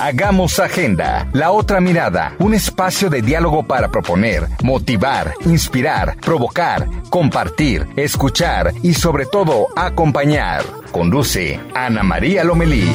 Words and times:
Hagamos 0.00 0.58
Agenda, 0.58 1.28
la 1.34 1.50
otra 1.50 1.78
mirada, 1.78 2.34
un 2.38 2.54
espacio 2.54 3.10
de 3.10 3.20
diálogo 3.20 3.64
para 3.64 3.90
proponer, 3.90 4.48
motivar, 4.62 5.34
inspirar, 5.44 6.16
provocar, 6.16 6.88
compartir, 7.10 7.86
escuchar 7.96 8.72
y 8.82 8.94
sobre 8.94 9.26
todo 9.26 9.66
acompañar. 9.76 10.64
Conduce 10.90 11.60
Ana 11.74 12.02
María 12.02 12.44
Lomelí. 12.44 12.90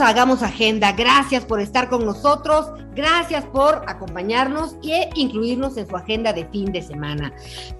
Hagamos 0.00 0.42
Agenda. 0.42 0.92
Gracias 0.92 1.44
por 1.44 1.60
estar 1.60 1.88
con 1.88 2.04
nosotros. 2.04 2.70
Gracias 2.94 3.44
por 3.46 3.82
acompañarnos 3.86 4.76
e 4.82 5.10
incluirnos 5.14 5.76
en 5.76 5.88
su 5.88 5.96
agenda 5.96 6.32
de 6.32 6.46
fin 6.46 6.72
de 6.72 6.82
semana. 6.82 7.32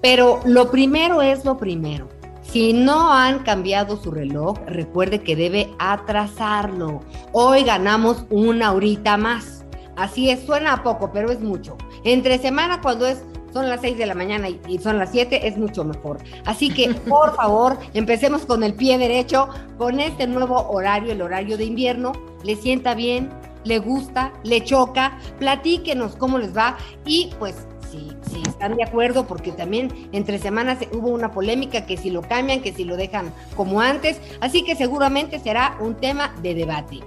Pero 0.03 0.41
lo 0.45 0.71
primero 0.71 1.23
es 1.23 1.45
lo 1.45 1.57
primero. 1.57 2.09
Si 2.43 2.73
no 2.73 3.13
han 3.13 3.41
cambiado 3.41 3.97
su 3.97 4.11
reloj, 4.11 4.59
recuerde 4.67 5.21
que 5.21 5.37
debe 5.37 5.71
atrasarlo. 5.79 7.01
Hoy 7.33 7.63
ganamos 7.63 8.25
una 8.31 8.73
horita 8.73 9.17
más. 9.17 9.65
Así 9.97 10.31
es, 10.31 10.47
suena 10.47 10.75
a 10.75 10.83
poco, 10.83 11.13
pero 11.13 11.31
es 11.31 11.41
mucho. 11.41 11.77
Entre 12.05 12.39
semana, 12.39 12.81
cuando 12.81 13.07
es 13.07 13.23
son 13.53 13.69
las 13.69 13.81
6 13.81 13.99
de 13.99 14.07
la 14.07 14.15
mañana 14.15 14.49
y, 14.49 14.79
son 14.79 14.99
las 14.99 15.11
7, 15.11 15.47
es 15.47 15.57
mucho 15.57 15.85
mejor. 15.85 16.19
Así 16.45 16.71
que, 16.71 16.95
por 17.09 17.35
favor, 17.37 17.79
empecemos 17.95 18.45
con 18.47 18.63
el 18.63 18.75
pie 18.75 18.99
derecho, 18.99 19.49
con 19.77 20.01
este 20.01 20.27
nuevo 20.27 20.69
horario, 20.69 21.13
el 21.13 21.23
horario 21.23 21.57
de 21.57 21.65
invierno. 21.65 22.13
¿Le 22.45 22.57
sienta 22.57 22.95
bien? 22.95 23.31
¿Le 23.65 23.79
gusta? 23.79 24.33
¿Le 24.45 24.63
choca? 24.63 25.19
Platíquenos 25.39 26.17
cómo 26.17 26.39
les 26.39 26.57
va 26.57 26.77
y 27.05 27.31
pues 27.39 27.55
si, 27.91 28.09
si, 28.31 28.43
están 28.43 28.77
de 28.77 28.85
acuerdo, 28.85 29.27
porque 29.27 29.51
también 29.51 30.09
entre 30.13 30.39
semanas 30.39 30.79
hubo 30.93 31.09
una 31.09 31.33
polémica 31.33 31.87
que 31.87 31.97
si 31.97 32.11
lo 32.11 32.23
cambian, 32.23 32.61
que 32.61 32.73
si 32.73 32.85
lo 32.85 32.97
dejan 32.97 33.33
como 33.57 33.81
antes, 33.81 34.21
así 34.41 34.63
que 34.63 34.77
seguramente 34.77 35.39
será 35.39 35.77
un 35.81 35.95
tema 35.95 36.35
de 36.43 36.55
debate. 36.55 37.01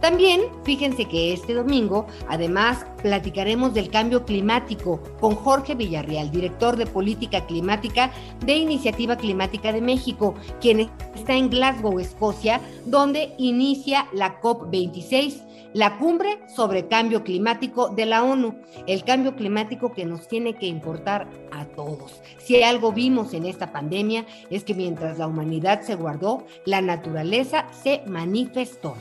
También 0.00 0.42
fíjense 0.64 1.06
que 1.06 1.32
este 1.32 1.54
domingo, 1.54 2.06
además, 2.28 2.86
platicaremos 3.02 3.74
del 3.74 3.90
cambio 3.90 4.24
climático 4.24 5.00
con 5.20 5.34
Jorge 5.34 5.74
Villarreal, 5.74 6.30
director 6.30 6.76
de 6.76 6.86
política 6.86 7.46
climática 7.46 8.10
de 8.44 8.56
Iniciativa 8.56 9.16
Climática 9.16 9.72
de 9.72 9.80
México, 9.80 10.34
quien 10.60 10.90
está 11.14 11.34
en 11.34 11.50
Glasgow, 11.50 11.98
Escocia, 11.98 12.60
donde 12.84 13.34
inicia 13.38 14.06
la 14.12 14.40
COP26 14.40 15.46
la 15.76 15.98
cumbre 15.98 16.38
sobre 16.48 16.88
cambio 16.88 17.22
climático 17.22 17.90
de 17.90 18.06
la 18.06 18.24
ONU, 18.24 18.54
el 18.86 19.04
cambio 19.04 19.36
climático 19.36 19.92
que 19.92 20.06
nos 20.06 20.26
tiene 20.26 20.54
que 20.54 20.66
importar 20.66 21.28
a 21.52 21.66
todos. 21.66 22.22
Si 22.38 22.62
algo 22.62 22.92
vimos 22.92 23.34
en 23.34 23.44
esta 23.44 23.72
pandemia 23.72 24.24
es 24.48 24.64
que 24.64 24.72
mientras 24.72 25.18
la 25.18 25.26
humanidad 25.26 25.82
se 25.82 25.94
guardó, 25.94 26.46
la 26.64 26.80
naturaleza 26.80 27.66
se 27.72 28.00
manifestó. 28.06 28.96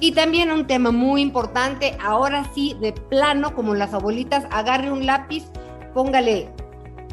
Y 0.00 0.12
también 0.12 0.50
un 0.50 0.66
tema 0.66 0.92
muy 0.92 1.20
importante, 1.20 1.96
ahora 2.02 2.50
sí, 2.54 2.74
de 2.80 2.92
plano, 2.92 3.54
como 3.54 3.74
las 3.74 3.92
abuelitas, 3.92 4.46
agarre 4.50 4.90
un 4.90 5.04
lápiz, 5.04 5.44
póngale 5.92 6.48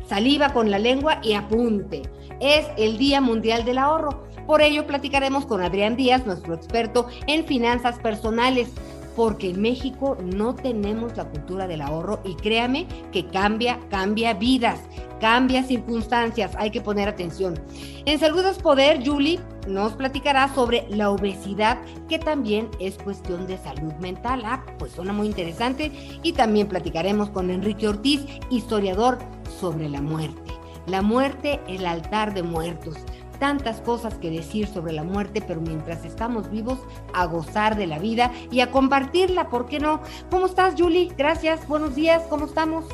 saliva 0.07 0.53
con 0.53 0.71
la 0.71 0.79
lengua 0.79 1.19
y 1.21 1.33
apunte. 1.33 2.03
Es 2.39 2.65
el 2.77 2.97
Día 2.97 3.19
Mundial 3.19 3.65
del 3.65 3.77
Ahorro. 3.77 4.23
Por 4.45 4.61
ello 4.61 4.87
platicaremos 4.87 5.45
con 5.45 5.61
Adrián 5.61 5.97
Díaz, 5.97 6.25
nuestro 6.25 6.53
experto 6.53 7.07
en 7.27 7.45
finanzas 7.45 7.99
personales, 7.99 8.71
porque 9.17 9.49
en 9.49 9.61
México 9.63 10.15
no 10.23 10.53
tenemos 10.53 11.17
la 11.17 11.27
cultura 11.27 11.67
del 11.67 11.81
ahorro 11.81 12.21
y 12.23 12.35
créame 12.35 12.85
que 13.11 13.25
cambia, 13.25 13.79
cambia 13.89 14.35
vidas, 14.35 14.79
cambia 15.19 15.63
circunstancias, 15.63 16.51
hay 16.55 16.69
que 16.69 16.81
poner 16.81 17.09
atención. 17.09 17.59
En 18.05 18.19
Salud 18.19 18.45
es 18.45 18.59
Poder, 18.59 19.03
Julie 19.03 19.39
nos 19.67 19.93
platicará 19.93 20.53
sobre 20.53 20.85
la 20.89 21.09
obesidad, 21.09 21.79
que 22.07 22.19
también 22.19 22.69
es 22.79 22.99
cuestión 22.99 23.47
de 23.47 23.57
salud 23.57 23.91
mental. 23.95 24.43
Ah, 24.45 24.63
pues 24.77 24.91
suena 24.91 25.13
muy 25.13 25.25
interesante. 25.25 25.91
Y 26.21 26.33
también 26.33 26.67
platicaremos 26.67 27.31
con 27.31 27.49
Enrique 27.49 27.87
Ortiz, 27.87 28.23
historiador, 28.51 29.17
sobre 29.59 29.89
la 29.89 29.99
muerte. 29.99 30.53
La 30.85 31.01
muerte, 31.01 31.59
el 31.67 31.87
altar 31.87 32.35
de 32.35 32.43
muertos 32.43 32.95
tantas 33.39 33.81
cosas 33.81 34.15
que 34.15 34.29
decir 34.29 34.67
sobre 34.67 34.93
la 34.93 35.03
muerte, 35.03 35.43
pero 35.45 35.61
mientras 35.61 36.05
estamos 36.05 36.49
vivos, 36.49 36.79
a 37.13 37.25
gozar 37.25 37.75
de 37.75 37.87
la 37.87 37.99
vida 37.99 38.31
y 38.51 38.61
a 38.61 38.71
compartirla, 38.71 39.49
¿por 39.49 39.67
qué 39.67 39.79
no? 39.79 40.01
¿Cómo 40.29 40.45
estás, 40.45 40.75
Julie? 40.77 41.11
Gracias, 41.17 41.67
buenos 41.67 41.95
días, 41.95 42.23
¿cómo 42.29 42.45
estamos? 42.45 42.85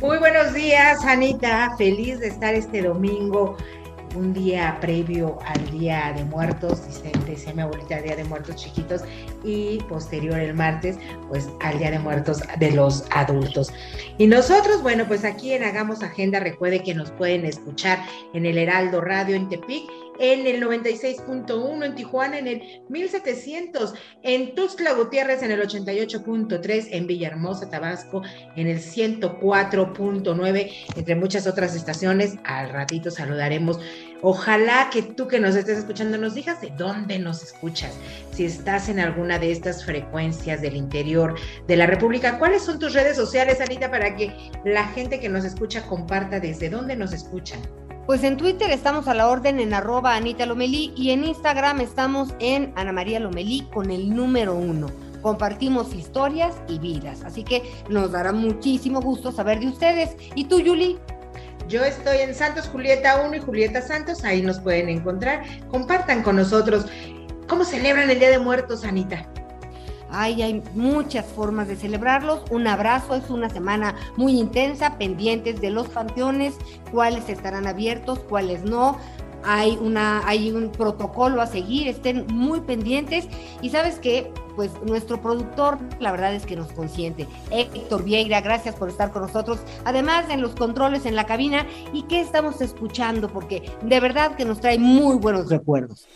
Muy 0.00 0.18
buenos 0.18 0.52
días, 0.52 1.04
Anita. 1.04 1.76
Feliz 1.78 2.18
de 2.18 2.28
estar 2.28 2.54
este 2.54 2.82
domingo 2.82 3.56
un 4.14 4.32
día 4.32 4.78
previo 4.80 5.38
al 5.46 5.70
Día 5.70 6.12
de 6.16 6.24
Muertos, 6.24 6.86
dice, 6.86 7.12
decía 7.26 7.54
mi 7.54 7.62
abuelita, 7.62 8.00
Día 8.00 8.16
de 8.16 8.24
Muertos 8.24 8.56
chiquitos, 8.56 9.02
y 9.44 9.78
posterior 9.88 10.38
el 10.38 10.54
martes, 10.54 10.96
pues 11.28 11.48
al 11.60 11.78
Día 11.78 11.90
de 11.90 11.98
Muertos 11.98 12.40
de 12.58 12.70
los 12.72 13.04
adultos. 13.10 13.72
Y 14.18 14.26
nosotros, 14.26 14.82
bueno, 14.82 15.06
pues 15.06 15.24
aquí 15.24 15.52
en 15.52 15.64
Hagamos 15.64 16.02
Agenda, 16.02 16.40
recuerde 16.40 16.82
que 16.82 16.94
nos 16.94 17.10
pueden 17.12 17.44
escuchar 17.44 17.98
en 18.32 18.46
el 18.46 18.58
Heraldo 18.58 19.00
Radio 19.00 19.34
en 19.36 19.48
Tepic 19.48 19.90
en 20.18 20.46
el 20.46 20.62
96.1, 20.62 21.84
en 21.84 21.94
Tijuana 21.94 22.38
en 22.38 22.46
el 22.46 22.62
1700, 22.88 23.94
en 24.22 24.54
Tuxtla 24.54 24.92
Gutiérrez 24.92 25.42
en 25.42 25.50
el 25.50 25.60
88.3, 25.62 26.88
en 26.90 27.06
Villahermosa, 27.06 27.70
Tabasco 27.70 28.22
en 28.56 28.66
el 28.66 28.78
104.9, 28.78 30.72
entre 30.96 31.14
muchas 31.14 31.46
otras 31.46 31.74
estaciones. 31.74 32.36
Al 32.44 32.70
ratito 32.70 33.10
saludaremos. 33.10 33.80
Ojalá 34.24 34.88
que 34.92 35.02
tú 35.02 35.26
que 35.26 35.40
nos 35.40 35.56
estés 35.56 35.78
escuchando 35.78 36.16
nos 36.16 36.34
digas 36.34 36.60
de 36.60 36.72
dónde 36.78 37.18
nos 37.18 37.42
escuchas. 37.42 37.98
Si 38.32 38.44
estás 38.44 38.88
en 38.88 39.00
alguna 39.00 39.40
de 39.40 39.50
estas 39.50 39.84
frecuencias 39.84 40.62
del 40.62 40.76
interior 40.76 41.34
de 41.66 41.76
la 41.76 41.86
República, 41.86 42.38
¿cuáles 42.38 42.62
son 42.62 42.78
tus 42.78 42.94
redes 42.94 43.16
sociales, 43.16 43.60
Anita, 43.60 43.90
para 43.90 44.14
que 44.14 44.32
la 44.64 44.86
gente 44.88 45.18
que 45.18 45.28
nos 45.28 45.44
escucha 45.44 45.82
comparta 45.86 46.38
desde 46.38 46.70
dónde 46.70 46.94
nos 46.94 47.12
escuchan? 47.12 47.60
Pues 48.06 48.24
en 48.24 48.36
Twitter 48.36 48.68
estamos 48.70 49.06
a 49.06 49.14
la 49.14 49.28
orden 49.28 49.60
en 49.60 49.72
arroba 49.72 50.16
Anita 50.16 50.44
Lomelí 50.44 50.92
y 50.96 51.12
en 51.12 51.22
Instagram 51.22 51.80
estamos 51.80 52.34
en 52.40 52.72
Ana 52.74 52.92
María 52.92 53.20
Lomelí 53.20 53.68
con 53.72 53.92
el 53.92 54.10
número 54.10 54.56
uno. 54.56 54.88
Compartimos 55.22 55.94
historias 55.94 56.56
y 56.66 56.80
vidas, 56.80 57.22
así 57.22 57.44
que 57.44 57.62
nos 57.88 58.10
dará 58.10 58.32
muchísimo 58.32 59.00
gusto 59.00 59.30
saber 59.30 59.60
de 59.60 59.68
ustedes. 59.68 60.16
¿Y 60.34 60.46
tú, 60.46 60.58
Yuli? 60.58 60.98
Yo 61.68 61.84
estoy 61.84 62.18
en 62.18 62.34
Santos 62.34 62.66
Julieta 62.66 63.22
1 63.24 63.36
y 63.36 63.38
Julieta 63.38 63.80
Santos, 63.80 64.24
ahí 64.24 64.42
nos 64.42 64.58
pueden 64.58 64.88
encontrar. 64.88 65.44
Compartan 65.70 66.24
con 66.24 66.34
nosotros 66.34 66.86
cómo 67.46 67.64
celebran 67.64 68.10
el 68.10 68.18
Día 68.18 68.30
de 68.30 68.40
Muertos, 68.40 68.84
Anita. 68.84 69.28
Ay, 70.12 70.42
hay 70.42 70.62
muchas 70.74 71.24
formas 71.26 71.68
de 71.68 71.76
celebrarlos. 71.76 72.42
Un 72.50 72.66
abrazo, 72.66 73.14
es 73.14 73.30
una 73.30 73.48
semana 73.48 73.94
muy 74.16 74.38
intensa, 74.38 74.98
pendientes 74.98 75.60
de 75.60 75.70
los 75.70 75.88
panteones, 75.88 76.54
cuáles 76.90 77.28
estarán 77.28 77.66
abiertos, 77.66 78.18
cuáles 78.20 78.62
no. 78.62 78.98
Hay, 79.44 79.76
una, 79.80 80.26
hay 80.28 80.52
un 80.52 80.70
protocolo 80.70 81.42
a 81.42 81.46
seguir, 81.46 81.88
estén 81.88 82.26
muy 82.28 82.60
pendientes. 82.60 83.26
Y 83.60 83.70
sabes 83.70 83.98
que, 83.98 84.30
pues 84.54 84.70
nuestro 84.84 85.20
productor, 85.20 85.78
la 85.98 86.12
verdad 86.12 86.34
es 86.34 86.46
que 86.46 86.54
nos 86.54 86.70
consiente. 86.72 87.26
Héctor 87.50 88.04
Vieira, 88.04 88.40
gracias 88.40 88.76
por 88.76 88.88
estar 88.88 89.10
con 89.10 89.22
nosotros. 89.22 89.58
Además, 89.84 90.26
en 90.28 90.42
los 90.42 90.54
controles 90.54 91.06
en 91.06 91.16
la 91.16 91.24
cabina. 91.24 91.66
¿Y 91.92 92.02
qué 92.02 92.20
estamos 92.20 92.60
escuchando? 92.60 93.28
Porque 93.28 93.68
de 93.82 93.98
verdad 93.98 94.36
que 94.36 94.44
nos 94.44 94.60
trae 94.60 94.78
muy 94.78 95.16
buenos 95.16 95.48
recuerdos. 95.48 96.06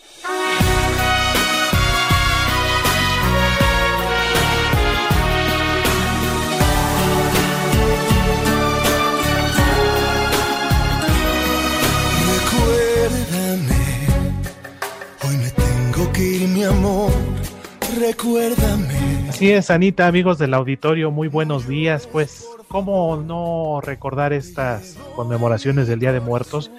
Recuérdame. 18.06 19.28
Así 19.28 19.50
es, 19.50 19.68
Anita, 19.68 20.06
amigos 20.06 20.38
del 20.38 20.54
auditorio, 20.54 21.10
muy 21.10 21.26
buenos 21.26 21.66
días. 21.66 22.06
Pues, 22.06 22.46
¿cómo 22.68 23.16
no 23.16 23.80
recordar 23.80 24.32
estas 24.32 24.96
conmemoraciones 25.16 25.88
del 25.88 25.98
Día 25.98 26.12
de 26.12 26.20
Muertos? 26.20 26.70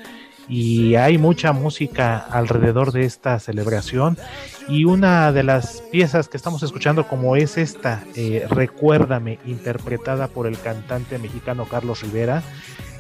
Y 0.48 0.96
hay 0.96 1.18
mucha 1.18 1.52
música 1.52 2.18
alrededor 2.18 2.94
de 2.94 3.04
esta 3.04 3.40
celebración. 3.40 4.18
Y 4.70 4.86
una 4.86 5.34
de 5.34 5.44
las 5.44 5.82
piezas 5.92 6.30
que 6.30 6.38
estamos 6.38 6.64
escuchando, 6.64 7.10
como 7.10 7.36
es 7.36 7.58
esta, 7.58 8.06
eh, 8.16 8.48
Recuérdame, 8.50 9.38
interpretada 9.46 10.30
por 10.30 10.48
el 10.48 10.58
cantante 10.58 11.20
mexicano 11.20 11.66
Carlos 11.66 12.04
Rivera, 12.04 12.42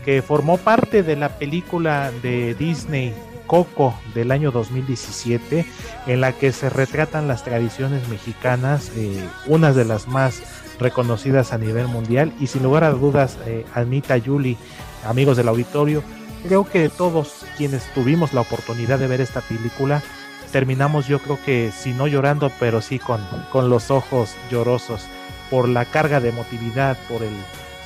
que 0.04 0.22
formó 0.22 0.58
parte 0.58 1.02
de 1.02 1.16
la 1.16 1.30
película 1.40 2.12
de 2.22 2.56
Disney 2.56 3.14
Coco 3.48 3.98
del 4.14 4.32
año 4.32 4.52
2017, 4.52 5.66
en 6.06 6.22
la 6.22 6.34
que 6.34 6.52
se 6.52 6.70
retratan 6.70 7.28
las 7.28 7.44
tradiciones 7.44 8.08
mexicanas, 8.10 8.92
eh, 8.96 9.28
unas 9.48 9.76
de 9.76 9.86
las 9.86 10.08
más 10.08 10.42
reconocidas 10.80 11.54
a 11.54 11.58
nivel 11.58 11.88
mundial. 11.88 12.34
Y 12.40 12.48
sin 12.48 12.64
lugar 12.64 12.84
a 12.84 12.92
dudas, 12.92 13.38
eh, 13.46 13.66
Anita, 13.74 14.18
Yuli, 14.18 14.58
amigos 15.06 15.38
del 15.38 15.48
auditorio, 15.48 16.04
creo 16.44 16.66
que 16.66 16.90
todos 16.90 17.46
quienes 17.58 17.92
tuvimos 17.94 18.34
la 18.34 18.42
oportunidad 18.42 19.00
de 19.00 19.08
ver 19.08 19.22
esta 19.22 19.42
película, 19.42 20.04
terminamos 20.52 21.08
yo 21.08 21.20
creo 21.20 21.40
que 21.44 21.72
si 21.72 21.94
no 21.94 22.08
llorando, 22.08 22.52
pero 22.60 22.82
sí 22.82 23.00
con, 23.00 23.22
con 23.52 23.70
los 23.70 23.90
ojos 23.90 24.36
llorosos 24.52 25.02
por 25.50 25.68
la 25.68 25.86
carga 25.86 26.20
de 26.20 26.30
emotividad, 26.30 26.98
por 27.08 27.24
el 27.24 27.34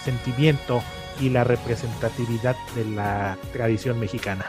sentimiento 0.03 0.81
y 1.19 1.29
la 1.29 1.43
representatividad 1.43 2.55
de 2.75 2.85
la 2.85 3.37
tradición 3.53 3.99
mexicana 3.99 4.45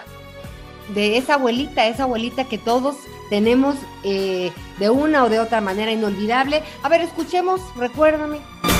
de 0.88 1.16
esa 1.16 1.34
abuelita, 1.34 1.86
esa 1.86 2.04
abuelita 2.04 2.44
que 2.44 2.58
todos 2.58 2.96
tenemos 3.30 3.76
eh, 4.04 4.52
de 4.78 4.90
una 4.90 5.24
o 5.24 5.28
de 5.28 5.40
otra 5.40 5.60
manera 5.60 5.92
inolvidable. 5.92 6.62
A 6.82 6.88
ver, 6.88 7.00
escuchemos, 7.00 7.60
recuérdame. 7.76 8.38
Recuérdame, 8.38 8.71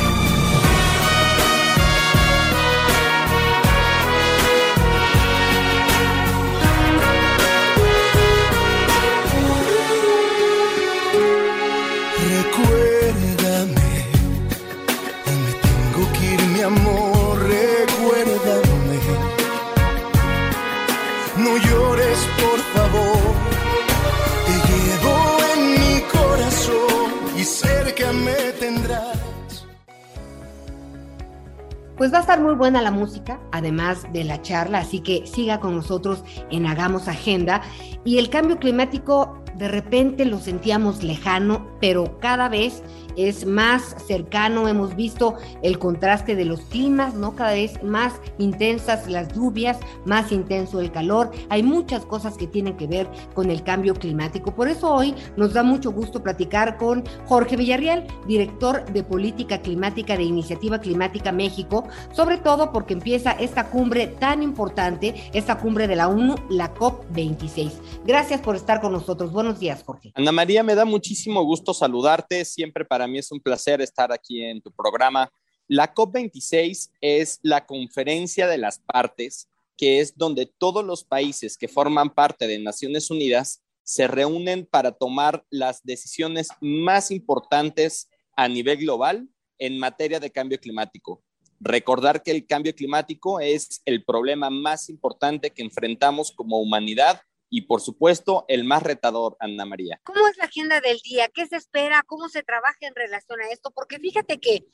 buena 32.63 32.81
la 32.81 32.93
música, 32.93 33.41
además 33.51 34.07
de 34.13 34.23
la 34.23 34.41
charla, 34.41 34.79
así 34.79 35.01
que 35.01 35.27
siga 35.27 35.59
con 35.59 35.75
nosotros 35.75 36.23
en 36.53 36.65
Hagamos 36.65 37.09
Agenda. 37.09 37.61
Y 38.05 38.19
el 38.19 38.31
cambio 38.31 38.61
climático 38.61 39.43
de 39.57 39.67
repente 39.67 40.25
lo 40.27 40.39
sentíamos 40.39 41.03
lejano, 41.03 41.67
pero 41.81 42.21
cada 42.21 42.49
vez 42.49 42.85
es 43.17 43.47
más 43.47 43.97
cercano, 44.07 44.69
hemos 44.69 44.97
visto 44.97 45.37
el 45.63 45.79
contraste 45.79 46.37
de 46.37 46.45
los 46.45 46.61
climas, 46.63 47.15
¿no? 47.15 47.35
Cada 47.35 47.53
vez 47.53 47.83
más 47.83 48.15
intensas 48.39 49.09
las 49.09 49.35
lluvias, 49.35 49.79
más 50.05 50.33
intenso 50.33 50.81
el 50.81 50.93
calor, 50.93 51.31
hay 51.49 51.63
muchas 51.63 52.05
cosas 52.05 52.37
que 52.37 52.47
tienen 52.47 52.77
que 52.77 52.87
ver 52.87 53.09
con 53.35 53.51
el 53.51 53.63
cambio 53.63 53.95
climático. 53.95 54.55
Por 54.55 54.69
eso 54.69 54.93
hoy 54.93 55.15
nos 55.37 55.53
da 55.53 55.63
mucho 55.63 55.93
gusto 55.93 56.23
platicar 56.23 56.77
con 56.77 57.05
Jorge 57.27 57.57
Villarreal, 57.57 58.07
director 58.27 58.85
de 58.93 59.03
Política 59.03 59.61
Climática 59.61 60.17
de 60.17 60.25
Iniciativa 60.25 60.81
Climática 60.81 61.33
México, 61.33 61.89
sobre 62.13 62.39
todo 62.39 62.73
porque 62.73 62.95
empieza 62.95 63.33
esta 63.33 63.71
cumbre 63.71 64.07
tan 64.07 64.43
importante, 64.43 65.15
esta 65.33 65.59
cumbre 65.59 65.87
de 65.87 65.97
la 65.97 66.09
ONU, 66.09 66.37
la 66.51 66.75
COP26. 66.75 67.73
Gracias 68.05 68.41
por 68.41 68.57
estar 68.57 68.81
con 68.81 68.93
nosotros. 68.93 69.33
Buenos 69.33 69.59
días, 69.59 69.83
Jorge. 69.85 70.13
Ana 70.15 70.33
María, 70.33 70.63
me 70.63 70.75
da 70.75 70.85
muchísimo 70.85 71.43
gusto 71.43 71.75
saludarte, 71.75 72.45
siempre 72.45 72.85
para 72.85 73.02
para 73.03 73.11
mí 73.11 73.19
es 73.19 73.33
un 73.33 73.41
placer 73.41 73.81
estar 73.81 74.13
aquí 74.13 74.45
en 74.45 74.63
tu 74.63 74.71
programa. 74.71 75.29
La 75.67 75.93
COP26 75.93 76.93
es 77.01 77.41
la 77.43 77.67
conferencia 77.67 78.47
de 78.47 78.59
las 78.59 78.79
partes, 78.79 79.49
que 79.77 79.99
es 79.99 80.17
donde 80.17 80.47
todos 80.47 80.85
los 80.85 81.03
países 81.03 81.59
que 81.59 81.67
forman 81.67 82.11
parte 82.11 82.47
de 82.47 82.61
Naciones 82.61 83.11
Unidas 83.11 83.61
se 83.83 84.07
reúnen 84.07 84.67
para 84.67 84.93
tomar 84.93 85.45
las 85.51 85.83
decisiones 85.83 86.51
más 86.61 87.11
importantes 87.11 88.09
a 88.37 88.47
nivel 88.47 88.79
global 88.79 89.29
en 89.59 89.81
materia 89.81 90.21
de 90.21 90.31
cambio 90.31 90.61
climático. 90.61 91.25
Recordar 91.59 92.23
que 92.23 92.31
el 92.31 92.47
cambio 92.47 92.73
climático 92.73 93.41
es 93.41 93.83
el 93.85 94.05
problema 94.05 94.49
más 94.49 94.89
importante 94.89 95.51
que 95.51 95.63
enfrentamos 95.63 96.31
como 96.31 96.61
humanidad 96.61 97.21
y 97.53 97.61
por 97.67 97.83
supuesto 97.83 98.47
el 98.49 98.65
más 98.65 98.83
retador, 98.83 99.37
Ana 99.39 99.67
María. 99.67 100.01
¿Cómo 100.05 100.27
es 100.27 100.39
la 100.39 100.45
agenda 100.45 100.81
del 100.81 100.99
día? 101.01 101.29
¿Qué 101.29 101.47
se 101.47 101.57
espera? 101.57 102.03
¿Cómo 102.07 102.31
se 102.31 102.43
trabaja 102.43 102.79
en 102.81 102.95
relación 102.95 103.43
a 103.43 103.51
esto? 103.51 103.71
Porque 103.73 103.99
fíjate 103.99 104.41
que 104.41 104.65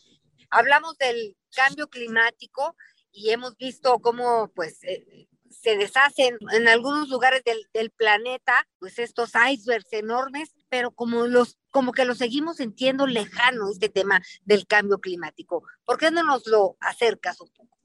hablamos 0.48 0.96
del 0.96 1.36
cambio 1.56 1.88
climático 1.88 2.76
y 3.10 3.30
hemos 3.30 3.56
visto 3.56 3.98
cómo 3.98 4.52
pues 4.54 4.78
eh, 4.84 5.26
se 5.50 5.76
deshacen 5.76 6.38
en 6.52 6.68
algunos 6.68 7.08
lugares 7.08 7.42
del, 7.44 7.90
planeta 7.90 8.64
pues 8.78 9.00
estos 9.00 9.32
icebergs 9.50 9.92
enormes, 9.92 10.54
pero 10.68 10.92
como 10.92 11.26
los 11.26 11.58
como 11.72 11.90
que 11.90 12.04
lo 12.04 12.14
seguimos 12.14 12.58
sintiendo 12.58 13.08
lejano 13.08 13.72
este 13.72 13.88
tema 13.88 14.22
del 14.44 14.68
cambio 14.68 15.00
climático. 15.00 15.64
¿Por 15.84 15.98
qué 15.98 16.12
no 16.12 16.22
nos 16.22 16.46
lo 16.46 16.76
acercas 16.78 17.40
un 17.40 17.48
poco? 17.48 17.77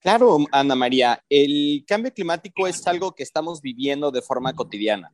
Claro, 0.00 0.38
Ana 0.52 0.76
María, 0.76 1.24
el 1.28 1.84
cambio 1.86 2.12
climático 2.12 2.68
es 2.68 2.86
algo 2.86 3.12
que 3.12 3.24
estamos 3.24 3.60
viviendo 3.60 4.12
de 4.12 4.22
forma 4.22 4.52
cotidiana. 4.52 5.12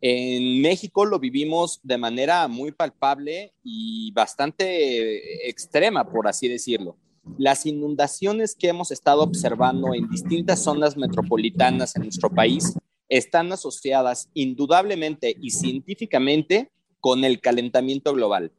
En 0.00 0.60
México 0.60 1.04
lo 1.06 1.20
vivimos 1.20 1.80
de 1.84 1.96
manera 1.96 2.48
muy 2.48 2.72
palpable 2.72 3.54
y 3.62 4.10
bastante 4.12 5.48
extrema, 5.48 6.04
por 6.10 6.26
así 6.26 6.48
decirlo. 6.48 6.96
Las 7.38 7.66
inundaciones 7.66 8.56
que 8.56 8.68
hemos 8.68 8.90
estado 8.90 9.22
observando 9.22 9.94
en 9.94 10.08
distintas 10.08 10.62
zonas 10.62 10.96
metropolitanas 10.96 11.94
en 11.94 12.02
nuestro 12.02 12.28
país 12.28 12.74
están 13.08 13.52
asociadas 13.52 14.28
indudablemente 14.34 15.36
y 15.40 15.50
científicamente 15.50 16.70
con 16.98 17.24
el 17.24 17.40
calentamiento 17.40 18.12
global. 18.12 18.52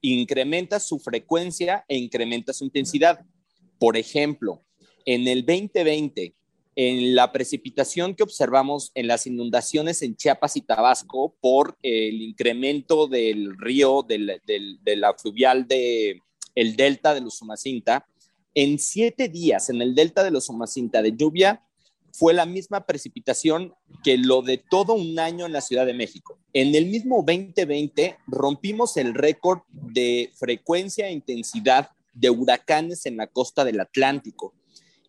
Incrementa 0.00 0.80
su 0.80 0.98
frecuencia 0.98 1.84
e 1.86 1.96
incrementa 1.96 2.52
su 2.52 2.64
intensidad. 2.64 3.20
Por 3.78 3.96
ejemplo, 3.96 4.63
en 5.04 5.28
el 5.28 5.44
2020, 5.44 6.34
en 6.76 7.14
la 7.14 7.30
precipitación 7.32 8.14
que 8.14 8.22
observamos 8.22 8.90
en 8.94 9.06
las 9.06 9.26
inundaciones 9.26 10.02
en 10.02 10.16
Chiapas 10.16 10.56
y 10.56 10.62
Tabasco 10.62 11.34
por 11.40 11.76
el 11.82 12.20
incremento 12.20 13.06
del 13.06 13.56
río, 13.58 14.02
del, 14.02 14.40
del, 14.46 15.04
fluvial 15.18 15.68
de 15.68 16.20
el 16.54 16.76
delta 16.76 17.14
de 17.14 17.20
los 17.20 17.34
Usumacinta, 17.34 18.06
en 18.54 18.78
siete 18.78 19.28
días 19.28 19.70
en 19.70 19.82
el 19.82 19.94
delta 19.94 20.22
de 20.22 20.30
los 20.30 20.44
Usumacinta 20.44 21.02
de 21.02 21.16
lluvia 21.16 21.62
fue 22.12 22.32
la 22.32 22.46
misma 22.46 22.86
precipitación 22.86 23.74
que 24.04 24.16
lo 24.16 24.42
de 24.42 24.58
todo 24.58 24.94
un 24.94 25.18
año 25.18 25.46
en 25.46 25.52
la 25.52 25.60
Ciudad 25.60 25.84
de 25.84 25.94
México. 25.94 26.38
En 26.52 26.72
el 26.76 26.86
mismo 26.86 27.24
2020 27.26 28.18
rompimos 28.28 28.96
el 28.96 29.14
récord 29.14 29.62
de 29.68 30.30
frecuencia 30.34 31.08
e 31.08 31.12
intensidad 31.12 31.90
de 32.12 32.30
huracanes 32.30 33.06
en 33.06 33.16
la 33.16 33.26
costa 33.26 33.64
del 33.64 33.80
Atlántico. 33.80 34.54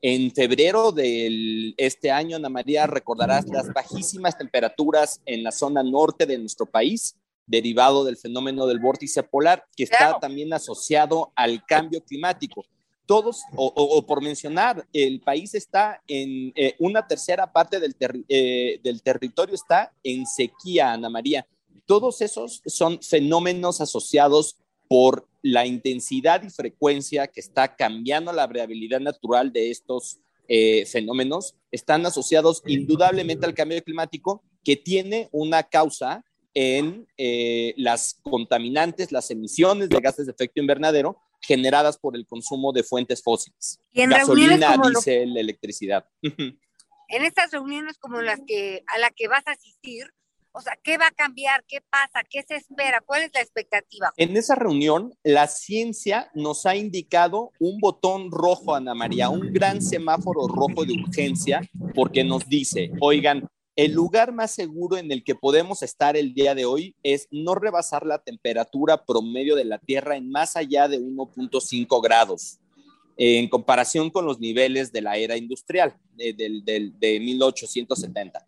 En 0.08 0.32
febrero 0.32 0.92
de 0.92 1.74
este 1.78 2.12
año, 2.12 2.36
Ana 2.36 2.48
María, 2.48 2.86
recordarás 2.86 3.48
las 3.48 3.74
bajísimas 3.74 4.38
temperaturas 4.38 5.20
en 5.26 5.42
la 5.42 5.52
zona 5.52 5.82
norte 5.82 6.28
de 6.28 6.38
nuestro 6.38 6.68
país, 6.68 7.16
derivado 7.48 8.06
del 8.06 8.16
fenómeno 8.16 8.68
del 8.68 8.78
vórtice 8.78 9.24
polar, 9.24 9.66
que 9.76 9.86
está 9.86 10.20
también 10.20 10.54
asociado 10.54 11.32
al 11.36 11.66
cambio 11.66 12.04
climático. 12.04 12.64
Todos, 13.08 13.42
o, 13.56 14.06
por 14.06 14.22
mencionar, 14.22 14.88
el 14.94 15.22
país 15.22 15.56
está 15.56 16.00
en 16.08 16.54
eh, 16.56 16.76
una 16.78 17.08
tercera 17.08 17.52
parte 17.52 17.80
del, 17.80 17.96
eh, 18.30 18.80
del 18.84 19.02
territorio 19.02 19.56
está 19.56 19.92
en 20.04 20.28
sequía, 20.28 20.94
Ana 20.94 21.10
María. 21.10 21.48
Todos 21.88 22.22
esos 22.22 22.62
son 22.68 23.02
fenómenos 23.02 23.82
asociados 23.82 24.60
por 24.88 25.28
la 25.42 25.66
intensidad 25.66 26.44
y 26.44 26.50
frecuencia 26.50 27.28
que 27.28 27.40
está 27.40 27.76
cambiando 27.76 28.34
la 28.34 28.48
variabilidad 28.48 29.00
natural 29.00 29.54
de 29.54 29.70
estos 29.70 30.20
eh, 30.48 30.86
fenómenos, 30.86 31.56
están 31.72 32.06
asociados 32.06 32.64
indudablemente 32.66 33.46
al 33.46 33.54
cambio 33.54 33.84
climático 33.84 34.44
que 34.64 34.76
tiene 34.76 35.30
una 35.32 35.64
causa 35.64 36.24
en 36.54 37.08
eh, 37.18 37.74
las 37.78 38.20
contaminantes, 38.24 39.12
las 39.12 39.30
emisiones 39.30 39.90
de 39.90 40.00
gases 40.00 40.26
de 40.26 40.32
efecto 40.32 40.62
invernadero 40.62 41.18
generadas 41.42 41.98
por 41.98 42.16
el 42.16 42.26
consumo 42.26 42.74
de 42.74 42.84
fuentes 42.84 43.22
fósiles, 43.22 43.80
gasolina, 43.94 44.78
diésel, 44.78 45.38
electricidad. 45.38 46.06
En 46.22 47.24
estas 47.24 47.52
reuniones 47.52 47.98
como 48.00 48.22
las 48.22 48.40
que 48.48 48.84
a 48.88 48.98
la 48.98 49.12
que 49.12 49.28
vas 49.28 49.46
a 49.46 49.52
asistir, 49.52 50.12
O 50.58 50.62
sea, 50.62 50.80
¿qué 50.82 50.98
va 50.98 51.08
a 51.08 51.12
cambiar? 51.12 51.66
¿Qué 51.68 51.80
pasa? 51.82 52.24
¿Qué 52.30 52.42
se 52.48 52.56
espera? 52.56 53.02
¿Cuál 53.06 53.24
es 53.24 53.32
la 53.34 53.42
expectativa? 53.42 54.14
En 54.16 54.38
esa 54.38 54.56
reunión, 54.56 55.14
la 55.22 55.48
ciencia 55.48 56.32
nos 56.34 56.66
ha 56.66 56.78
indicado 56.78 57.52
un 57.60 57.80
botón 57.80 58.32
rojo, 58.32 58.74
Ana 58.74 58.96
María, 58.96 59.30
un 59.30 59.52
gran 59.52 59.82
semáforo 59.82 60.48
rojo 60.48 60.86
de 60.86 60.94
urgencia, 60.94 61.62
porque 61.94 62.24
nos 62.24 62.48
dice, 62.48 62.92
oigan, 63.02 63.50
el 63.76 63.92
lugar 63.92 64.32
más 64.32 64.52
seguro 64.52 64.96
en 64.96 65.12
el 65.12 65.26
que 65.26 65.36
podemos 65.36 65.84
estar 65.84 66.16
el 66.16 66.34
día 66.34 66.56
de 66.56 66.64
hoy 66.64 66.96
es 67.04 67.28
no 67.32 67.56
rebasar 67.56 68.06
la 68.06 68.20
temperatura 68.20 69.04
promedio 69.04 69.58
de 69.58 69.66
la 69.66 69.80
Tierra 69.80 70.16
en 70.16 70.30
más 70.30 70.56
allá 70.56 70.88
de 70.88 71.02
1.5 71.02 72.02
grados 72.02 72.60
en 73.18 73.48
comparación 73.48 74.10
con 74.10 74.26
los 74.26 74.40
niveles 74.40 74.92
de 74.92 75.02
la 75.02 75.18
era 75.18 75.38
industrial 75.38 75.96
de, 76.16 76.34
de, 76.34 77.20
1870. 77.20 78.46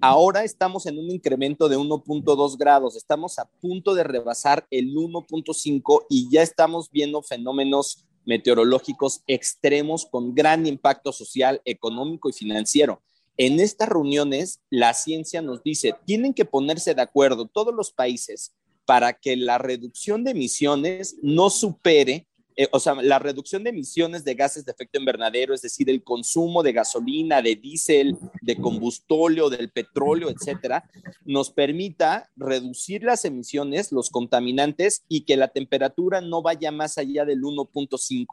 Ahora 0.00 0.44
estamos 0.44 0.84
en 0.84 0.98
un 0.98 1.10
incremento 1.10 1.70
de 1.70 1.78
1.2 1.78 2.58
grados, 2.58 2.96
estamos 2.96 3.38
a 3.38 3.46
punto 3.46 3.94
de 3.94 4.04
rebasar 4.04 4.66
el 4.70 4.94
1.5 4.94 6.04
y 6.10 6.28
ya 6.30 6.42
estamos 6.42 6.90
viendo 6.90 7.22
fenómenos 7.22 8.06
meteorológicos 8.26 9.22
extremos 9.26 10.04
con 10.04 10.34
gran 10.34 10.66
impacto 10.66 11.12
social, 11.12 11.62
económico 11.64 12.28
y 12.28 12.34
financiero. 12.34 13.00
En 13.38 13.58
estas 13.58 13.88
reuniones, 13.88 14.60
la 14.68 14.92
ciencia 14.92 15.40
nos 15.40 15.62
dice, 15.62 15.94
tienen 16.04 16.34
que 16.34 16.44
ponerse 16.44 16.94
de 16.94 17.02
acuerdo 17.02 17.46
todos 17.46 17.74
los 17.74 17.90
países 17.90 18.54
para 18.84 19.14
que 19.14 19.34
la 19.36 19.56
reducción 19.56 20.24
de 20.24 20.32
emisiones 20.32 21.16
no 21.22 21.48
supere 21.48 22.25
eh, 22.58 22.68
o 22.72 22.80
sea, 22.80 22.94
la 22.94 23.18
reducción 23.18 23.62
de 23.64 23.70
emisiones 23.70 24.24
de 24.24 24.34
gases 24.34 24.64
de 24.64 24.72
efecto 24.72 24.98
invernadero, 24.98 25.52
es 25.52 25.60
decir, 25.60 25.90
el 25.90 26.02
consumo 26.02 26.62
de 26.62 26.72
gasolina, 26.72 27.42
de 27.42 27.54
diésel, 27.54 28.16
de 28.40 28.56
combustóleo, 28.56 29.50
del 29.50 29.70
petróleo, 29.70 30.30
etcétera, 30.30 30.88
nos 31.26 31.50
permita 31.50 32.30
reducir 32.34 33.02
las 33.02 33.26
emisiones, 33.26 33.92
los 33.92 34.08
contaminantes 34.08 35.04
y 35.06 35.26
que 35.26 35.36
la 35.36 35.48
temperatura 35.48 36.22
no 36.22 36.40
vaya 36.40 36.72
más 36.72 36.96
allá 36.96 37.26
del 37.26 37.42
1.5. 37.42 38.26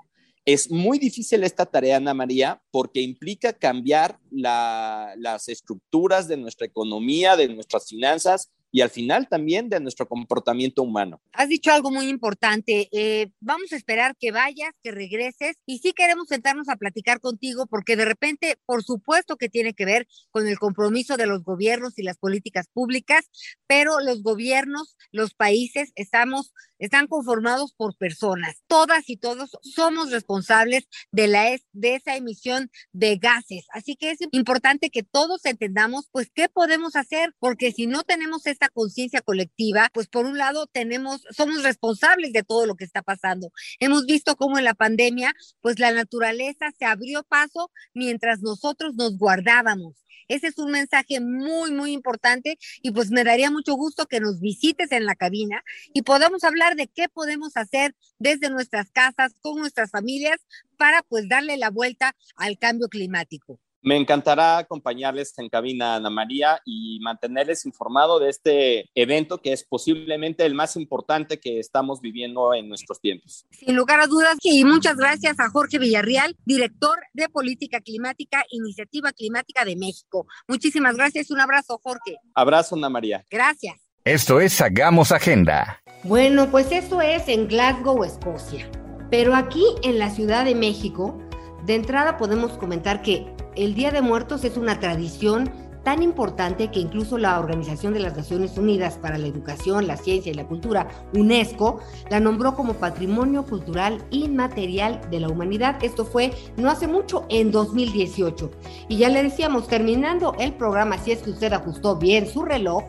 Es 0.46 0.72
muy 0.72 1.00
difícil 1.00 1.44
esta 1.44 1.66
tarea, 1.66 1.98
Ana 1.98 2.14
María, 2.14 2.62
porque 2.72 3.02
implica 3.02 3.54
cambiar 3.54 4.20
las 4.32 5.50
estructuras 5.50 6.28
de 6.28 6.38
nuestra 6.38 6.66
economía, 6.66 7.36
de 7.36 7.48
nuestras 7.50 7.88
finanzas, 7.88 8.52
y 8.74 8.82
al 8.82 8.90
final 8.90 9.30
también 9.30 9.70
de 9.70 9.80
nuestro 9.80 10.08
comportamiento 10.08 10.82
humano. 10.82 11.22
Has 11.32 11.48
dicho 11.48 11.72
algo 11.72 11.92
muy 11.92 12.08
importante. 12.08 12.90
Eh, 12.92 13.30
vamos 13.40 13.72
a 13.72 13.76
esperar 13.76 14.16
que 14.20 14.32
vayas, 14.32 14.74
que 14.82 14.90
regreses 14.90 15.58
y 15.68 15.78
sí 15.78 15.94
queremos 15.94 16.28
sentarnos 16.28 16.68
a 16.70 16.76
platicar 16.76 17.20
contigo 17.20 17.68
porque 17.68 17.96
de 17.96 18.06
repente, 18.06 18.58
por 18.66 18.84
supuesto 18.84 19.38
que 19.38 19.48
tiene 19.48 19.76
que 19.76 19.86
ver 19.86 20.08
con 20.32 20.48
el 20.48 20.58
compromiso 20.58 21.18
de 21.18 21.28
los 21.28 21.44
gobiernos 21.44 22.00
y 22.00 22.02
las 22.02 22.18
políticas 22.18 22.68
públicas, 22.68 23.30
pero 23.68 24.00
los 24.00 24.24
gobiernos, 24.24 24.98
los 25.12 25.36
países, 25.36 25.92
estamos 25.94 26.52
están 26.84 27.08
conformados 27.08 27.74
por 27.74 27.96
personas. 27.96 28.62
Todas 28.68 29.10
y 29.10 29.16
todos 29.16 29.58
somos 29.62 30.12
responsables 30.12 30.88
de, 31.12 31.28
la, 31.28 31.58
de 31.72 31.96
esa 31.96 32.18
emisión 32.18 32.70
de 32.92 33.16
gases. 33.18 33.66
Así 33.72 33.96
que 33.96 34.12
es 34.12 34.20
importante 34.32 34.90
que 34.90 35.04
todos 35.04 35.46
entendamos, 35.46 36.10
pues, 36.12 36.30
qué 36.34 36.50
podemos 36.50 36.98
hacer, 36.98 37.34
porque 37.40 37.72
si 37.72 37.88
no 37.88 38.04
tenemos 38.04 38.46
esta 38.48 38.68
conciencia 38.68 39.22
colectiva, 39.22 39.90
pues, 39.94 40.08
por 40.08 40.26
un 40.26 40.38
lado, 40.38 40.68
tenemos, 40.68 41.24
somos 41.32 41.64
responsables 41.64 42.34
de 42.34 42.44
todo 42.44 42.66
lo 42.66 42.76
que 42.76 42.84
está 42.84 43.02
pasando. 43.02 43.52
Hemos 43.80 44.06
visto 44.06 44.36
cómo 44.36 44.58
en 44.58 44.66
la 44.66 44.74
pandemia, 44.74 45.34
pues, 45.62 45.80
la 45.80 45.92
naturaleza 45.92 46.72
se 46.78 46.86
abrió 46.86 47.24
paso 47.24 47.72
mientras 47.94 48.42
nosotros 48.42 48.96
nos 48.96 49.18
guardábamos. 49.18 50.04
Ese 50.28 50.48
es 50.48 50.58
un 50.58 50.72
mensaje 50.72 51.20
muy, 51.20 51.72
muy 51.72 51.92
importante 51.92 52.58
y 52.82 52.92
pues 52.92 53.12
me 53.12 53.24
daría 53.24 53.52
mucho 53.52 53.74
gusto 53.76 54.06
que 54.06 54.20
nos 54.20 54.40
visites 54.40 54.92
en 54.92 55.06
la 55.06 55.16
cabina 55.16 55.64
y 55.94 56.04
podamos 56.04 56.44
hablar 56.44 56.73
de 56.76 56.88
qué 56.88 57.10
podemos 57.10 57.58
hacer 57.58 57.96
desde 58.20 58.50
nuestras 58.50 58.90
casas, 58.92 59.36
con 59.42 59.60
nuestras 59.60 59.92
familias, 59.92 60.38
para 60.78 61.04
pues 61.04 61.28
darle 61.28 61.58
la 61.58 61.70
vuelta 61.70 62.16
al 62.36 62.58
cambio 62.58 62.88
climático. 62.88 63.60
Me 63.86 63.98
encantará 63.98 64.60
acompañarles 64.60 65.38
en 65.40 65.50
cabina, 65.50 65.96
Ana 65.96 66.10
María, 66.10 66.62
y 66.64 67.00
mantenerles 67.02 67.66
informado 67.66 68.18
de 68.18 68.30
este 68.30 68.90
evento 68.96 69.42
que 69.42 69.52
es 69.52 69.66
posiblemente 69.66 70.46
el 70.46 70.56
más 70.56 70.78
importante 70.78 71.38
que 71.38 71.60
estamos 71.60 72.00
viviendo 72.00 72.54
en 72.54 72.70
nuestros 72.70 73.02
tiempos. 73.02 73.46
Sin 73.52 73.76
lugar 73.76 74.00
a 74.00 74.08
dudas, 74.08 74.38
y 74.42 74.64
muchas 74.64 74.96
gracias 74.96 75.38
a 75.42 75.50
Jorge 75.50 75.80
Villarreal, 75.80 76.34
director 76.46 76.98
de 77.12 77.28
Política 77.28 77.82
Climática, 77.82 78.46
Iniciativa 78.52 79.12
Climática 79.12 79.66
de 79.66 79.76
México. 79.76 80.28
Muchísimas 80.48 80.96
gracias, 80.96 81.30
un 81.30 81.42
abrazo, 81.42 81.78
Jorge. 81.84 82.16
Abrazo, 82.36 82.78
Ana 82.78 82.90
María. 82.90 83.26
Gracias. 83.30 83.76
Esto 84.06 84.42
es 84.42 84.60
Hagamos 84.60 85.14
Agenda. 85.14 85.82
Bueno, 86.04 86.52
pues 86.52 86.74
esto 86.74 87.00
es 87.00 87.30
en 87.30 87.48
Glasgow, 87.48 88.04
Escocia. 88.04 88.70
Pero 89.10 89.34
aquí 89.34 89.64
en 89.82 89.98
la 89.98 90.10
Ciudad 90.10 90.44
de 90.44 90.56
México, 90.56 91.18
de 91.66 91.76
entrada 91.76 92.18
podemos 92.18 92.52
comentar 92.58 93.02
que 93.02 93.26
el 93.56 93.76
Día 93.76 93.92
de 93.92 94.02
Muertos 94.02 94.44
es 94.44 94.58
una 94.58 94.78
tradición 94.82 95.50
tan 95.86 96.04
importante 96.04 96.70
que 96.70 96.82
incluso 96.82 97.18
la 97.18 97.40
Organización 97.40 97.94
de 97.94 98.02
las 98.02 98.18
Naciones 98.18 98.58
Unidas 98.58 98.98
para 98.98 99.18
la 99.18 99.28
Educación, 99.28 99.88
la 99.88 99.96
Ciencia 99.96 100.34
y 100.34 100.36
la 100.36 100.48
Cultura, 100.48 100.90
UNESCO, 101.14 101.80
la 102.10 102.20
nombró 102.20 102.56
como 102.56 102.74
Patrimonio 102.74 103.46
Cultural 103.46 104.04
Inmaterial 104.10 105.00
de 105.12 105.22
la 105.22 105.30
Humanidad. 105.30 105.82
Esto 105.82 106.04
fue 106.04 106.34
no 106.58 106.70
hace 106.70 106.88
mucho, 106.88 107.26
en 107.30 107.52
2018. 107.52 108.52
Y 108.90 108.98
ya 108.98 109.08
le 109.08 109.24
decíamos, 109.24 109.70
terminando 109.70 110.36
el 110.40 110.54
programa, 110.56 110.98
si 110.98 111.14
es 111.14 111.22
que 111.22 111.30
usted 111.30 111.54
ajustó 111.54 111.96
bien 111.96 112.28
su 112.28 112.44
reloj, 112.44 112.84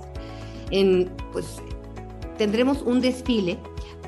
en, 0.75 1.11
pues 1.33 1.62
tendremos 2.37 2.83
un 2.83 3.00
desfile 3.00 3.59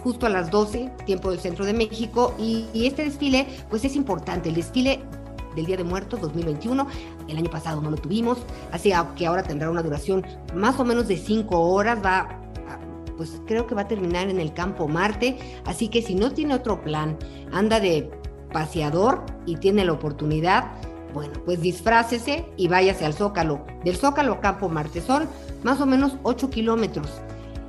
justo 0.03 0.27
a 0.27 0.29
las 0.29 0.51
12, 0.51 0.93
tiempo 1.05 1.31
del 1.31 1.41
centro 1.41 1.65
de 1.65 1.73
México, 1.73 2.35
y, 2.39 2.67
y 2.73 2.87
este 2.87 3.05
desfile 3.05 3.47
pues 3.71 3.85
es 3.85 3.97
importante, 3.97 4.49
el 4.49 4.57
desfile 4.57 5.01
del 5.55 5.67
Día 5.67 5.77
de 5.77 5.85
Muertos 5.85 6.21
2021. 6.21 6.87
El 7.29 7.39
año 7.39 7.51
pasado 7.51 7.81
no 7.81 7.91
lo 7.91 7.97
tuvimos, 7.97 8.39
así 8.71 8.93
que 9.17 9.27
ahora 9.27 9.43
tendrá 9.43 9.71
una 9.71 9.83
duración 9.83 10.25
más 10.55 10.79
o 10.79 10.85
menos 10.85 11.09
de 11.09 11.17
cinco 11.17 11.61
horas. 11.61 11.99
Va, 12.05 12.41
pues 13.17 13.41
creo 13.47 13.67
que 13.67 13.75
va 13.75 13.83
a 13.83 13.89
terminar 13.89 14.29
en 14.29 14.39
el 14.39 14.53
campo 14.53 14.87
Marte. 14.87 15.39
Así 15.65 15.89
que 15.89 16.03
si 16.03 16.15
no 16.15 16.33
tiene 16.33 16.55
otro 16.55 16.83
plan, 16.83 17.17
anda 17.53 17.81
de 17.81 18.11
paseador 18.53 19.25
y 19.47 19.57
tiene 19.57 19.85
la 19.85 19.93
oportunidad, 19.93 20.73
bueno, 21.17 21.33
pues 21.47 21.63
disfrácese 21.63 22.45
y 22.59 22.69
váyase 22.69 23.07
al 23.07 23.15
Zócalo. 23.15 23.65
Del 23.85 23.97
Zócalo 23.97 24.35
a 24.35 24.41
Campo 24.41 24.69
Marte 24.69 25.01
son 25.01 25.27
más 25.63 25.81
o 25.81 25.87
menos 25.87 26.17
8 26.25 26.51
kilómetros. 26.51 27.09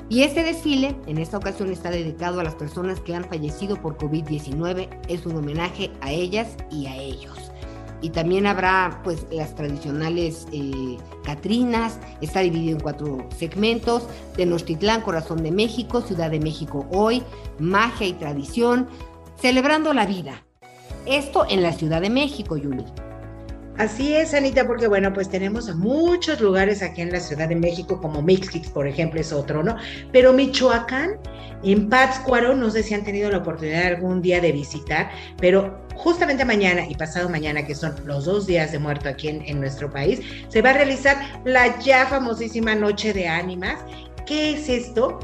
Y 0.09 0.23
este 0.23 0.43
desfile, 0.43 0.97
en 1.07 1.17
esta 1.17 1.37
ocasión, 1.37 1.71
está 1.71 1.89
dedicado 1.89 2.41
a 2.41 2.43
las 2.43 2.55
personas 2.55 2.99
que 2.99 3.15
han 3.15 3.23
fallecido 3.23 3.77
por 3.77 3.97
COVID-19. 3.97 4.89
Es 5.07 5.25
un 5.25 5.37
homenaje 5.37 5.91
a 6.01 6.11
ellas 6.11 6.57
y 6.69 6.87
a 6.87 6.97
ellos 6.97 7.47
y 8.01 8.09
también 8.09 8.45
habrá 8.45 9.01
pues 9.03 9.25
las 9.31 9.55
tradicionales 9.55 10.45
eh, 10.51 10.97
Catrinas, 11.23 11.99
está 12.21 12.41
dividido 12.41 12.77
en 12.77 12.83
cuatro 12.83 13.27
segmentos, 13.35 14.03
Tenochtitlán, 14.35 15.01
Corazón 15.01 15.41
de 15.41 15.51
México, 15.51 16.01
Ciudad 16.01 16.29
de 16.29 16.39
México 16.39 16.85
hoy, 16.91 17.23
Magia 17.59 18.07
y 18.07 18.13
Tradición, 18.13 18.87
celebrando 19.39 19.93
la 19.93 20.05
vida. 20.05 20.43
Esto 21.05 21.45
en 21.49 21.63
la 21.63 21.73
Ciudad 21.73 22.01
de 22.01 22.09
México, 22.09 22.57
Yuli. 22.57 22.85
Así 23.77 24.15
es, 24.15 24.33
Anita, 24.33 24.65
porque 24.65 24.87
bueno, 24.87 25.13
pues 25.13 25.29
tenemos 25.29 25.73
muchos 25.75 26.41
lugares 26.41 26.81
aquí 26.81 27.01
en 27.01 27.11
la 27.11 27.19
Ciudad 27.19 27.47
de 27.47 27.55
México, 27.55 28.01
como 28.01 28.23
Mixquix, 28.23 28.69
por 28.69 28.87
ejemplo, 28.87 29.21
es 29.21 29.31
otro, 29.31 29.61
¿no? 29.61 29.75
Pero 30.11 30.33
Michoacán, 30.33 31.11
en 31.63 31.87
Pátzcuaro, 31.87 32.55
no 32.55 32.71
sé 32.71 32.81
si 32.81 32.95
han 32.95 33.03
tenido 33.03 33.29
la 33.29 33.37
oportunidad 33.37 33.85
algún 33.85 34.23
día 34.23 34.41
de 34.41 34.51
visitar, 34.51 35.11
pero 35.39 35.85
justamente 35.95 36.43
mañana 36.43 36.87
y 36.87 36.95
pasado 36.95 37.29
mañana, 37.29 37.67
que 37.67 37.75
son 37.75 37.93
los 38.05 38.25
dos 38.25 38.47
días 38.47 38.71
de 38.71 38.79
muerto 38.79 39.09
aquí 39.09 39.27
en, 39.27 39.43
en 39.45 39.59
nuestro 39.59 39.91
país, 39.91 40.21
se 40.49 40.63
va 40.63 40.71
a 40.71 40.73
realizar 40.73 41.41
la 41.45 41.79
ya 41.79 42.07
famosísima 42.07 42.73
Noche 42.73 43.13
de 43.13 43.27
Ánimas. 43.27 43.77
¿Qué 44.25 44.53
es 44.53 44.69
esto? 44.69 45.19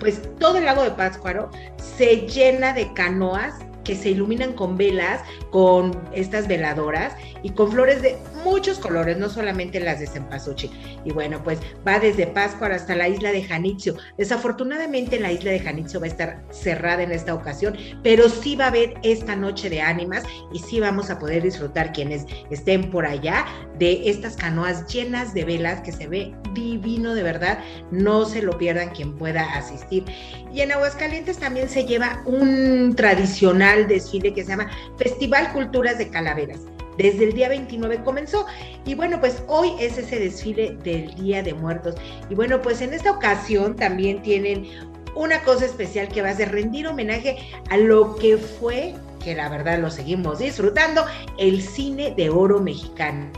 Pues 0.00 0.22
todo 0.38 0.56
el 0.56 0.64
lago 0.64 0.82
de 0.82 0.92
Pátzcuaro 0.92 1.50
se 1.76 2.26
llena 2.26 2.72
de 2.72 2.90
canoas 2.94 3.54
que 3.86 3.94
se 3.94 4.10
iluminan 4.10 4.52
con 4.52 4.76
velas, 4.76 5.22
con 5.50 5.96
estas 6.12 6.48
veladoras 6.48 7.14
y 7.46 7.50
con 7.50 7.70
flores 7.70 8.02
de 8.02 8.18
muchos 8.42 8.80
colores, 8.80 9.16
no 9.18 9.28
solamente 9.28 9.78
las 9.78 10.00
de 10.00 10.08
cempasúchil. 10.08 10.68
Y 11.04 11.12
bueno, 11.12 11.40
pues 11.44 11.60
va 11.86 12.00
desde 12.00 12.26
Pascua 12.26 12.66
hasta 12.66 12.96
la 12.96 13.08
isla 13.08 13.30
de 13.30 13.44
Janitzio. 13.44 13.94
Desafortunadamente 14.18 15.20
la 15.20 15.30
isla 15.30 15.52
de 15.52 15.60
Janitzio 15.60 16.00
va 16.00 16.06
a 16.06 16.08
estar 16.08 16.42
cerrada 16.50 17.04
en 17.04 17.12
esta 17.12 17.34
ocasión, 17.34 17.76
pero 18.02 18.28
sí 18.28 18.56
va 18.56 18.64
a 18.64 18.68
haber 18.68 18.94
esta 19.04 19.36
noche 19.36 19.70
de 19.70 19.80
ánimas 19.80 20.24
y 20.52 20.58
sí 20.58 20.80
vamos 20.80 21.08
a 21.08 21.20
poder 21.20 21.44
disfrutar 21.44 21.92
quienes 21.92 22.26
estén 22.50 22.90
por 22.90 23.06
allá 23.06 23.46
de 23.78 24.10
estas 24.10 24.34
canoas 24.34 24.92
llenas 24.92 25.32
de 25.32 25.44
velas 25.44 25.82
que 25.82 25.92
se 25.92 26.08
ve 26.08 26.34
divino 26.52 27.14
de 27.14 27.22
verdad. 27.22 27.60
No 27.92 28.24
se 28.24 28.42
lo 28.42 28.58
pierdan 28.58 28.90
quien 28.90 29.16
pueda 29.16 29.54
asistir. 29.54 30.04
Y 30.52 30.62
en 30.62 30.72
Aguascalientes 30.72 31.38
también 31.38 31.68
se 31.68 31.84
lleva 31.84 32.22
un 32.26 32.96
tradicional 32.96 33.86
desfile 33.86 34.34
que 34.34 34.42
se 34.42 34.50
llama 34.50 34.68
Festival 34.98 35.52
Culturas 35.52 35.98
de 35.98 36.10
Calaveras. 36.10 36.58
Desde 36.96 37.24
el 37.24 37.32
día 37.32 37.48
29 37.48 38.02
comenzó. 38.04 38.46
Y 38.84 38.94
bueno, 38.94 39.20
pues 39.20 39.42
hoy 39.46 39.72
es 39.80 39.98
ese 39.98 40.18
desfile 40.18 40.76
del 40.82 41.14
Día 41.14 41.42
de 41.42 41.54
Muertos. 41.54 41.94
Y 42.30 42.34
bueno, 42.34 42.60
pues 42.62 42.80
en 42.80 42.94
esta 42.94 43.10
ocasión 43.10 43.76
también 43.76 44.22
tienen 44.22 44.66
una 45.14 45.42
cosa 45.42 45.64
especial 45.64 46.08
que 46.08 46.22
va 46.22 46.30
a 46.30 46.36
ser 46.36 46.52
rendir 46.52 46.86
homenaje 46.86 47.38
a 47.70 47.76
lo 47.76 48.16
que 48.16 48.36
fue 48.36 48.94
que 49.26 49.34
la 49.34 49.48
verdad 49.48 49.80
lo 49.80 49.90
seguimos 49.90 50.38
disfrutando, 50.38 51.04
el 51.36 51.60
cine 51.60 52.14
de 52.16 52.30
oro 52.30 52.60
mexicano. 52.60 53.32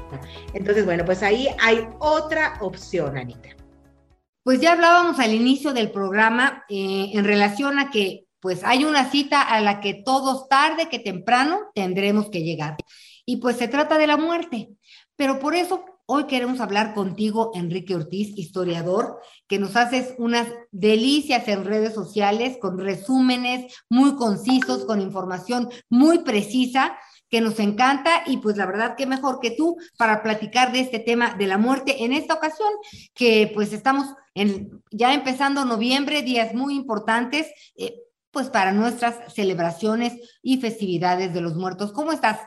Entonces, 0.53 0.85
bueno, 0.85 1.03
pues 1.07 1.23
ahí 1.23 1.49
hay 1.59 1.89
otra 1.99 2.59
opción, 2.61 3.17
Anita. 3.17 3.49
Pues 4.43 4.61
ya 4.61 4.73
hablábamos 4.73 5.19
al 5.19 5.33
inicio 5.33 5.73
del 5.73 5.91
programa 5.91 6.65
eh, 6.69 7.13
en 7.15 7.25
relación 7.25 7.79
a 7.79 7.91
que 7.91 8.27
pues 8.39 8.65
hay 8.65 8.85
una 8.85 9.11
cita 9.11 9.41
a 9.41 9.63
la 9.63 9.81
que 9.81 9.95
todos 9.95 10.47
tarde 10.49 10.91
que 10.91 10.99
temprano 10.99 11.71
tendremos 11.75 12.29
que 12.29 12.43
llegar. 12.43 12.77
Y 13.29 13.37
pues 13.37 13.59
se 13.59 13.69
trata 13.69 13.99
de 13.99 14.07
la 14.07 14.17
muerte. 14.17 14.71
Pero 15.15 15.39
por 15.39 15.55
eso 15.55 15.85
hoy 16.07 16.25
queremos 16.25 16.61
hablar 16.61 16.95
contigo, 16.95 17.51
Enrique 17.55 17.95
Ortiz, 17.95 18.33
historiador, 18.39 19.21
que 19.47 19.59
nos 19.59 19.77
haces 19.77 20.15
unas 20.17 20.49
delicias 20.71 21.47
en 21.49 21.67
redes 21.67 21.93
sociales 21.93 22.57
con 22.59 22.79
resúmenes 22.79 23.71
muy 23.91 24.17
concisos, 24.17 24.87
con 24.87 25.03
información 25.03 25.69
muy 25.91 26.21
precisa 26.21 26.97
que 27.29 27.43
nos 27.43 27.61
encanta 27.61 28.23
y 28.25 28.39
pues 28.39 28.57
la 28.57 28.65
verdad 28.65 28.97
que 28.97 29.05
mejor 29.05 29.41
que 29.41 29.51
tú 29.51 29.77
para 29.99 30.23
platicar 30.23 30.73
de 30.73 30.81
este 30.81 30.99
tema 30.99 31.35
de 31.35 31.49
la 31.49 31.59
muerte 31.59 32.05
en 32.05 32.15
esta 32.15 32.33
ocasión 32.33 32.71
que 33.13 33.53
pues 33.55 33.75
estamos 33.75 34.07
en, 34.33 34.83
ya 34.91 35.13
empezando 35.13 35.67
noviembre, 35.67 36.23
días 36.23 36.55
muy 36.55 36.77
importantes. 36.77 37.47
Eh, 37.77 37.95
pues 38.31 38.51
para 38.51 38.73
nuestras 38.73 39.33
celebraciones 39.35 40.13
y 40.43 40.61
festividades 40.61 41.33
de 41.33 41.41
los 41.41 41.57
muertos. 41.57 41.93
¿Cómo 41.93 42.13
estás? 42.13 42.39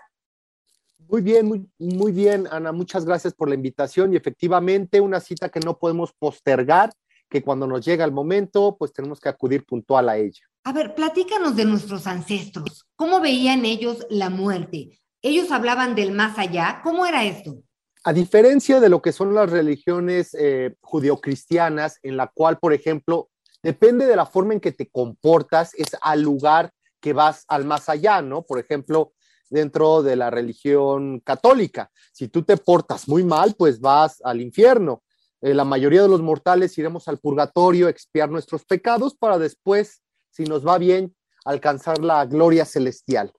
Muy 1.11 1.21
bien, 1.21 1.45
muy, 1.45 1.69
muy 1.77 2.13
bien, 2.13 2.47
Ana. 2.49 2.71
Muchas 2.71 3.03
gracias 3.03 3.33
por 3.33 3.49
la 3.49 3.55
invitación 3.55 4.13
y 4.13 4.15
efectivamente 4.15 5.01
una 5.01 5.19
cita 5.19 5.49
que 5.49 5.59
no 5.59 5.77
podemos 5.77 6.13
postergar, 6.13 6.89
que 7.29 7.43
cuando 7.43 7.67
nos 7.67 7.83
llega 7.83 8.05
el 8.05 8.13
momento, 8.13 8.77
pues 8.79 8.93
tenemos 8.93 9.19
que 9.19 9.27
acudir 9.27 9.65
puntual 9.65 10.07
a 10.07 10.15
ella. 10.15 10.39
A 10.63 10.71
ver, 10.71 10.95
platícanos 10.95 11.57
de 11.57 11.65
nuestros 11.65 12.07
ancestros. 12.07 12.85
¿Cómo 12.95 13.19
veían 13.19 13.65
ellos 13.65 14.07
la 14.09 14.29
muerte? 14.29 15.01
¿Ellos 15.21 15.51
hablaban 15.51 15.95
del 15.95 16.13
más 16.13 16.39
allá? 16.39 16.79
¿Cómo 16.81 17.05
era 17.05 17.25
esto? 17.25 17.61
A 18.05 18.13
diferencia 18.13 18.79
de 18.79 18.87
lo 18.87 19.01
que 19.01 19.11
son 19.11 19.35
las 19.35 19.49
religiones 19.49 20.33
eh, 20.39 20.75
judeocristianas, 20.79 21.99
en 22.03 22.15
la 22.15 22.27
cual, 22.33 22.57
por 22.57 22.71
ejemplo, 22.71 23.29
depende 23.61 24.05
de 24.05 24.15
la 24.15 24.25
forma 24.25 24.53
en 24.53 24.61
que 24.61 24.71
te 24.71 24.89
comportas, 24.89 25.73
es 25.73 25.87
al 26.01 26.21
lugar 26.21 26.71
que 27.01 27.11
vas 27.11 27.43
al 27.49 27.65
más 27.65 27.89
allá, 27.89 28.21
¿no? 28.21 28.43
Por 28.43 28.59
ejemplo, 28.59 29.11
dentro 29.51 30.01
de 30.01 30.15
la 30.15 30.29
religión 30.29 31.19
católica, 31.19 31.91
si 32.13 32.29
tú 32.29 32.41
te 32.41 32.57
portas 32.57 33.07
muy 33.07 33.23
mal, 33.23 33.53
pues 33.57 33.79
vas 33.79 34.21
al 34.23 34.41
infierno. 34.41 35.03
Eh, 35.41 35.53
la 35.53 35.65
mayoría 35.65 36.01
de 36.01 36.07
los 36.07 36.21
mortales 36.21 36.77
iremos 36.77 37.07
al 37.07 37.19
purgatorio, 37.19 37.89
expiar 37.89 38.29
nuestros 38.29 38.63
pecados 38.63 39.15
para 39.15 39.37
después, 39.37 40.01
si 40.29 40.45
nos 40.45 40.65
va 40.65 40.77
bien, 40.77 41.15
alcanzar 41.43 41.99
la 41.99 42.25
gloria 42.25 42.63
celestial. 42.63 43.33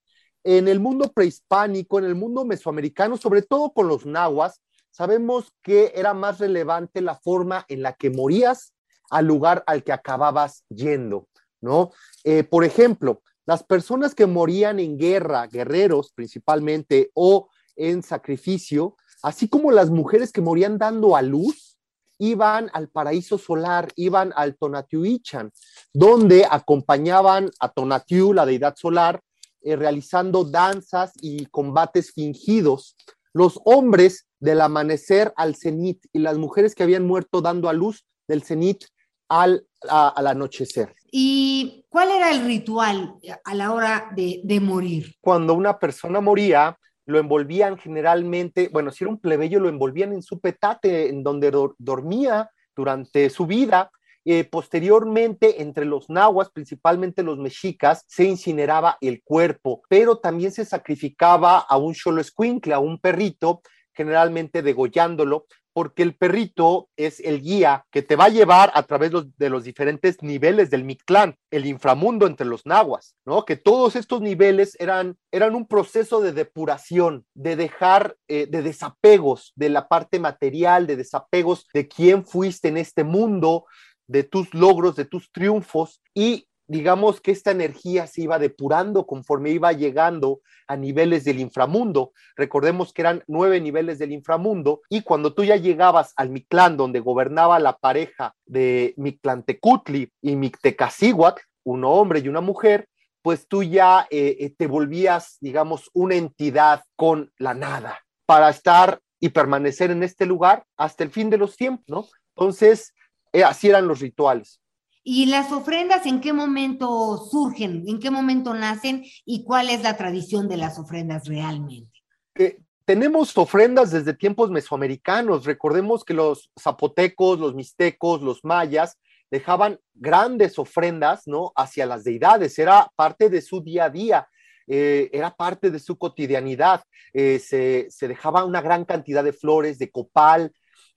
En 0.44 0.68
el 0.68 0.80
mundo 0.80 1.10
prehispánico, 1.12 1.98
en 1.98 2.04
el 2.04 2.14
mundo 2.14 2.44
mesoamericano, 2.44 3.16
sobre 3.16 3.42
todo 3.42 3.72
con 3.72 3.88
los 3.88 4.04
nahuas, 4.04 4.60
sabemos 4.90 5.54
que 5.62 5.92
era 5.94 6.12
más 6.12 6.40
relevante 6.40 7.00
la 7.00 7.14
forma 7.14 7.64
en 7.68 7.82
la 7.82 7.94
que 7.94 8.10
morías 8.10 8.74
al 9.08 9.26
lugar 9.26 9.64
al 9.66 9.82
que 9.82 9.92
acababas 9.92 10.64
yendo, 10.68 11.28
¿no? 11.60 11.92
Eh, 12.24 12.44
por 12.44 12.64
ejemplo, 12.64 13.22
las 13.46 13.62
personas 13.64 14.14
que 14.14 14.26
morían 14.26 14.78
en 14.78 14.98
guerra, 14.98 15.46
guerreros 15.46 16.12
principalmente, 16.12 17.10
o 17.14 17.48
en 17.76 18.02
sacrificio, 18.02 18.96
así 19.22 19.48
como 19.48 19.72
las 19.72 19.90
mujeres 19.90 20.32
que 20.32 20.40
morían 20.40 20.78
dando 20.78 21.16
a 21.16 21.22
luz, 21.22 21.72
iban 22.18 22.70
al 22.72 22.88
paraíso 22.88 23.36
solar, 23.38 23.88
iban 23.96 24.32
al 24.36 24.56
Tonatiuh-Ichan, 24.56 25.50
donde 25.92 26.46
acompañaban 26.48 27.50
a 27.58 27.68
Tonatiuh, 27.68 28.32
la 28.32 28.46
deidad 28.46 28.76
solar, 28.76 29.20
eh, 29.62 29.76
realizando 29.76 30.44
danzas 30.44 31.12
y 31.20 31.46
combates 31.46 32.12
fingidos. 32.12 32.96
Los 33.32 33.60
hombres 33.64 34.26
del 34.38 34.60
amanecer 34.60 35.32
al 35.36 35.56
cenit 35.56 36.04
y 36.12 36.18
las 36.18 36.36
mujeres 36.36 36.74
que 36.74 36.82
habían 36.82 37.06
muerto 37.06 37.40
dando 37.40 37.68
a 37.68 37.72
luz 37.72 38.04
del 38.28 38.42
cenit 38.42 38.84
al, 39.28 39.66
anochecer. 39.88 40.94
¿Y 41.14 41.84
cuál 41.90 42.10
era 42.10 42.30
el 42.30 42.46
ritual 42.46 43.16
a 43.44 43.54
la 43.54 43.72
hora 43.74 44.10
de, 44.16 44.60
morir? 44.62 45.14
Cuando 45.20 45.52
una 45.52 45.78
persona 45.78 46.22
moría, 46.22 46.78
lo 47.04 47.18
envolvían 47.18 47.76
generalmente, 47.76 48.70
bueno, 48.72 48.90
si 48.90 49.04
era 49.04 49.10
un 49.10 49.20
plebeyo, 49.20 49.60
lo 49.60 49.68
envolvían 49.68 50.14
en 50.14 50.22
su 50.22 50.40
petate, 50.40 51.10
en 51.10 51.22
donde 51.22 51.52
dormía 51.76 52.50
durante 52.74 53.28
su 53.28 53.46
vida. 53.46 53.90
Eh, 54.24 54.44
posteriormente, 54.44 55.60
entre 55.60 55.84
los 55.84 56.08
nahuas, 56.08 56.48
principalmente 56.48 57.22
los 57.22 57.36
mexicas, 57.36 58.06
se 58.08 58.24
incineraba 58.24 58.96
el 59.02 59.22
cuerpo, 59.22 59.82
pero 59.90 60.16
también 60.16 60.50
se 60.50 60.64
sacrificaba 60.64 61.58
a 61.58 61.76
un 61.76 61.94
escuincle, 62.18 62.72
a 62.72 62.78
un 62.78 62.98
perrito, 62.98 63.60
generalmente 63.94 64.62
degollándolo, 64.62 65.46
porque 65.72 66.02
el 66.02 66.14
perrito 66.14 66.88
es 66.96 67.20
el 67.20 67.40
guía 67.40 67.86
que 67.90 68.02
te 68.02 68.16
va 68.16 68.26
a 68.26 68.30
llevar 68.30 68.70
a 68.74 68.82
través 68.82 69.10
de 69.38 69.50
los 69.50 69.64
diferentes 69.64 70.22
niveles 70.22 70.70
del 70.70 70.84
Mictlán, 70.84 71.36
el 71.50 71.66
inframundo 71.66 72.26
entre 72.26 72.46
los 72.46 72.66
nahuas, 72.66 73.16
¿no? 73.24 73.44
Que 73.44 73.56
todos 73.56 73.96
estos 73.96 74.20
niveles 74.20 74.76
eran, 74.78 75.16
eran 75.30 75.54
un 75.54 75.66
proceso 75.66 76.20
de 76.20 76.32
depuración, 76.32 77.24
de 77.34 77.56
dejar, 77.56 78.16
eh, 78.28 78.46
de 78.46 78.62
desapegos 78.62 79.52
de 79.56 79.70
la 79.70 79.88
parte 79.88 80.20
material, 80.20 80.86
de 80.86 80.96
desapegos 80.96 81.66
de 81.72 81.88
quién 81.88 82.24
fuiste 82.24 82.68
en 82.68 82.76
este 82.76 83.04
mundo, 83.04 83.64
de 84.06 84.24
tus 84.24 84.52
logros, 84.52 84.96
de 84.96 85.06
tus 85.06 85.32
triunfos 85.32 86.02
y 86.14 86.46
digamos 86.72 87.20
que 87.20 87.32
esta 87.32 87.50
energía 87.50 88.06
se 88.06 88.22
iba 88.22 88.38
depurando 88.38 89.06
conforme 89.06 89.50
iba 89.50 89.72
llegando 89.72 90.40
a 90.66 90.74
niveles 90.74 91.22
del 91.24 91.38
inframundo. 91.38 92.12
Recordemos 92.34 92.94
que 92.94 93.02
eran 93.02 93.22
nueve 93.26 93.60
niveles 93.60 93.98
del 93.98 94.10
inframundo 94.10 94.80
y 94.88 95.02
cuando 95.02 95.34
tú 95.34 95.44
ya 95.44 95.56
llegabas 95.56 96.14
al 96.16 96.30
Mictlán, 96.30 96.78
donde 96.78 97.00
gobernaba 97.00 97.58
la 97.58 97.76
pareja 97.76 98.34
de 98.46 98.94
Mictlantecutli 98.96 100.10
y 100.22 100.34
Mictecacihuatl, 100.34 101.42
un 101.64 101.84
hombre 101.84 102.20
y 102.20 102.28
una 102.28 102.40
mujer, 102.40 102.88
pues 103.20 103.46
tú 103.46 103.62
ya 103.62 104.06
eh, 104.10 104.38
eh, 104.40 104.54
te 104.56 104.66
volvías, 104.66 105.36
digamos, 105.40 105.90
una 105.92 106.14
entidad 106.14 106.84
con 106.96 107.30
la 107.36 107.52
nada 107.52 108.00
para 108.24 108.48
estar 108.48 108.98
y 109.20 109.28
permanecer 109.28 109.90
en 109.90 110.02
este 110.02 110.24
lugar 110.24 110.64
hasta 110.78 111.04
el 111.04 111.10
fin 111.10 111.28
de 111.28 111.36
los 111.36 111.56
tiempos, 111.56 111.84
¿no? 111.86 112.06
Entonces, 112.34 112.94
eh, 113.34 113.44
así 113.44 113.68
eran 113.68 113.86
los 113.86 114.00
rituales. 114.00 114.61
¿Y 115.04 115.26
las 115.26 115.50
ofrendas 115.50 116.06
en 116.06 116.20
qué 116.20 116.32
momento 116.32 117.16
surgen? 117.30 117.84
¿En 117.86 117.98
qué 117.98 118.10
momento 118.10 118.54
nacen? 118.54 119.04
¿Y 119.24 119.44
cuál 119.44 119.68
es 119.68 119.82
la 119.82 119.96
tradición 119.96 120.48
de 120.48 120.56
las 120.56 120.78
ofrendas 120.78 121.26
realmente? 121.26 122.02
Eh, 122.36 122.58
tenemos 122.84 123.36
ofrendas 123.36 123.90
desde 123.90 124.14
tiempos 124.14 124.50
mesoamericanos. 124.50 125.44
Recordemos 125.44 126.04
que 126.04 126.14
los 126.14 126.50
zapotecos, 126.60 127.40
los 127.40 127.54
mixtecos, 127.54 128.22
los 128.22 128.44
mayas 128.44 128.98
dejaban 129.30 129.80
grandes 129.94 130.58
ofrendas, 130.58 131.26
¿no? 131.26 131.52
Hacia 131.56 131.86
las 131.86 132.04
deidades. 132.04 132.58
Era 132.58 132.88
parte 132.94 133.28
de 133.28 133.40
su 133.42 133.60
día 133.60 133.86
a 133.86 133.90
día. 133.90 134.28
Eh, 134.68 135.10
era 135.12 135.34
parte 135.34 135.70
de 135.70 135.80
su 135.80 135.98
cotidianidad. 135.98 136.84
Eh, 137.12 137.40
se, 137.40 137.86
se 137.90 138.06
dejaba 138.06 138.44
una 138.44 138.60
gran 138.60 138.84
cantidad 138.84 139.24
de 139.24 139.32
flores, 139.32 139.78
de 139.78 139.90
copal, 139.90 140.52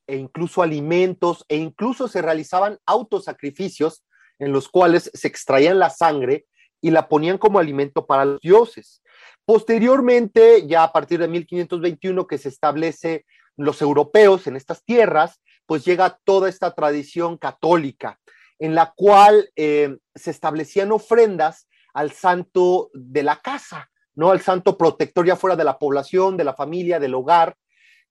e 0.08 0.18
incluso 0.18 0.62
alimentos 0.62 1.46
e 1.50 1.58
incluso 1.58 2.08
se 2.08 2.22
realizaban 2.22 2.80
autosacrificios 2.86 4.04
en 4.39 4.52
los 4.52 4.70
cuales 4.70 5.10
se 5.13 5.28
extraían 5.28 5.80
la 5.80 5.89
sangre 5.89 6.46
y 6.82 6.91
la 6.91 7.08
ponían 7.08 7.38
como 7.38 7.60
alimento 7.60 8.06
para 8.06 8.26
los 8.26 8.39
dioses. 8.41 9.02
Posteriormente, 9.46 10.68
ya 10.68 10.84
a 10.84 10.91
partir 10.91 11.20
de 11.20 11.28
1521 11.28 12.28
que 12.28 12.38
se 12.38 12.50
establece 12.50 13.26
los 13.58 13.82
europeos 13.82 14.48
en 14.48 14.56
estas 14.56 14.84
tierras, 14.84 15.41
pues 15.65 15.86
llega 15.86 16.20
toda 16.24 16.50
esta 16.50 16.74
tradición 16.74 17.38
católica 17.38 18.20
en 18.60 18.76
la 18.76 18.94
cual 18.96 19.50
eh, 19.56 19.98
se 20.13 20.32
establecían 20.32 20.91
ofrendas 20.91 21.68
al 21.94 22.12
santo 22.12 22.89
de 22.94 23.24
la 23.24 23.41
casa, 23.41 23.89
¿no? 24.13 24.32
Al 24.32 24.41
santo 24.41 24.78
protector 24.78 25.26
ya 25.26 25.36
fuera 25.36 25.56
de 25.56 25.63
la 25.63 25.78
población, 25.78 26.38
de 26.38 26.44
la 26.44 26.54
familia, 26.54 27.00
del 27.00 27.15
hogar, 27.15 27.58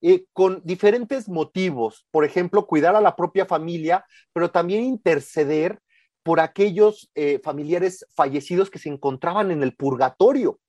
eh, 0.07 0.27
con 0.35 0.61
diferentes 0.65 1.31
motivos. 1.31 2.07
Por 2.11 2.27
ejemplo, 2.27 2.67
cuidar 2.67 2.95
a 2.95 3.01
la 3.01 3.17
propia 3.17 3.47
familia, 3.47 4.05
pero 4.35 4.51
también 4.51 4.85
interceder 4.85 5.79
por 6.23 6.41
aquellos 6.41 7.11
eh, 7.15 7.41
familiares 7.43 8.07
fallecidos 8.15 8.69
que 8.69 8.79
se 8.79 8.91
encontraban 8.91 9.51
en 9.51 9.63
el 9.63 9.75
purgatorio. 9.75 10.61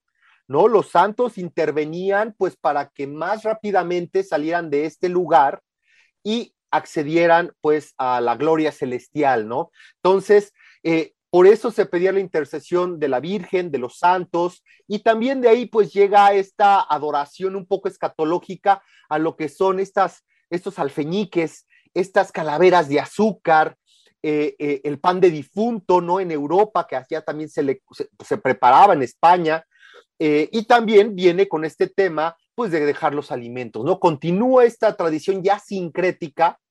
¿no? 0.47 0.69
Los 0.69 0.89
santos 0.89 1.37
intervenían 1.37 2.33
pues 2.37 2.55
para 2.55 2.87
que 2.87 3.07
más 3.07 3.43
rápidamente 3.43 4.23
salieran 4.23 4.69
de 4.69 4.85
este 4.85 5.09
lugar 5.09 5.61
y 6.23 6.55
accedieran 6.71 7.51
pues 7.59 7.93
a 7.97 8.21
la 8.21 8.37
gloria 8.37 8.71
celestial, 8.71 9.49
¿no? 9.49 9.69
Entonces, 9.97 10.53
eh, 10.83 11.14
por 11.35 11.47
eso 11.47 11.69
se 11.69 11.85
pedía 11.85 12.13
la 12.13 12.21
intercesión 12.21 12.97
de 12.97 13.09
la 13.09 13.19
Virgen, 13.19 13.69
de 13.69 13.77
los 13.77 13.97
santos, 13.97 14.63
y 14.87 14.99
también 14.99 15.41
de 15.41 15.49
ahí 15.49 15.65
pues 15.65 15.91
llega 15.91 16.31
esta 16.31 16.79
adoración 16.79 17.57
un 17.57 17.65
poco 17.65 17.89
escatológica 17.89 18.81
a 19.09 19.19
lo 19.19 19.35
que 19.35 19.49
son 19.49 19.81
estas, 19.81 20.23
estos 20.49 20.79
alfeñiques, 20.79 21.67
estas 21.93 22.31
calaveras 22.31 22.87
de 22.87 23.01
azúcar, 23.01 23.75
eh, 24.23 24.55
eh, 24.59 24.79
el 24.85 24.97
pan 24.97 25.19
de 25.19 25.29
difunto, 25.29 25.99
¿no? 25.99 26.21
En 26.21 26.31
Europa, 26.31 26.87
que 26.87 26.95
hacía 26.95 27.19
también 27.21 27.49
se, 27.49 27.63
le, 27.63 27.81
se, 28.25 28.37
preparaba 28.37 28.93
en 28.93 29.01
España, 29.01 29.65
eh, 30.17 30.47
y 30.53 30.63
también 30.63 31.17
viene 31.17 31.49
con 31.49 31.65
este 31.65 31.87
tema, 31.87 32.37
pues, 32.55 32.71
de 32.71 32.79
dejar 32.85 33.13
los 33.13 33.33
alimentos, 33.33 33.83
¿no? 33.83 33.99
Continúa 33.99 34.63
esta 34.63 34.95
tradición 34.95 35.43
ya 35.43 35.59
sincrética 35.59 36.61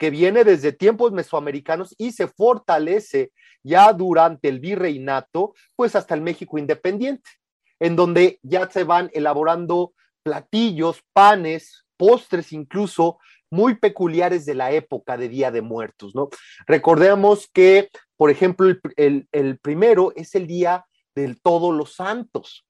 que 0.00 0.08
viene 0.08 0.44
desde 0.44 0.72
tiempos 0.72 1.12
mesoamericanos 1.12 1.94
y 1.98 2.12
se 2.12 2.26
fortalece 2.26 3.32
ya 3.62 3.92
durante 3.92 4.48
el 4.48 4.58
virreinato, 4.58 5.52
pues 5.76 5.94
hasta 5.94 6.14
el 6.14 6.22
México 6.22 6.56
independiente, 6.56 7.28
en 7.78 7.96
donde 7.96 8.40
ya 8.42 8.68
se 8.70 8.84
van 8.84 9.10
elaborando 9.12 9.92
platillos, 10.22 11.04
panes, 11.12 11.84
postres 11.98 12.54
incluso 12.54 13.18
muy 13.50 13.74
peculiares 13.74 14.46
de 14.46 14.54
la 14.54 14.72
época 14.72 15.18
de 15.18 15.28
Día 15.28 15.50
de 15.50 15.60
Muertos, 15.60 16.14
¿no? 16.14 16.30
Recordemos 16.66 17.50
que, 17.52 17.90
por 18.16 18.30
ejemplo, 18.30 18.74
el, 18.96 19.58
primero 19.60 20.14
es 20.16 20.34
el 20.34 20.46
Día 20.46 20.86
del 21.14 21.42
Todos 21.42 21.76
los 21.76 21.94
Santos, 21.94 22.64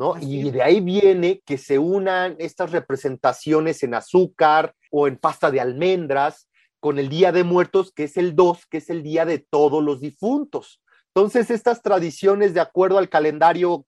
¿no? 0.00 0.16
Y 0.20 0.50
de 0.50 0.62
ahí 0.62 0.80
viene 0.80 1.42
que 1.46 1.58
se 1.58 1.78
unan 1.78 2.34
estas 2.40 2.72
representaciones 2.72 3.84
en 3.84 3.94
azúcar 3.94 4.74
o 4.90 5.06
en 5.06 5.16
pasta 5.16 5.48
de 5.52 5.60
almendras 5.60 6.48
con 6.82 6.98
el 6.98 7.08
Día 7.08 7.30
de 7.30 7.44
Muertos, 7.44 7.92
que 7.92 8.04
es 8.04 8.16
el 8.16 8.34
2, 8.34 8.66
que 8.66 8.78
es 8.78 8.90
el 8.90 9.04
Día 9.04 9.24
de 9.24 9.38
Todos 9.38 9.84
los 9.84 10.00
Difuntos. 10.00 10.82
Entonces, 11.14 11.52
estas 11.52 11.80
tradiciones, 11.80 12.54
de 12.54 12.60
acuerdo 12.60 12.98
al 12.98 13.08
calendario 13.08 13.86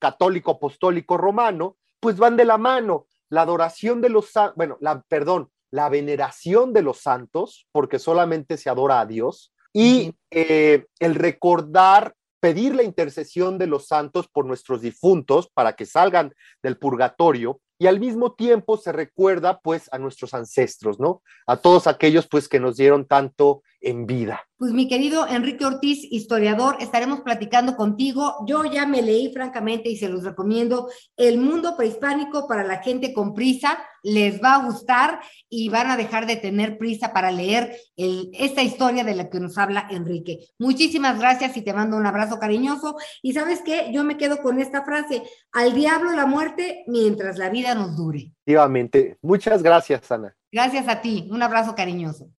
católico 0.00 0.50
apostólico 0.50 1.16
romano, 1.16 1.76
pues 2.00 2.16
van 2.16 2.36
de 2.36 2.44
la 2.44 2.58
mano. 2.58 3.06
La 3.28 3.42
adoración 3.42 4.00
de 4.00 4.08
los, 4.08 4.32
bueno, 4.56 4.76
la, 4.80 5.02
perdón, 5.02 5.52
la 5.70 5.88
veneración 5.88 6.72
de 6.72 6.82
los 6.82 6.98
santos, 6.98 7.68
porque 7.70 8.00
solamente 8.00 8.56
se 8.56 8.68
adora 8.68 8.98
a 8.98 9.06
Dios, 9.06 9.54
y 9.72 10.12
eh, 10.32 10.86
el 10.98 11.14
recordar, 11.14 12.16
pedir 12.40 12.74
la 12.74 12.82
intercesión 12.82 13.56
de 13.56 13.68
los 13.68 13.86
santos 13.86 14.26
por 14.26 14.46
nuestros 14.46 14.80
difuntos 14.80 15.48
para 15.54 15.74
que 15.74 15.86
salgan 15.86 16.34
del 16.60 16.76
purgatorio, 16.76 17.60
y 17.82 17.88
al 17.88 17.98
mismo 17.98 18.34
tiempo 18.34 18.76
se 18.76 18.92
recuerda 18.92 19.58
pues 19.58 19.92
a 19.92 19.98
nuestros 19.98 20.34
ancestros, 20.34 21.00
¿no? 21.00 21.20
A 21.48 21.56
todos 21.56 21.88
aquellos 21.88 22.28
pues 22.28 22.48
que 22.48 22.60
nos 22.60 22.76
dieron 22.76 23.08
tanto 23.08 23.64
en 23.80 24.06
vida. 24.06 24.46
Pues 24.62 24.74
mi 24.74 24.86
querido 24.86 25.26
Enrique 25.26 25.64
Ortiz, 25.64 26.06
historiador, 26.08 26.76
estaremos 26.78 27.22
platicando 27.22 27.74
contigo. 27.74 28.44
Yo 28.46 28.64
ya 28.64 28.86
me 28.86 29.02
leí 29.02 29.32
francamente 29.32 29.88
y 29.88 29.96
se 29.96 30.08
los 30.08 30.22
recomiendo 30.22 30.88
El 31.16 31.38
mundo 31.38 31.76
prehispánico 31.76 32.46
para 32.46 32.62
la 32.62 32.80
gente 32.80 33.12
con 33.12 33.34
prisa. 33.34 33.76
Les 34.04 34.40
va 34.40 34.54
a 34.54 34.64
gustar 34.64 35.18
y 35.48 35.68
van 35.68 35.90
a 35.90 35.96
dejar 35.96 36.26
de 36.28 36.36
tener 36.36 36.78
prisa 36.78 37.12
para 37.12 37.32
leer 37.32 37.76
esta 37.96 38.62
historia 38.62 39.02
de 39.02 39.16
la 39.16 39.30
que 39.30 39.40
nos 39.40 39.58
habla 39.58 39.88
Enrique. 39.90 40.46
Muchísimas 40.60 41.18
gracias 41.18 41.56
y 41.56 41.62
te 41.62 41.74
mando 41.74 41.96
un 41.96 42.06
abrazo 42.06 42.38
cariñoso. 42.38 42.94
Y 43.20 43.32
sabes 43.32 43.62
qué, 43.64 43.90
yo 43.92 44.04
me 44.04 44.16
quedo 44.16 44.42
con 44.42 44.60
esta 44.60 44.84
frase, 44.84 45.24
al 45.50 45.74
diablo 45.74 46.12
la 46.12 46.26
muerte 46.26 46.84
mientras 46.86 47.36
la 47.36 47.50
vida 47.50 47.74
nos 47.74 47.96
dure. 47.96 48.30
Efectivamente. 48.46 49.18
Muchas 49.22 49.60
gracias, 49.60 50.12
Ana. 50.12 50.36
Gracias 50.52 50.86
a 50.86 51.00
ti. 51.00 51.28
Un 51.32 51.42
abrazo 51.42 51.74
cariñoso. 51.74 52.30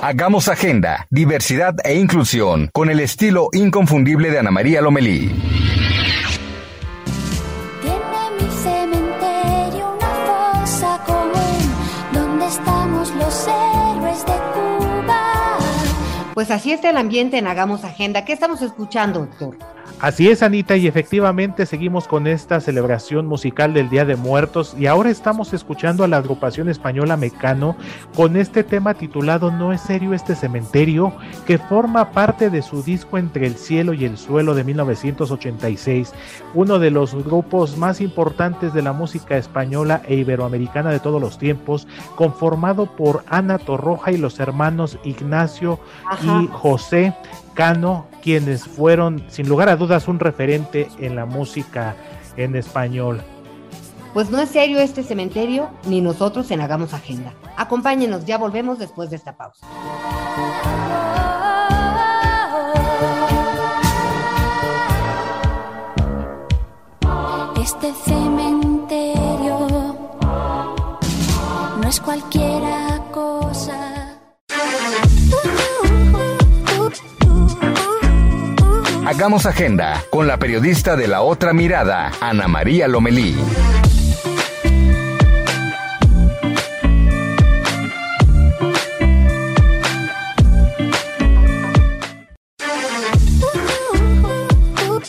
Hagamos 0.00 0.48
agenda, 0.48 1.06
diversidad 1.10 1.74
e 1.82 1.98
inclusión 1.98 2.70
con 2.72 2.88
el 2.88 3.00
estilo 3.00 3.48
inconfundible 3.52 4.30
de 4.30 4.38
Ana 4.38 4.52
María 4.52 4.80
Lomelí. 4.80 5.28
Tiene 7.82 8.30
mi 8.40 8.48
cementerio 8.62 9.96
una 9.96 10.62
fosa 10.64 11.04
común 11.04 11.72
donde 12.12 12.46
estamos 12.46 13.10
los 13.16 13.48
héroes 13.48 14.24
de 14.24 14.32
Cuba. 14.54 15.58
Pues 16.34 16.52
así 16.52 16.70
está 16.72 16.90
el 16.90 16.96
ambiente 16.96 17.38
en 17.38 17.48
Hagamos 17.48 17.82
Agenda. 17.82 18.24
¿Qué 18.24 18.32
estamos 18.34 18.62
escuchando, 18.62 19.20
doctor? 19.26 19.56
Así 20.00 20.28
es, 20.28 20.44
Anita, 20.44 20.76
y 20.76 20.86
efectivamente 20.86 21.66
seguimos 21.66 22.06
con 22.06 22.28
esta 22.28 22.60
celebración 22.60 23.26
musical 23.26 23.74
del 23.74 23.90
Día 23.90 24.04
de 24.04 24.14
Muertos 24.14 24.76
y 24.78 24.86
ahora 24.86 25.10
estamos 25.10 25.52
escuchando 25.52 26.04
a 26.04 26.08
la 26.08 26.18
agrupación 26.18 26.68
española 26.68 27.16
Mecano 27.16 27.76
con 28.14 28.36
este 28.36 28.62
tema 28.62 28.94
titulado 28.94 29.50
No 29.50 29.72
es 29.72 29.80
serio 29.80 30.14
este 30.14 30.36
cementerio, 30.36 31.12
que 31.48 31.58
forma 31.58 32.12
parte 32.12 32.48
de 32.48 32.62
su 32.62 32.84
disco 32.84 33.18
Entre 33.18 33.44
el 33.44 33.56
cielo 33.56 33.92
y 33.92 34.04
el 34.04 34.18
suelo 34.18 34.54
de 34.54 34.62
1986, 34.62 36.12
uno 36.54 36.78
de 36.78 36.92
los 36.92 37.16
grupos 37.24 37.76
más 37.76 38.00
importantes 38.00 38.72
de 38.72 38.82
la 38.82 38.92
música 38.92 39.36
española 39.36 40.02
e 40.06 40.14
iberoamericana 40.14 40.92
de 40.92 41.00
todos 41.00 41.20
los 41.20 41.38
tiempos, 41.38 41.88
conformado 42.14 42.86
por 42.86 43.24
Ana 43.26 43.58
Torroja 43.58 44.12
y 44.12 44.16
los 44.16 44.38
hermanos 44.38 44.96
Ignacio 45.02 45.80
y 46.22 46.46
José 46.52 47.14
Cano, 47.58 48.06
quienes 48.22 48.64
fueron 48.64 49.24
sin 49.28 49.48
lugar 49.48 49.68
a 49.68 49.76
dudas 49.76 50.08
un 50.08 50.18
referente 50.18 50.88
en 50.98 51.16
la 51.16 51.26
música 51.26 51.96
en 52.36 52.56
español. 52.56 53.20
Pues 54.14 54.30
no 54.30 54.40
es 54.40 54.48
serio 54.48 54.80
este 54.80 55.02
cementerio, 55.02 55.68
ni 55.84 56.00
nosotros 56.00 56.50
en 56.50 56.60
Hagamos 56.60 56.94
Agenda. 56.94 57.32
Acompáñenos, 57.56 58.24
ya 58.24 58.38
volvemos 58.38 58.78
después 58.78 59.10
de 59.10 59.16
esta 59.16 59.36
pausa. 59.36 59.66
Este 67.60 67.92
cementerio 68.06 69.68
no 71.80 71.88
es 71.88 72.00
cualquiera 72.00 72.87
Hagamos 79.08 79.46
agenda 79.46 80.04
con 80.10 80.26
la 80.26 80.36
periodista 80.36 80.94
de 80.94 81.08
la 81.08 81.22
otra 81.22 81.54
mirada, 81.54 82.12
Ana 82.20 82.46
María 82.46 82.86
Lomelí. 82.88 83.34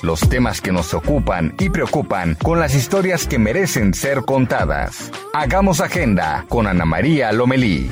Los 0.02 0.22
temas 0.30 0.62
que 0.62 0.72
nos 0.72 0.94
ocupan 0.94 1.54
y 1.60 1.70
preocupan 1.70 2.36
con 2.36 2.58
las 2.58 2.76
historias 2.76 3.28
que 3.28 3.38
merecen 3.38 3.94
ser 3.94 4.22
contadas. 4.22 5.12
Hagamos 5.34 5.82
agenda 5.82 6.46
con 6.48 6.68
Ana 6.68 6.86
María 6.86 7.34
Lomelí. 7.34 7.92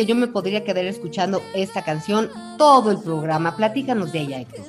Que 0.00 0.06
yo 0.06 0.16
me 0.16 0.28
podría 0.28 0.64
quedar 0.64 0.86
escuchando 0.86 1.42
esta 1.54 1.84
canción 1.84 2.30
todo 2.56 2.90
el 2.90 3.02
programa. 3.02 3.54
Platícanos 3.54 4.12
de 4.12 4.20
ella, 4.20 4.40
Héctor. 4.40 4.64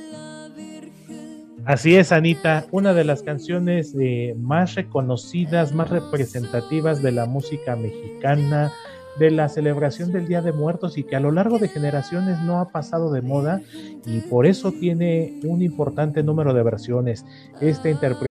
Así 1.63 1.95
es, 1.95 2.11
Anita, 2.11 2.65
una 2.71 2.93
de 2.93 3.05
las 3.05 3.23
canciones 3.23 3.95
eh, 3.97 4.35
más 4.37 4.75
reconocidas, 4.75 5.73
más 5.73 5.89
representativas 5.89 7.01
de 7.01 7.13
la 7.13 7.27
música 7.27 7.77
mexicana, 7.77 8.73
de 9.19 9.31
la 9.31 9.47
celebración 9.47 10.11
del 10.11 10.27
Día 10.27 10.41
de 10.41 10.51
Muertos 10.51 10.97
y 10.97 11.03
que 11.05 11.15
a 11.15 11.21
lo 11.21 11.31
largo 11.31 11.59
de 11.59 11.69
generaciones 11.69 12.37
no 12.41 12.59
ha 12.59 12.67
pasado 12.67 13.09
de 13.13 13.21
moda 13.21 13.61
y 14.05 14.19
por 14.19 14.45
eso 14.45 14.73
tiene 14.73 15.39
un 15.45 15.61
importante 15.61 16.23
número 16.23 16.53
de 16.53 16.63
versiones. 16.63 17.25
Esta 17.61 17.89
interpretación 17.89 18.30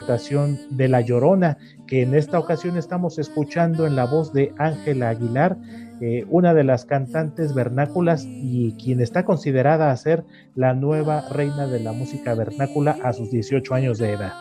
Interpretación 0.00 0.58
de 0.70 0.88
La 0.88 1.00
Llorona, 1.00 1.58
que 1.86 2.02
en 2.02 2.14
esta 2.14 2.38
ocasión 2.38 2.76
estamos 2.76 3.18
escuchando 3.18 3.86
en 3.86 3.96
la 3.96 4.06
voz 4.06 4.32
de 4.32 4.52
Ángela 4.58 5.10
Aguilar, 5.10 5.56
eh, 6.00 6.24
una 6.30 6.54
de 6.54 6.64
las 6.64 6.86
cantantes 6.86 7.54
vernáculas 7.54 8.24
y 8.26 8.72
quien 8.82 9.00
está 9.00 9.24
considerada 9.24 9.90
a 9.90 9.96
ser 9.96 10.24
la 10.54 10.72
nueva 10.74 11.28
reina 11.30 11.66
de 11.66 11.80
la 11.80 11.92
música 11.92 12.34
vernácula 12.34 12.96
a 13.02 13.12
sus 13.12 13.30
18 13.30 13.74
años 13.74 13.98
de 13.98 14.12
edad. 14.12 14.32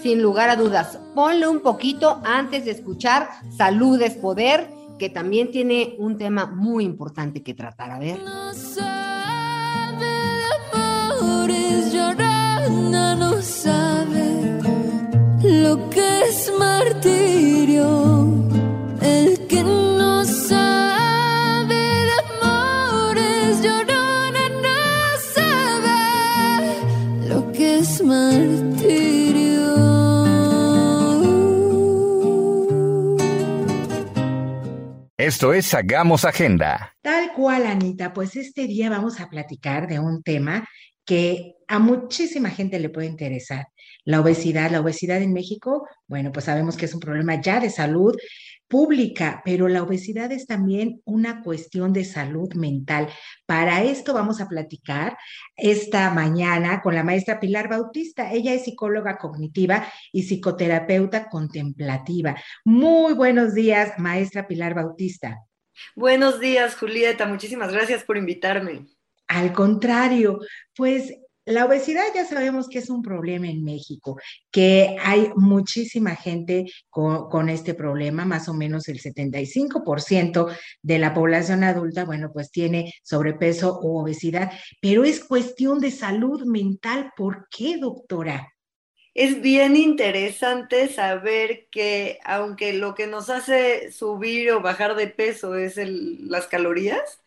Sin 0.00 0.22
lugar 0.22 0.48
a 0.50 0.56
dudas, 0.56 0.98
ponle 1.14 1.48
un 1.48 1.60
poquito 1.60 2.20
antes 2.24 2.64
de 2.64 2.70
escuchar 2.70 3.28
Salud 3.56 4.00
es 4.00 4.14
Poder, 4.14 4.68
que 4.98 5.10
también 5.10 5.50
tiene 5.50 5.96
un 5.98 6.16
tema 6.16 6.46
muy 6.46 6.84
importante 6.84 7.42
que 7.42 7.54
tratar. 7.54 7.90
A 7.90 7.98
ver. 7.98 8.18
No 8.22 8.54
sabe 8.54 9.96
de 9.98 10.42
amores, 10.72 11.92
llorona 11.92 13.14
no 13.16 13.42
sabe 13.42 14.31
lo 15.72 15.88
que 15.88 16.20
es 16.28 16.52
martirio. 16.58 18.28
El 19.00 19.46
que 19.46 19.62
no 19.62 20.22
sabe 20.24 21.74
de 22.08 22.12
amores, 22.42 23.62
llorona 23.62 24.48
no 24.66 24.82
sabe 25.34 25.98
lo 27.26 27.52
que 27.52 27.78
es 27.78 28.02
martirio. 28.04 29.62
Esto 35.16 35.54
es 35.54 35.72
Hagamos 35.72 36.26
Agenda. 36.26 36.94
Tal 37.00 37.32
cual, 37.32 37.64
Anita, 37.64 38.12
pues 38.12 38.36
este 38.36 38.66
día 38.66 38.90
vamos 38.90 39.20
a 39.20 39.30
platicar 39.30 39.88
de 39.88 39.98
un 39.98 40.22
tema 40.22 40.68
que 41.06 41.54
a 41.66 41.78
muchísima 41.78 42.50
gente 42.50 42.78
le 42.78 42.90
puede 42.90 43.06
interesar. 43.06 43.68
La 44.04 44.20
obesidad, 44.20 44.70
la 44.70 44.80
obesidad 44.80 45.22
en 45.22 45.32
México, 45.32 45.86
bueno, 46.06 46.32
pues 46.32 46.46
sabemos 46.46 46.76
que 46.76 46.86
es 46.86 46.94
un 46.94 47.00
problema 47.00 47.40
ya 47.40 47.60
de 47.60 47.70
salud 47.70 48.16
pública, 48.72 49.42
pero 49.44 49.68
la 49.68 49.82
obesidad 49.82 50.32
es 50.32 50.46
también 50.46 51.02
una 51.04 51.42
cuestión 51.42 51.92
de 51.92 52.06
salud 52.06 52.54
mental. 52.54 53.06
Para 53.44 53.82
esto 53.82 54.14
vamos 54.14 54.40
a 54.40 54.48
platicar 54.48 55.14
esta 55.56 56.08
mañana 56.14 56.80
con 56.80 56.94
la 56.94 57.04
maestra 57.04 57.38
Pilar 57.38 57.68
Bautista. 57.68 58.32
Ella 58.32 58.54
es 58.54 58.64
psicóloga 58.64 59.18
cognitiva 59.18 59.86
y 60.10 60.22
psicoterapeuta 60.22 61.28
contemplativa. 61.28 62.34
Muy 62.64 63.12
buenos 63.12 63.52
días, 63.52 63.98
maestra 63.98 64.48
Pilar 64.48 64.74
Bautista. 64.74 65.38
Buenos 65.94 66.40
días, 66.40 66.74
Julieta. 66.74 67.26
Muchísimas 67.26 67.72
gracias 67.72 68.04
por 68.04 68.16
invitarme. 68.16 68.86
Al 69.28 69.52
contrario, 69.52 70.40
pues 70.74 71.12
la 71.44 71.64
obesidad 71.64 72.04
ya 72.14 72.24
sabemos 72.24 72.68
que 72.68 72.78
es 72.78 72.88
un 72.88 73.02
problema 73.02 73.48
en 73.48 73.64
México, 73.64 74.16
que 74.50 74.96
hay 75.00 75.30
muchísima 75.34 76.14
gente 76.14 76.66
con, 76.88 77.48
este 77.48 77.74
problema, 77.74 78.24
más 78.24 78.48
o 78.48 78.54
menos 78.54 78.88
el 78.88 79.00
75% 79.00 80.56
de 80.82 80.98
la 80.98 81.12
población 81.14 81.64
adulta, 81.64 82.04
bueno, 82.04 82.30
pues 82.32 82.50
tiene 82.50 82.92
sobrepeso 83.02 83.78
o 83.80 84.02
obesidad, 84.02 84.52
pero 84.80 85.04
es 85.04 85.24
cuestión 85.24 85.80
de 85.80 85.90
salud 85.90 86.44
mental. 86.44 87.12
¿Por 87.16 87.48
qué, 87.50 87.76
doctora? 87.76 88.52
Es 89.14 89.42
bien 89.42 89.76
interesante 89.76 90.88
saber 90.88 91.66
que 91.70 92.18
aunque 92.24 92.72
lo 92.72 92.94
que 92.94 93.06
nos 93.06 93.28
hace 93.28 93.92
subir 93.92 94.52
o 94.52 94.62
bajar 94.62 94.94
de 94.96 95.08
peso 95.08 95.56
es 95.56 95.76
el, 95.76 96.28
las 96.28 96.46
calorías, 96.46 97.21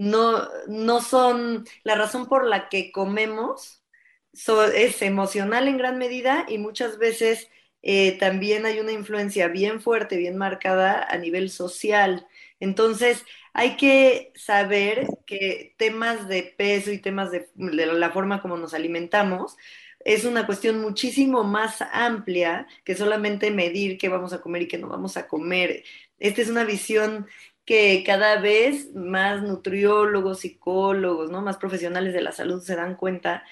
no, 0.00 0.48
no 0.66 1.02
son 1.02 1.66
la 1.84 1.94
razón 1.94 2.26
por 2.26 2.46
la 2.46 2.68
que 2.70 2.90
comemos, 2.90 3.82
so, 4.32 4.64
es 4.64 5.02
emocional 5.02 5.68
en 5.68 5.76
gran 5.78 5.98
medida 5.98 6.46
y 6.48 6.56
muchas 6.58 6.96
veces 6.98 7.48
eh, 7.82 8.18
también 8.18 8.64
hay 8.66 8.80
una 8.80 8.92
influencia 8.92 9.48
bien 9.48 9.80
fuerte, 9.82 10.16
bien 10.16 10.36
marcada 10.38 11.06
a 11.08 11.16
nivel 11.18 11.50
social. 11.50 12.26
Entonces, 12.60 13.24
hay 13.52 13.76
que 13.76 14.32
saber 14.36 15.06
que 15.26 15.74
temas 15.78 16.28
de 16.28 16.44
peso 16.56 16.92
y 16.92 16.98
temas 16.98 17.30
de, 17.30 17.50
de 17.54 17.86
la 17.86 18.10
forma 18.10 18.40
como 18.42 18.56
nos 18.56 18.72
alimentamos 18.74 19.56
es 20.04 20.24
una 20.24 20.46
cuestión 20.46 20.80
muchísimo 20.80 21.44
más 21.44 21.82
amplia 21.92 22.66
que 22.84 22.94
solamente 22.96 23.50
medir 23.50 23.98
qué 23.98 24.08
vamos 24.08 24.32
a 24.32 24.40
comer 24.40 24.62
y 24.62 24.68
qué 24.68 24.78
no 24.78 24.88
vamos 24.88 25.16
a 25.16 25.28
comer. 25.28 25.84
Esta 26.18 26.42
es 26.42 26.48
una 26.48 26.64
visión 26.64 27.26
que 27.70 28.02
cada 28.04 28.40
vez 28.40 28.92
más 28.96 29.44
nutriólogos, 29.44 30.40
psicólogos, 30.40 31.30
¿no? 31.30 31.40
más 31.40 31.56
profesionales 31.56 32.12
de 32.12 32.20
la 32.20 32.32
salud 32.32 32.60
se 32.60 32.74
dan 32.74 32.96
cuenta, 32.96 33.44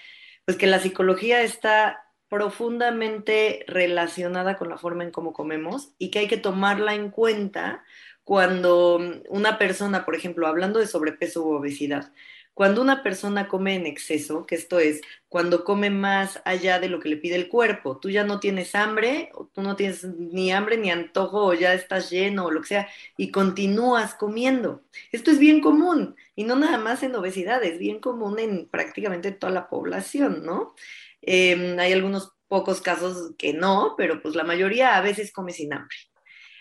pues 0.44 0.56
que 0.58 0.66
la 0.66 0.80
psicología 0.80 1.42
está 1.42 2.04
profundamente 2.28 3.64
relacionada 3.68 4.56
con 4.56 4.70
la 4.70 4.76
forma 4.76 5.04
en 5.04 5.12
cómo 5.12 5.32
comemos 5.32 5.92
y 5.98 6.10
que 6.10 6.18
hay 6.18 6.26
que 6.26 6.36
tomarla 6.36 6.96
en 6.96 7.12
cuenta 7.12 7.84
cuando 8.24 9.00
una 9.28 9.56
persona, 9.56 10.04
por 10.04 10.16
ejemplo, 10.16 10.48
hablando 10.48 10.80
de 10.80 10.88
sobrepeso 10.88 11.44
u 11.44 11.52
obesidad, 11.52 12.12
cuando 12.58 12.82
una 12.82 13.04
persona 13.04 13.46
come 13.46 13.76
en 13.76 13.86
exceso, 13.86 14.44
que 14.44 14.56
esto 14.56 14.80
es, 14.80 15.00
cuando 15.28 15.62
come 15.62 15.90
más 15.90 16.42
allá 16.44 16.80
de 16.80 16.88
lo 16.88 16.98
que 16.98 17.08
le 17.08 17.16
pide 17.16 17.36
el 17.36 17.48
cuerpo, 17.48 17.98
tú 17.98 18.10
ya 18.10 18.24
no 18.24 18.40
tienes 18.40 18.74
hambre, 18.74 19.30
tú 19.52 19.62
no 19.62 19.76
tienes 19.76 20.02
ni 20.02 20.50
hambre 20.50 20.76
ni 20.76 20.90
antojo, 20.90 21.44
o 21.44 21.54
ya 21.54 21.72
estás 21.72 22.10
lleno, 22.10 22.46
o 22.46 22.50
lo 22.50 22.60
que 22.62 22.66
sea, 22.66 22.88
y 23.16 23.30
continúas 23.30 24.16
comiendo. 24.16 24.82
Esto 25.12 25.30
es 25.30 25.38
bien 25.38 25.60
común, 25.60 26.16
y 26.34 26.42
no 26.42 26.56
nada 26.56 26.78
más 26.78 27.04
en 27.04 27.14
obesidad, 27.14 27.62
es 27.62 27.78
bien 27.78 28.00
común 28.00 28.40
en 28.40 28.68
prácticamente 28.68 29.30
toda 29.30 29.52
la 29.52 29.68
población, 29.68 30.44
¿no? 30.44 30.74
Eh, 31.22 31.76
hay 31.78 31.92
algunos 31.92 32.32
pocos 32.48 32.80
casos 32.80 33.34
que 33.38 33.52
no, 33.54 33.94
pero 33.96 34.20
pues 34.20 34.34
la 34.34 34.42
mayoría 34.42 34.96
a 34.96 35.00
veces 35.00 35.32
come 35.32 35.52
sin 35.52 35.72
hambre. 35.74 35.96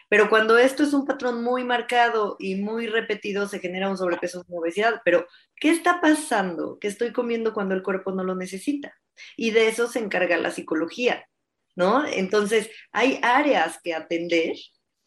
Pero 0.10 0.30
cuando 0.30 0.58
esto 0.58 0.84
es 0.84 0.93
un 0.93 1.06
patrón 1.06 1.43
muy 1.43 1.63
marcado 1.63 2.38
y 2.39 2.56
muy 2.56 2.88
repetido, 2.88 3.48
se 3.48 3.60
genera 3.60 3.89
un 3.89 3.98
sobrepeso 3.98 4.46
o 4.48 4.60
obesidad. 4.60 5.02
Pero, 5.04 5.28
¿qué 5.56 5.70
está 5.70 6.00
pasando? 6.02 6.78
¿Qué 6.80 6.88
estoy 6.88 7.12
comiendo 7.12 7.54
cuando 7.54 7.76
el 7.76 7.84
cuerpo 7.84 8.12
no 8.12 8.24
lo 8.24 8.36
necesita? 8.36 8.93
Y 9.36 9.52
de 9.52 9.67
eso 9.67 9.88
se 9.88 10.00
encarga 10.00 10.38
la 10.38 10.52
psicología, 10.52 11.28
¿no? 11.76 12.06
Entonces, 12.06 12.70
hay 12.91 13.20
áreas 13.22 13.80
que 13.84 13.93
atender, 13.93 14.56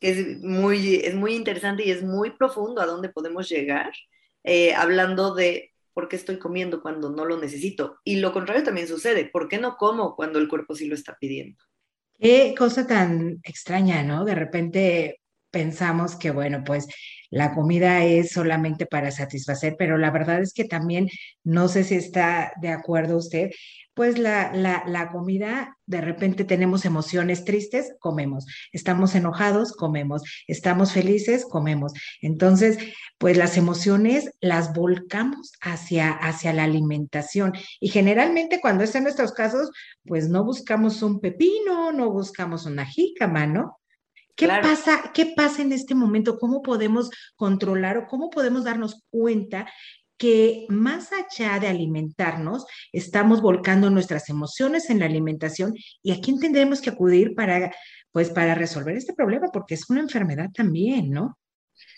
que 0.01 0.11
es 0.11 0.43
muy, 0.43 0.97
es 0.97 1.15
muy 1.15 1.35
interesante 1.35 1.85
y 1.85 1.91
es 1.91 2.03
muy 2.03 2.31
profundo 2.33 2.83
a 2.83 2.87
dónde 2.87 3.09
podemos 3.09 3.49
llegar, 3.49 3.93
eh, 4.45 4.75
hablando 4.75 5.35
de 5.35 5.73
por 5.95 6.09
qué 6.09 6.17
estoy 6.17 6.39
comiendo 6.39 6.83
cuando 6.83 7.11
no 7.11 7.25
lo 7.25 7.39
necesito. 7.39 7.99
Y 8.05 8.17
lo 8.17 8.33
contrario 8.33 8.65
también 8.65 8.89
sucede, 8.89 9.27
¿por 9.27 9.49
qué 9.49 9.59
no 9.59 9.77
como 9.77 10.17
cuando 10.17 10.39
el 10.39 10.49
cuerpo 10.49 10.75
sí 10.75 10.87
lo 10.87 10.95
está 10.95 11.17
pidiendo? 11.19 11.63
Qué 12.21 12.55
cosa 12.57 12.87
tan 12.87 13.41
extraña, 13.45 14.03
¿no? 14.03 14.25
De 14.27 14.35
repente 14.35 15.21
pensamos 15.51 16.17
que, 16.17 16.31
bueno, 16.31 16.63
pues 16.65 16.87
la 17.31 17.55
comida 17.55 18.05
es 18.05 18.33
solamente 18.33 18.85
para 18.87 19.11
satisfacer, 19.11 19.75
pero 19.79 19.97
la 19.97 20.11
verdad 20.11 20.43
es 20.43 20.53
que 20.53 20.65
también, 20.65 21.09
no 21.45 21.69
sé 21.69 21.83
si 21.85 21.95
está 21.95 22.53
de 22.61 22.69
acuerdo 22.71 23.17
usted, 23.17 23.51
pues 24.01 24.19
la, 24.19 24.51
la, 24.55 24.83
la 24.87 25.11
comida, 25.11 25.77
de 25.85 26.01
repente 26.01 26.45
tenemos 26.45 26.87
emociones 26.87 27.45
tristes, 27.45 27.93
comemos, 27.99 28.47
estamos 28.73 29.15
enojados, 29.15 29.73
comemos, 29.75 30.23
estamos 30.47 30.93
felices, 30.93 31.45
comemos. 31.45 31.93
Entonces, 32.23 32.79
pues 33.19 33.37
las 33.37 33.59
emociones 33.59 34.31
las 34.41 34.73
volcamos 34.73 35.53
hacia, 35.61 36.13
hacia 36.13 36.55
la 36.55 36.65
alimentación. 36.65 37.53
Y 37.79 37.91
generalmente 37.91 38.59
cuando 38.63 38.85
es 38.85 38.95
en 38.95 39.03
nuestros 39.03 39.33
casos, 39.33 39.71
pues 40.07 40.31
no 40.31 40.45
buscamos 40.45 41.03
un 41.03 41.21
pepino, 41.21 41.93
no 41.93 42.11
buscamos 42.11 42.65
una 42.65 42.87
jícama, 42.87 43.47
¿no? 43.47 43.81
¿Qué 44.35 44.47
claro. 44.47 44.63
pasa? 44.67 45.11
¿Qué 45.13 45.35
pasa 45.37 45.61
en 45.61 45.73
este 45.73 45.95
momento? 45.95 46.39
¿Cómo 46.39 46.63
podemos 46.63 47.11
controlar 47.37 47.99
o 47.99 48.07
cómo 48.07 48.31
podemos 48.31 48.65
darnos 48.65 49.05
cuenta 49.11 49.67
que 50.21 50.67
más 50.69 51.09
allá 51.13 51.59
de 51.59 51.67
alimentarnos, 51.67 52.67
estamos 52.93 53.41
volcando 53.41 53.89
nuestras 53.89 54.29
emociones 54.29 54.91
en 54.91 55.01
la 55.01 55.07
alimentación 55.07 55.73
y 56.03 56.13
a 56.13 56.21
quién 56.21 56.39
tendremos 56.39 56.83
que 56.83 56.91
acudir 56.91 57.35
para, 57.35 57.75
pues, 58.13 58.29
para 58.29 58.55
resolver 58.55 58.95
este 58.97 59.15
problema, 59.15 59.49
porque 59.51 59.75
es 59.75 59.89
una 59.89 60.01
enfermedad 60.01 60.51
también, 60.55 61.11
¿no? 61.11 61.39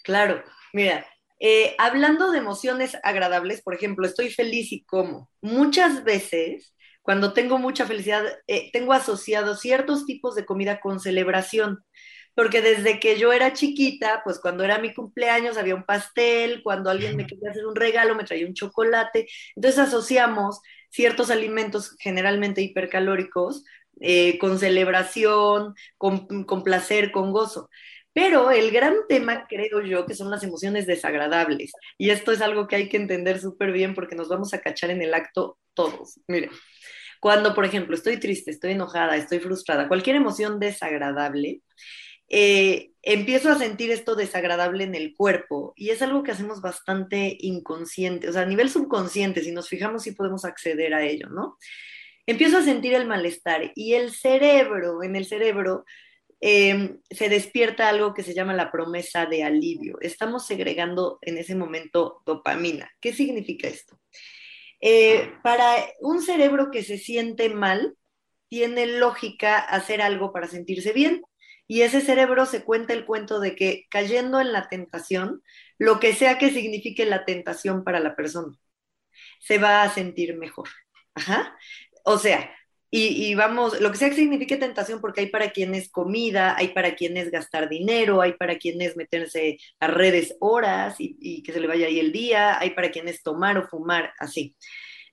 Claro, 0.05 0.41
mira, 0.73 1.05
eh, 1.41 1.75
hablando 1.79 2.31
de 2.31 2.39
emociones 2.39 2.97
agradables, 3.03 3.61
por 3.61 3.75
ejemplo, 3.75 4.07
estoy 4.07 4.31
feliz 4.31 4.71
y 4.71 4.85
como. 4.85 5.29
Muchas 5.41 6.05
veces, 6.05 6.77
cuando 7.03 7.33
tengo 7.33 7.59
mucha 7.59 7.87
felicidad, 7.87 8.23
eh, 8.47 8.71
tengo 8.73 8.93
asociados 8.93 9.59
ciertos 9.59 10.07
tipos 10.07 10.37
de 10.37 10.45
comida 10.45 10.79
con 10.79 11.01
celebración. 11.01 11.81
Porque 12.35 12.63
desde 12.63 12.99
que 13.01 13.19
yo 13.19 13.33
era 13.33 13.53
chiquita, 13.53 14.23
pues 14.25 14.39
cuando 14.39 14.65
era 14.65 14.79
mi 14.79 14.95
cumpleaños 14.95 15.57
había 15.57 15.75
un 15.75 15.85
pastel, 15.85 16.63
cuando 16.63 16.91
alguien 16.91 17.17
me 17.17 17.27
quería 17.27 17.51
hacer 17.51 17.67
un 17.67 17.77
regalo 17.77 18.15
me 18.15 18.25
traía 18.25 18.47
un 18.47 18.55
chocolate, 18.55 19.27
entonces 19.55 19.81
asociamos 19.81 20.61
ciertos 20.91 21.31
alimentos 21.31 21.97
generalmente 21.99 22.63
hipercalóricos 22.63 23.65
eh, 24.01 24.39
con 24.39 24.59
celebración, 24.59 25.75
con, 25.99 26.27
con 26.45 26.63
placer, 26.63 27.13
con 27.13 27.33
gozo. 27.33 27.69
Pero 28.15 28.51
el 28.51 28.71
gran 28.71 28.95
tema, 29.09 29.47
creo 29.49 29.81
yo, 29.81 30.05
que 30.07 30.15
son 30.15 30.31
las 30.31 30.43
emociones 30.43 30.87
desagradables. 30.87 31.73
Y 31.97 32.11
esto 32.11 32.33
es 32.33 32.43
algo 32.43 32.67
que 32.69 32.77
hay 32.77 32.89
que 32.89 32.99
entender 32.99 33.41
súper 33.41 33.73
bien 33.73 33.95
porque 33.95 34.15
nos 34.15 34.29
vamos 34.29 34.53
a 34.53 34.61
cachar 34.61 34.91
en 34.91 35.01
el 35.03 35.15
acto 35.15 35.59
todos. 35.73 36.21
Mire, 36.27 36.51
cuando, 37.21 37.55
por 37.55 37.65
ejemplo, 37.65 37.95
estoy 37.95 38.19
triste, 38.19 38.51
estoy 38.51 38.73
enojada, 38.73 39.17
estoy 39.17 39.39
frustrada, 39.39 39.89
cualquier 39.89 40.17
emoción 40.17 40.59
desagradable, 40.59 41.63
eh, 42.35 42.93
empiezo 43.03 43.51
a 43.51 43.59
sentir 43.59 43.91
esto 43.91 44.17
desagradable 44.17 44.85
en 44.85 44.95
el 44.95 45.15
cuerpo 45.15 45.75
y 45.77 45.91
es 45.91 46.01
algo 46.01 46.23
que 46.23 46.31
hacemos 46.31 46.63
bastante 46.63 47.37
inconsciente, 47.41 48.27
o 48.31 48.33
sea, 48.33 48.43
a 48.43 48.47
nivel 48.47 48.71
subconsciente, 48.71 49.45
si 49.45 49.53
nos 49.53 49.69
fijamos 49.69 50.03
sí 50.03 50.13
podemos 50.13 50.47
acceder 50.47 50.95
a 50.95 51.05
ello, 51.05 51.29
¿no? 51.29 51.59
Empiezo 52.25 52.57
a 52.57 52.63
sentir 52.63 52.95
el 52.95 53.07
malestar 53.07 53.73
y 53.75 53.93
el 53.93 54.13
cerebro, 54.13 55.03
en 55.03 55.15
el 55.15 55.27
cerebro 55.27 55.85
eh, 56.41 56.97
se 57.11 57.29
despierta 57.29 57.91
algo 57.91 58.15
que 58.15 58.23
se 58.23 58.33
llama 58.33 58.55
la 58.55 58.73
promesa 58.73 59.27
de 59.27 59.45
alivio. 59.45 59.99
Estamos 60.01 60.47
segregando 60.47 61.19
en 61.21 61.37
ese 61.37 61.55
momento 61.55 62.23
dopamina. 62.25 62.91
¿Qué 62.99 63.13
significa 63.13 63.69
esto? 63.69 63.99
Eh, 64.81 65.33
para 65.43 65.77
un 66.01 66.23
cerebro 66.23 66.71
que 66.71 66.83
se 66.83 66.97
siente 66.97 67.51
mal, 67.51 67.95
tiene 68.49 68.87
lógica 68.87 69.59
hacer 69.59 70.01
algo 70.01 70.33
para 70.33 70.49
sentirse 70.49 70.93
bien. 70.93 71.23
Y 71.73 71.81
ese 71.81 72.03
cerebro 72.03 72.45
se 72.45 72.65
cuenta 72.65 72.93
el 72.93 73.07
cuento 73.07 73.41
de 73.41 73.57
que 73.57 73.87
cayendo 73.89 74.43
en 74.43 74.53
la 74.53 74.69
tentación, 74.69 75.43
lo 75.79 76.01
que 76.01 76.15
sea 76.15 76.37
que 76.37 76.51
signifique 76.51 77.07
la 77.07 77.25
tentación 77.25 77.83
para 77.83 77.99
la 77.99 78.15
persona, 78.15 78.55
se 79.41 79.57
va 79.57 79.83
a 79.83 79.89
sentir 79.89 80.37
mejor. 80.37 80.69
Ajá. 81.15 81.57
O 82.05 82.19
sea, 82.19 82.55
y, 82.91 83.35
vamos, 83.37 83.81
lo 83.81 83.91
que 83.91 83.97
sea 83.97 84.11
que 84.11 84.17
signifique 84.17 84.59
tentación, 84.59 85.01
porque 85.01 85.23
hay 85.23 85.29
para 85.29 85.51
quienes 85.51 85.91
comida, 85.91 86.55
hay 86.59 86.75
para 86.75 86.95
quienes 86.95 87.31
gastar 87.31 87.71
dinero, 87.71 88.21
hay 88.21 88.35
para 88.35 88.59
quienes 88.59 88.95
meterse 88.95 89.57
a 89.81 89.87
redes 89.87 90.37
horas 90.41 90.97
y, 90.99 91.17
y 91.21 91.43
que 91.43 91.55
se 91.55 91.61
le 91.61 91.69
vaya 91.69 91.87
ahí 91.87 91.99
el 91.99 92.13
día, 92.13 92.59
hay 92.61 92.73
para 92.73 92.91
quienes 92.91 93.23
tomar 93.23 93.57
o 93.57 93.67
fumar, 93.67 94.13
así. 94.19 94.55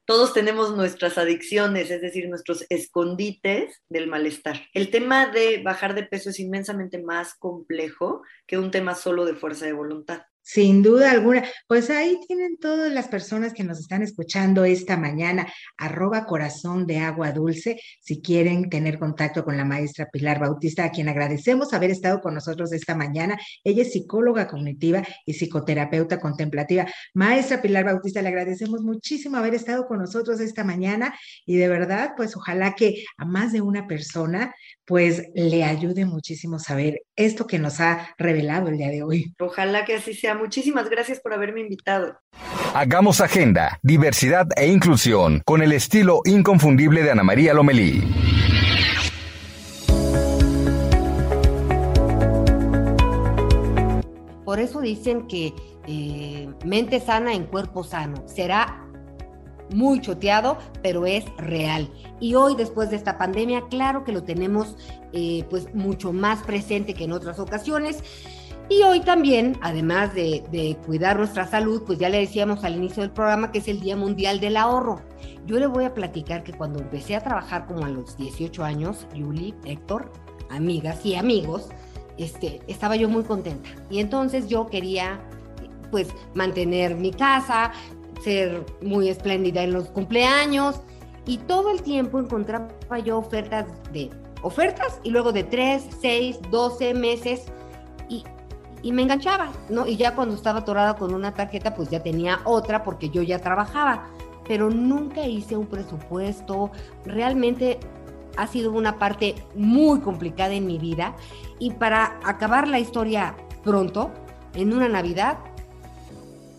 Todos 0.10 0.34
tenemos 0.34 0.76
nuestras 0.76 1.20
adicciones, 1.20 1.92
es 1.92 2.02
decir, 2.02 2.28
nuestros 2.30 2.66
escondites 2.70 3.84
del 3.90 4.08
malestar. 4.08 4.60
El 4.74 4.90
tema 4.90 5.28
de 5.28 5.62
bajar 5.62 5.94
de 5.94 6.02
peso 6.02 6.32
es 6.32 6.40
inmensamente 6.40 7.00
más 7.00 7.36
complejo 7.36 8.24
que 8.48 8.58
un 8.58 8.72
tema 8.72 8.96
solo 8.96 9.24
de 9.24 9.36
fuerza 9.36 9.68
de 9.68 9.74
voluntad. 9.74 10.24
Sin 10.42 10.82
duda 10.82 11.12
alguna. 11.12 11.44
Pues 11.68 11.92
ahí 11.92 12.20
tienen 12.28 12.58
todas 12.58 12.92
las 12.92 13.08
personas 13.08 13.54
que 13.54 13.64
nos 13.64 13.80
están 13.80 14.02
escuchando 14.02 14.66
esta 14.66 14.98
mañana, 14.98 15.48
arroba 15.78 16.26
corazón 16.26 16.88
de 16.88 16.98
agua 16.98 17.32
dulce, 17.32 17.80
si 18.00 18.20
quieren 18.20 18.68
tener 18.68 18.98
contacto 18.98 19.44
con 19.44 19.58
la 19.58 19.66
maestra 19.66 20.08
Pilar 20.12 20.40
Bautista, 20.40 20.86
a 20.86 20.92
quien 20.92 21.08
agradecemos 21.08 21.72
haber 21.74 21.92
estado 21.92 22.20
con 22.20 22.34
nosotros 22.34 22.72
esta 22.74 22.96
mañana. 22.96 23.38
Ella 23.64 23.84
es 23.84 23.92
psicóloga 23.94 24.48
cognitiva 24.48 25.04
y 25.24 25.34
psicoterapeuta 25.34 26.20
contemplativa. 26.20 26.88
Maestra 27.14 27.62
Pilar 27.62 27.86
Bautista, 27.86 28.24
le 28.24 28.30
agradecemos 28.30 28.82
muchísimo 28.82 29.38
haber 29.38 29.54
estado 29.54 29.86
con 29.86 30.00
nosotros 30.00 30.40
esta 30.40 30.64
mañana 30.64 31.14
y 31.46 31.58
de 31.58 31.68
verdad, 31.68 32.14
pues 32.18 32.36
ojalá 32.36 32.74
que 32.74 33.04
a 33.18 33.26
más 33.26 33.52
de 33.52 33.62
una 33.62 33.86
persona 33.86 34.56
pues 34.84 35.30
le 35.36 35.64
ayude 35.64 36.06
muchísimo 36.06 36.58
saber 36.58 37.04
esto 37.16 37.46
que 37.46 37.60
nos 37.60 37.80
ha 37.80 38.16
revelado 38.18 38.70
el 38.70 38.78
día 38.78 38.90
de 38.90 39.04
hoy. 39.04 39.36
Ojalá 39.38 39.86
que 39.86 39.94
así 39.94 40.16
sea. 40.16 40.39
Muchísimas 40.40 40.90
gracias 40.90 41.20
por 41.20 41.34
haberme 41.34 41.60
invitado. 41.60 42.18
Hagamos 42.74 43.20
agenda, 43.20 43.78
diversidad 43.84 44.48
e 44.56 44.68
inclusión 44.68 45.42
con 45.46 45.62
el 45.62 45.74
estilo 45.74 46.22
inconfundible 46.24 47.04
de 47.04 47.12
Ana 47.12 47.24
María 47.24 47.54
Lomelí. 47.54 48.02
Por 54.46 54.60
eso 54.60 54.80
dicen 54.80 55.28
que 55.28 55.54
eh, 55.88 56.50
mente 56.66 57.02
sana 57.02 57.34
en 57.34 57.44
cuerpo 57.44 57.84
sano. 57.84 58.24
Será 58.26 58.88
muy 59.72 60.00
choteado, 60.00 60.58
pero 60.82 61.06
es 61.06 61.26
real. 61.38 61.92
Y 62.20 62.36
hoy, 62.36 62.56
después 62.56 62.90
de 62.90 62.96
esta 62.96 63.18
pandemia, 63.18 63.66
claro 63.70 64.04
que 64.04 64.14
lo 64.14 64.24
tenemos 64.24 64.78
eh, 65.12 65.46
pues 65.50 65.74
mucho 65.76 66.14
más 66.14 66.44
presente 66.44 66.94
que 66.94 67.04
en 67.04 67.12
otras 67.12 67.40
ocasiones. 67.40 68.04
Y 68.70 68.84
hoy 68.84 69.00
también, 69.00 69.58
además 69.62 70.14
de, 70.14 70.78
cuidar 70.86 71.18
nuestra 71.18 71.48
salud, 71.48 71.82
pues 71.88 71.98
ya 71.98 72.08
le 72.08 72.20
decíamos 72.20 72.64
al 72.64 72.76
inicio 72.76 73.02
del 73.02 73.12
programa 73.12 73.52
que 73.52 73.58
es 73.58 73.68
el 73.68 73.80
Día 73.80 73.96
Mundial 73.96 74.40
del 74.40 74.58
Ahorro. 74.58 75.02
Yo 75.48 75.58
le 75.58 75.66
voy 75.66 75.86
a 75.86 75.96
platicar 75.96 76.44
que 76.44 76.54
cuando 76.54 76.80
empecé 76.80 77.16
a 77.16 77.24
trabajar 77.24 77.66
como 77.66 77.84
a 77.84 77.90
los 77.90 78.16
18 78.16 78.64
años, 78.64 79.08
Yuli, 79.16 79.56
Héctor, 79.66 80.12
amigas 80.52 81.04
y 81.04 81.16
amigos, 81.16 81.70
este, 82.20 82.62
estaba 82.68 82.96
yo 82.96 83.10
muy 83.10 83.24
contenta. 83.24 83.70
Y 83.90 84.00
entonces 84.00 84.48
yo 84.48 84.68
quería 84.68 85.20
pues 85.90 86.10
mantener 86.36 86.94
mi 86.94 87.10
casa, 87.10 87.72
ser 88.24 88.64
muy 88.84 89.10
espléndida 89.10 89.64
en 89.64 89.74
los 89.74 89.88
cumpleaños 89.90 90.82
y 91.26 91.40
todo 91.40 91.72
el 91.72 91.82
tiempo 91.82 92.20
encontraba 92.20 92.70
yo 93.04 93.18
ofertas 93.18 93.66
de 93.92 94.12
ofertas 94.44 95.00
y 95.04 95.10
luego 95.10 95.32
de 95.32 95.44
3, 95.44 95.88
6, 96.02 96.40
12 96.52 96.94
meses 96.94 97.46
y 98.82 98.92
me 98.92 99.02
enganchaba, 99.02 99.50
¿no? 99.70 99.86
Y 99.86 99.98
ya 99.98 100.16
cuando 100.16 100.36
estaba 100.36 100.60
atorada 100.60 100.96
con 100.96 101.14
una 101.14 101.34
tarjeta, 101.34 101.76
pues 101.76 101.90
ya 101.90 102.02
tenía 102.02 102.40
otra 102.46 102.84
porque 102.84 103.10
yo 103.10 103.22
ya 103.22 103.40
trabajaba, 103.40 104.08
pero 104.48 104.70
nunca 104.70 105.26
hice 105.26 105.58
un 105.58 105.68
presupuesto, 105.68 106.72
realmente 107.06 107.80
ha 108.38 108.48
sido 108.48 108.72
una 108.72 108.98
parte 108.98 109.36
muy 109.56 110.00
complicada 110.00 110.54
en 110.54 110.66
mi 110.66 110.78
vida 110.78 111.16
y 111.60 111.72
para 111.72 112.20
acabar 112.24 112.68
la 112.68 112.80
historia 112.80 113.36
pronto, 113.64 114.12
en 114.54 114.74
una 114.74 114.88
Navidad, 114.88 115.38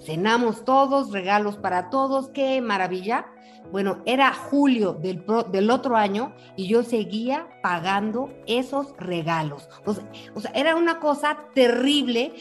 cenamos 0.04 0.64
todos, 0.64 1.11
regalos 1.11 1.56
para 1.56 1.90
todos, 1.90 2.28
qué 2.28 2.61
maravilla. 2.61 3.26
Bueno, 3.73 4.03
era 4.05 4.33
julio 4.35 4.94
del, 4.94 5.70
otro 5.70 5.96
año 5.96 6.35
y 6.57 6.66
yo 6.66 6.83
seguía 6.83 7.49
pagando 7.62 8.31
esos 8.46 8.94
regalos. 8.99 9.68
O 9.85 9.94
sea, 9.94 10.05
o 10.35 10.40
sea, 10.40 10.51
era 10.55 10.75
una 10.75 10.99
cosa 10.99 11.38
terrible 11.55 12.33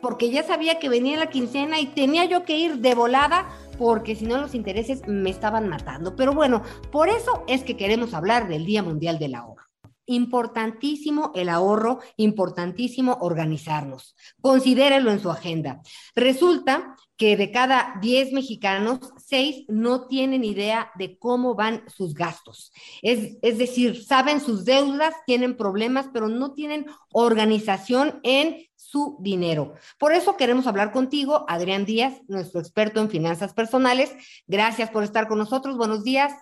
porque 0.00 0.30
ya 0.30 0.44
sabía 0.44 0.78
que 0.78 0.88
venía 0.88 1.16
la 1.16 1.30
quincena 1.30 1.80
y 1.80 1.86
tenía 1.86 2.24
yo 2.26 2.44
que 2.44 2.56
ir 2.56 2.78
de 2.78 2.94
volada 2.94 3.48
porque 3.78 4.14
si 4.14 4.26
no 4.26 4.38
los 4.38 4.54
intereses 4.54 5.06
me 5.06 5.30
estaban 5.30 5.68
matando. 5.68 6.16
Pero 6.16 6.32
bueno, 6.32 6.62
por 6.92 7.08
eso 7.08 7.44
es 7.48 7.62
que 7.62 7.76
queremos 7.76 8.14
hablar 8.14 8.48
del 8.48 8.64
Día 8.64 8.82
Mundial 8.82 9.18
del 9.18 9.34
Ahorro. 9.34 9.64
Importantísimo 10.08 11.32
el 11.34 11.48
ahorro, 11.48 11.98
importantísimo 12.16 13.18
organizarnos. 13.20 14.14
Considérelo 14.40 15.10
en 15.10 15.18
su 15.18 15.30
agenda. 15.30 15.80
Resulta 16.14 16.95
que 17.16 17.36
de 17.36 17.50
cada 17.50 17.94
10 18.00 18.32
mexicanos, 18.32 19.00
6 19.26 19.66
no 19.68 20.06
tienen 20.06 20.44
idea 20.44 20.90
de 20.96 21.18
cómo 21.18 21.54
van 21.54 21.82
sus 21.88 22.14
gastos. 22.14 22.72
Es, 23.02 23.36
es, 23.42 23.58
decir, 23.58 24.04
saben 24.04 24.40
sus 24.40 24.64
deudas, 24.64 25.14
tienen 25.26 25.56
problemas, 25.56 26.08
pero 26.12 26.28
no 26.28 26.52
tienen 26.52 26.86
organización 27.12 28.20
en 28.22 28.66
su 28.74 29.16
dinero. 29.20 29.74
Por 29.98 30.12
eso 30.12 30.36
queremos 30.36 30.66
hablar 30.66 30.92
contigo, 30.92 31.44
Adrián 31.48 31.86
Díaz, 31.86 32.20
nuestro 32.28 32.60
experto 32.60 33.00
en 33.00 33.10
finanzas 33.10 33.54
personales. 33.54 34.12
Gracias 34.46 34.90
por 34.90 35.02
estar 35.02 35.26
con 35.26 35.38
nosotros. 35.38 35.76
Buenos 35.76 36.04
días. 36.04 36.32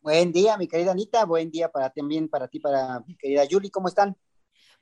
Buen 0.00 0.32
día, 0.32 0.56
mi 0.56 0.68
querida 0.68 0.92
Anita. 0.92 1.24
Buen 1.24 1.50
día 1.50 1.70
para 1.70 1.90
también 1.90 2.28
para 2.28 2.46
ti, 2.46 2.60
para 2.60 3.00
mi 3.06 3.16
querida 3.16 3.44
Yuli. 3.44 3.70
¿Cómo 3.70 3.88
están? 3.88 4.16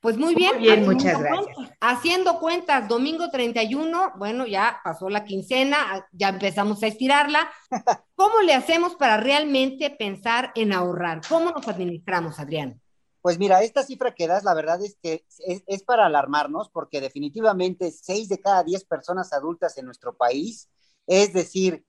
Pues 0.03 0.19
muy 0.19 0.35
bien. 0.35 0.55
Muy 0.57 0.63
bien, 0.65 0.85
muchas 0.85 1.21
gracias. 1.21 1.55
Cuentas, 1.55 1.77
haciendo 1.81 2.41
cuentas, 2.41 2.89
domingo 2.89 3.31
31, 3.31 4.15
bueno, 4.17 4.49
ya 4.49 4.81
pasó 4.83 5.09
la 5.09 5.25
quincena, 5.25 6.09
ya 6.11 6.31
empezamos 6.31 6.83
a 6.83 6.89
estirarla. 6.89 7.49
¿Cómo 8.17 8.41
le 8.41 8.53
hacemos 8.53 8.97
para 8.97 9.17
realmente 9.19 9.91
pensar 9.91 10.51
en 10.57 10.73
ahorrar? 10.73 11.21
¿Cómo 11.29 11.53
nos 11.53 11.69
administramos, 11.69 12.41
Adrián? 12.41 12.81
Pues 13.21 13.39
mira, 13.39 13.63
esta 13.63 13.85
cifra 13.85 14.13
que 14.13 14.27
das, 14.27 14.43
la 14.43 14.55
verdad 14.55 14.83
es 14.85 14.97
que 15.01 15.25
es, 15.47 15.63
es 15.69 15.85
para 15.85 16.07
alarmarnos, 16.07 16.69
porque 16.71 17.01
definitivamente 17.01 17.93
6 17.93 18.29
de 18.29 18.41
cada 18.41 18.65
10 18.65 18.85
personas 18.87 19.33
adultas 19.33 19.79
en 19.79 19.85
nuestro 19.85 20.17
país, 20.17 20.69
es 21.07 21.33
decir, 21.33 21.85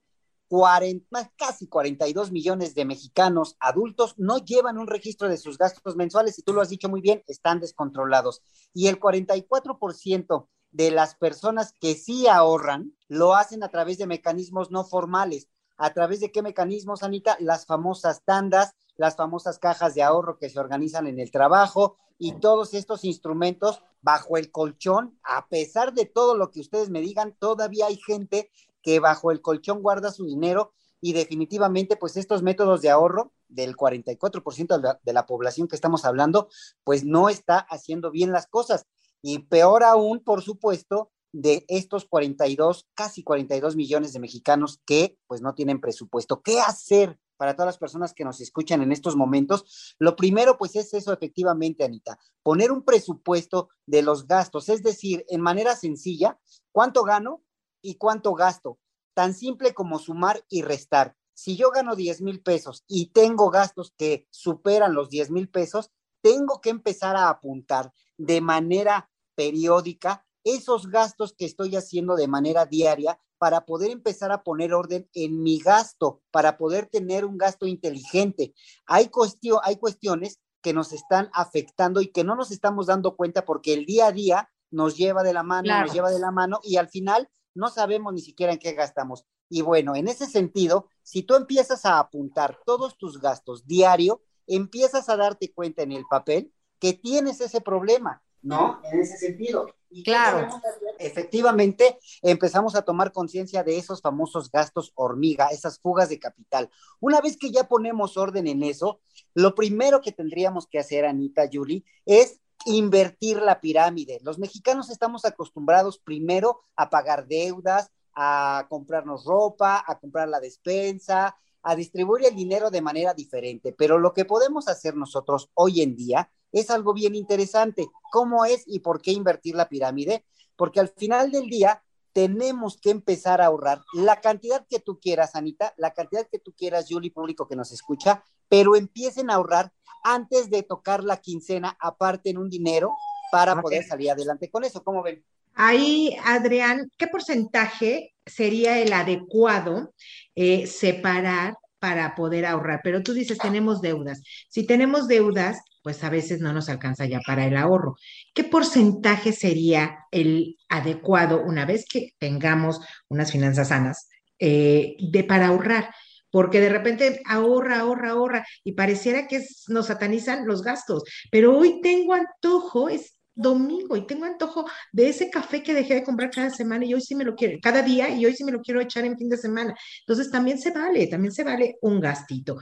40, 0.47 1.31
casi 1.35 1.67
42 1.67 2.31
millones 2.31 2.75
de 2.75 2.85
mexicanos 2.85 3.55
adultos 3.59 4.15
no 4.17 4.37
llevan 4.37 4.77
un 4.77 4.87
registro 4.87 5.29
de 5.29 5.37
sus 5.37 5.57
gastos 5.57 5.95
mensuales 5.95 6.37
y 6.37 6.43
tú 6.43 6.53
lo 6.53 6.61
has 6.61 6.69
dicho 6.69 6.89
muy 6.89 7.01
bien, 7.01 7.23
están 7.27 7.59
descontrolados. 7.59 8.41
Y 8.73 8.87
el 8.87 8.99
44% 8.99 10.47
de 10.71 10.91
las 10.91 11.15
personas 11.15 11.73
que 11.79 11.95
sí 11.95 12.27
ahorran 12.27 12.95
lo 13.07 13.35
hacen 13.35 13.63
a 13.63 13.69
través 13.69 13.97
de 13.97 14.07
mecanismos 14.07 14.71
no 14.71 14.83
formales. 14.83 15.49
¿A 15.75 15.93
través 15.93 16.19
de 16.19 16.31
qué 16.31 16.41
mecanismos, 16.41 17.01
Anita? 17.01 17.35
Las 17.39 17.65
famosas 17.65 18.23
tandas 18.23 18.75
las 18.95 19.15
famosas 19.15 19.59
cajas 19.59 19.95
de 19.95 20.03
ahorro 20.03 20.37
que 20.37 20.49
se 20.49 20.59
organizan 20.59 21.07
en 21.07 21.19
el 21.19 21.31
trabajo 21.31 21.97
y 22.17 22.33
todos 22.39 22.73
estos 22.73 23.03
instrumentos 23.03 23.81
bajo 24.01 24.37
el 24.37 24.51
colchón, 24.51 25.17
a 25.23 25.47
pesar 25.47 25.93
de 25.93 26.05
todo 26.05 26.37
lo 26.37 26.51
que 26.51 26.59
ustedes 26.59 26.89
me 26.89 27.01
digan, 27.01 27.35
todavía 27.39 27.87
hay 27.87 27.97
gente 27.97 28.51
que 28.83 28.99
bajo 28.99 29.31
el 29.31 29.41
colchón 29.41 29.81
guarda 29.81 30.11
su 30.11 30.25
dinero 30.25 30.73
y 31.01 31.11
definitivamente 31.11 31.97
pues 31.97 32.15
estos 32.15 32.43
métodos 32.43 32.81
de 32.81 32.89
ahorro 32.89 33.33
del 33.49 33.75
44% 33.75 34.99
de 35.03 35.13
la, 35.13 35.25
población 35.25 35.67
que 35.67 35.75
estamos 35.75 36.05
hablando, 36.05 36.47
pues 36.85 37.03
no 37.03 37.27
está 37.27 37.59
haciendo 37.59 38.09
bien 38.09 38.31
las 38.31 38.47
cosas. 38.47 38.85
Y 39.21 39.39
peor 39.39 39.83
aún, 39.83 40.23
por 40.23 40.41
supuesto, 40.41 41.11
de 41.33 41.65
estos 41.67 42.05
42, 42.05 42.87
casi 42.93 43.23
42 43.23 43.75
millones 43.75 44.13
de 44.13 44.19
mexicanos 44.19 44.79
que 44.85 45.17
pues 45.27 45.41
no 45.41 45.53
tienen 45.55 45.81
presupuesto. 45.81 46.41
¿Qué 46.41 46.61
hacer 46.61 47.19
para 47.35 47.55
todas 47.55 47.67
las 47.67 47.77
personas 47.79 48.13
que 48.13 48.23
nos 48.23 48.39
escuchan 48.39 48.81
en 48.81 48.93
estos 48.93 49.17
momentos? 49.17 49.95
Lo 49.99 50.15
primero 50.15 50.57
pues 50.57 50.75
es 50.77 50.93
eso 50.93 51.11
efectivamente, 51.11 51.83
Anita, 51.83 52.17
poner 52.43 52.71
un 52.71 52.83
presupuesto 52.83 53.69
de 53.85 54.03
los 54.03 54.25
gastos, 54.25 54.69
es 54.69 54.83
decir, 54.83 55.25
en 55.27 55.41
manera 55.41 55.75
sencilla, 55.75 56.39
¿cuánto 56.71 57.03
gano 57.03 57.43
y 57.83 57.95
cuánto 57.95 58.33
gasto? 58.33 58.79
Tan 59.13 59.35
simple 59.35 59.75
como 59.75 59.99
sumar 59.99 60.43
y 60.49 60.63
restar. 60.63 61.15
Si 61.35 61.55
yo 61.55 61.69
gano 61.69 61.95
10 61.95 62.21
mil 62.21 62.41
pesos 62.41 62.83
y 62.87 63.07
tengo 63.07 63.51
gastos 63.51 63.93
que 63.97 64.27
superan 64.31 64.93
los 64.95 65.09
10 65.09 65.29
mil 65.29 65.49
pesos, 65.49 65.91
tengo 66.21 66.61
que 66.61 66.69
empezar 66.69 67.15
a 67.15 67.29
apuntar 67.29 67.91
de 68.17 68.41
manera 68.41 69.11
periódica 69.35 70.25
esos 70.43 70.87
gastos 70.89 71.33
que 71.37 71.45
estoy 71.45 71.75
haciendo 71.75 72.15
de 72.15 72.27
manera 72.27 72.65
diaria 72.65 73.19
para 73.37 73.65
poder 73.65 73.91
empezar 73.91 74.31
a 74.31 74.43
poner 74.43 74.73
orden 74.73 75.09
en 75.13 75.41
mi 75.43 75.59
gasto, 75.59 76.21
para 76.31 76.57
poder 76.57 76.87
tener 76.87 77.25
un 77.25 77.37
gasto 77.37 77.65
inteligente. 77.67 78.53
Hay, 78.85 79.09
cuestión, 79.09 79.59
hay 79.63 79.75
cuestiones 79.77 80.39
que 80.61 80.73
nos 80.73 80.93
están 80.93 81.29
afectando 81.33 81.99
y 81.99 82.07
que 82.11 82.23
no 82.23 82.35
nos 82.35 82.51
estamos 82.51 82.85
dando 82.87 83.15
cuenta 83.17 83.43
porque 83.43 83.73
el 83.73 83.85
día 83.85 84.07
a 84.07 84.11
día 84.13 84.49
nos 84.71 84.95
lleva 84.95 85.23
de 85.23 85.33
la 85.33 85.43
mano, 85.43 85.63
Claro. 85.65 85.85
nos 85.87 85.93
lleva 85.93 86.09
de 86.09 86.19
la 86.19 86.31
mano 86.31 86.59
y 86.63 86.77
al 86.77 86.87
final 86.87 87.29
no 87.53 87.69
sabemos 87.69 88.13
ni 88.13 88.21
siquiera 88.21 88.53
en 88.53 88.59
qué 88.59 88.73
gastamos. 88.73 89.25
Y 89.49 89.61
bueno, 89.61 89.95
en 89.95 90.07
ese 90.07 90.25
sentido, 90.25 90.87
si 91.03 91.23
tú 91.23 91.35
empiezas 91.35 91.85
a 91.85 91.99
apuntar 91.99 92.57
todos 92.65 92.97
tus 92.97 93.19
gastos 93.19 93.67
diario, 93.67 94.23
empiezas 94.47 95.09
a 95.09 95.17
darte 95.17 95.51
cuenta 95.53 95.83
en 95.83 95.91
el 95.91 96.05
papel 96.09 96.51
que 96.79 96.93
tienes 96.93 97.39
ese 97.39 97.61
problema, 97.61 98.23
¿no? 98.41 98.81
En 98.83 98.99
ese 98.99 99.17
sentido. 99.17 99.67
¿Y 99.89 100.03
Claro. 100.03 100.49
Efectivamente, 100.97 101.99
empezamos 102.23 102.75
a 102.75 102.81
tomar 102.81 103.11
conciencia 103.11 103.63
de 103.63 103.77
esos 103.77 104.01
famosos 104.01 104.49
gastos 104.51 104.91
hormiga, 104.95 105.49
esas 105.49 105.79
fugas 105.79 106.09
de 106.09 106.19
capital. 106.19 106.69
Una 106.99 107.21
vez 107.21 107.37
que 107.37 107.51
ya 107.51 107.65
ponemos 107.65 108.17
orden 108.17 108.47
en 108.47 108.63
eso, 108.63 109.01
lo 109.35 109.53
primero 109.53 110.01
que 110.01 110.11
tendríamos 110.11 110.67
que 110.67 110.79
hacer, 110.79 111.05
Anita, 111.05 111.45
Yuli, 111.45 111.85
es 112.05 112.41
invertir 112.65 113.37
la 113.37 113.59
pirámide. 113.59 114.19
Los 114.23 114.39
mexicanos 114.39 114.89
estamos 114.89 115.25
acostumbrados 115.25 115.99
primero 115.99 116.61
a 116.75 116.89
pagar 116.89 117.27
deudas, 117.27 117.91
a 118.15 118.67
comprarnos 118.69 119.25
ropa, 119.25 119.83
a 119.85 119.99
comprar 119.99 120.29
la 120.29 120.39
despensa, 120.39 121.35
a 121.63 121.75
distribuir 121.75 122.25
el 122.25 122.35
dinero 122.35 122.69
de 122.69 122.81
manera 122.81 123.13
diferente. 123.13 123.73
Pero 123.77 123.97
lo 123.97 124.13
que 124.13 124.25
podemos 124.25 124.67
hacer 124.67 124.95
nosotros 124.95 125.49
hoy 125.53 125.81
en 125.81 125.95
día 125.95 126.29
es 126.51 126.69
algo 126.69 126.93
bien 126.93 127.15
interesante. 127.15 127.87
¿Cómo 128.11 128.45
es 128.45 128.63
y 128.67 128.79
por 128.79 129.01
qué 129.01 129.11
invertir 129.11 129.55
la 129.55 129.69
pirámide? 129.69 130.25
Porque 130.55 130.79
al 130.79 130.89
final 130.89 131.31
del 131.31 131.47
día 131.49 131.83
tenemos 132.13 132.79
que 132.79 132.91
empezar 132.91 133.41
a 133.41 133.47
ahorrar 133.47 133.81
la 133.93 134.21
cantidad 134.21 134.65
que 134.69 134.79
tú 134.79 134.99
quieras, 134.99 135.35
Anita, 135.35 135.73
la 135.77 135.93
cantidad 135.93 136.27
que 136.31 136.39
tú 136.39 136.53
quieras, 136.53 136.87
Yuli, 136.87 137.09
público 137.09 137.47
que 137.47 137.55
nos 137.55 137.71
escucha, 137.71 138.23
pero 138.47 138.75
empiecen 138.75 139.29
a 139.29 139.35
ahorrar 139.35 139.71
antes 140.03 140.49
de 140.49 140.63
tocar 140.63 141.03
la 141.03 141.17
quincena, 141.17 141.75
aparte 141.79 142.29
en 142.29 142.37
un 142.37 142.49
dinero 142.49 142.91
para 143.31 143.59
poder 143.59 143.83
salir 143.83 144.11
adelante 144.11 144.51
con 144.51 144.63
eso. 144.63 144.83
¿Cómo 144.83 145.01
ven? 145.01 145.23
Ahí, 145.55 146.15
Adrián, 146.25 146.91
¿qué 146.97 147.07
porcentaje 147.07 148.13
sería 148.25 148.79
el 148.79 148.93
adecuado 148.93 149.93
eh, 150.35 150.67
separar 150.67 151.55
para 151.79 152.15
poder 152.15 152.45
ahorrar? 152.45 152.81
Pero 152.83 153.01
tú 153.01 153.13
dices, 153.13 153.37
tenemos 153.37 153.81
deudas. 153.81 154.21
Si 154.49 154.65
tenemos 154.65 155.07
deudas, 155.07 155.61
pues 155.83 156.03
a 156.03 156.09
veces 156.09 156.39
no 156.39 156.53
nos 156.53 156.69
alcanza 156.69 157.05
ya 157.05 157.19
para 157.25 157.45
el 157.45 157.57
ahorro. 157.57 157.97
¿Qué 158.33 158.43
porcentaje 158.43 159.33
sería 159.33 159.99
el 160.11 160.57
adecuado 160.69 161.43
una 161.43 161.65
vez 161.65 161.85
que 161.85 162.13
tengamos 162.17 162.79
unas 163.09 163.31
finanzas 163.31 163.67
sanas 163.67 164.09
eh, 164.39 164.95
de 164.99 165.23
para 165.23 165.47
ahorrar? 165.47 165.93
Porque 166.31 166.61
de 166.61 166.69
repente 166.69 167.21
ahorra, 167.25 167.81
ahorra, 167.81 168.11
ahorra 168.11 168.45
y 168.63 168.71
pareciera 168.71 169.27
que 169.27 169.43
nos 169.67 169.87
satanizan 169.87 170.47
los 170.47 170.63
gastos. 170.63 171.03
Pero 171.29 171.55
hoy 171.57 171.79
tengo 171.81 172.13
antojo, 172.13 172.89
es 172.89 173.13
domingo 173.35 173.97
y 173.97 174.05
tengo 174.05 174.25
antojo 174.25 174.65
de 174.91 175.09
ese 175.09 175.29
café 175.29 175.63
que 175.63 175.73
dejé 175.73 175.95
de 175.95 176.03
comprar 176.03 176.29
cada 176.29 176.49
semana 176.49 176.85
y 176.85 176.93
hoy 176.93 177.01
sí 177.01 177.15
me 177.15 177.23
lo 177.23 177.35
quiero, 177.35 177.57
cada 177.61 177.81
día 177.81 178.09
y 178.09 178.25
hoy 178.25 178.35
sí 178.35 178.43
me 178.43 178.51
lo 178.51 178.61
quiero 178.61 178.79
echar 178.81 179.05
en 179.05 179.17
fin 179.17 179.29
de 179.29 179.37
semana. 179.37 179.75
Entonces 180.01 180.31
también 180.31 180.59
se 180.59 180.71
vale, 180.71 181.07
también 181.07 181.31
se 181.31 181.43
vale 181.43 181.77
un 181.81 181.99
gastito. 181.99 182.57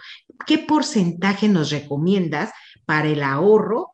¿Qué 0.45 0.59
porcentaje 0.59 1.47
nos 1.47 1.71
recomiendas 1.71 2.51
para 2.85 3.07
el 3.07 3.23
ahorro 3.23 3.93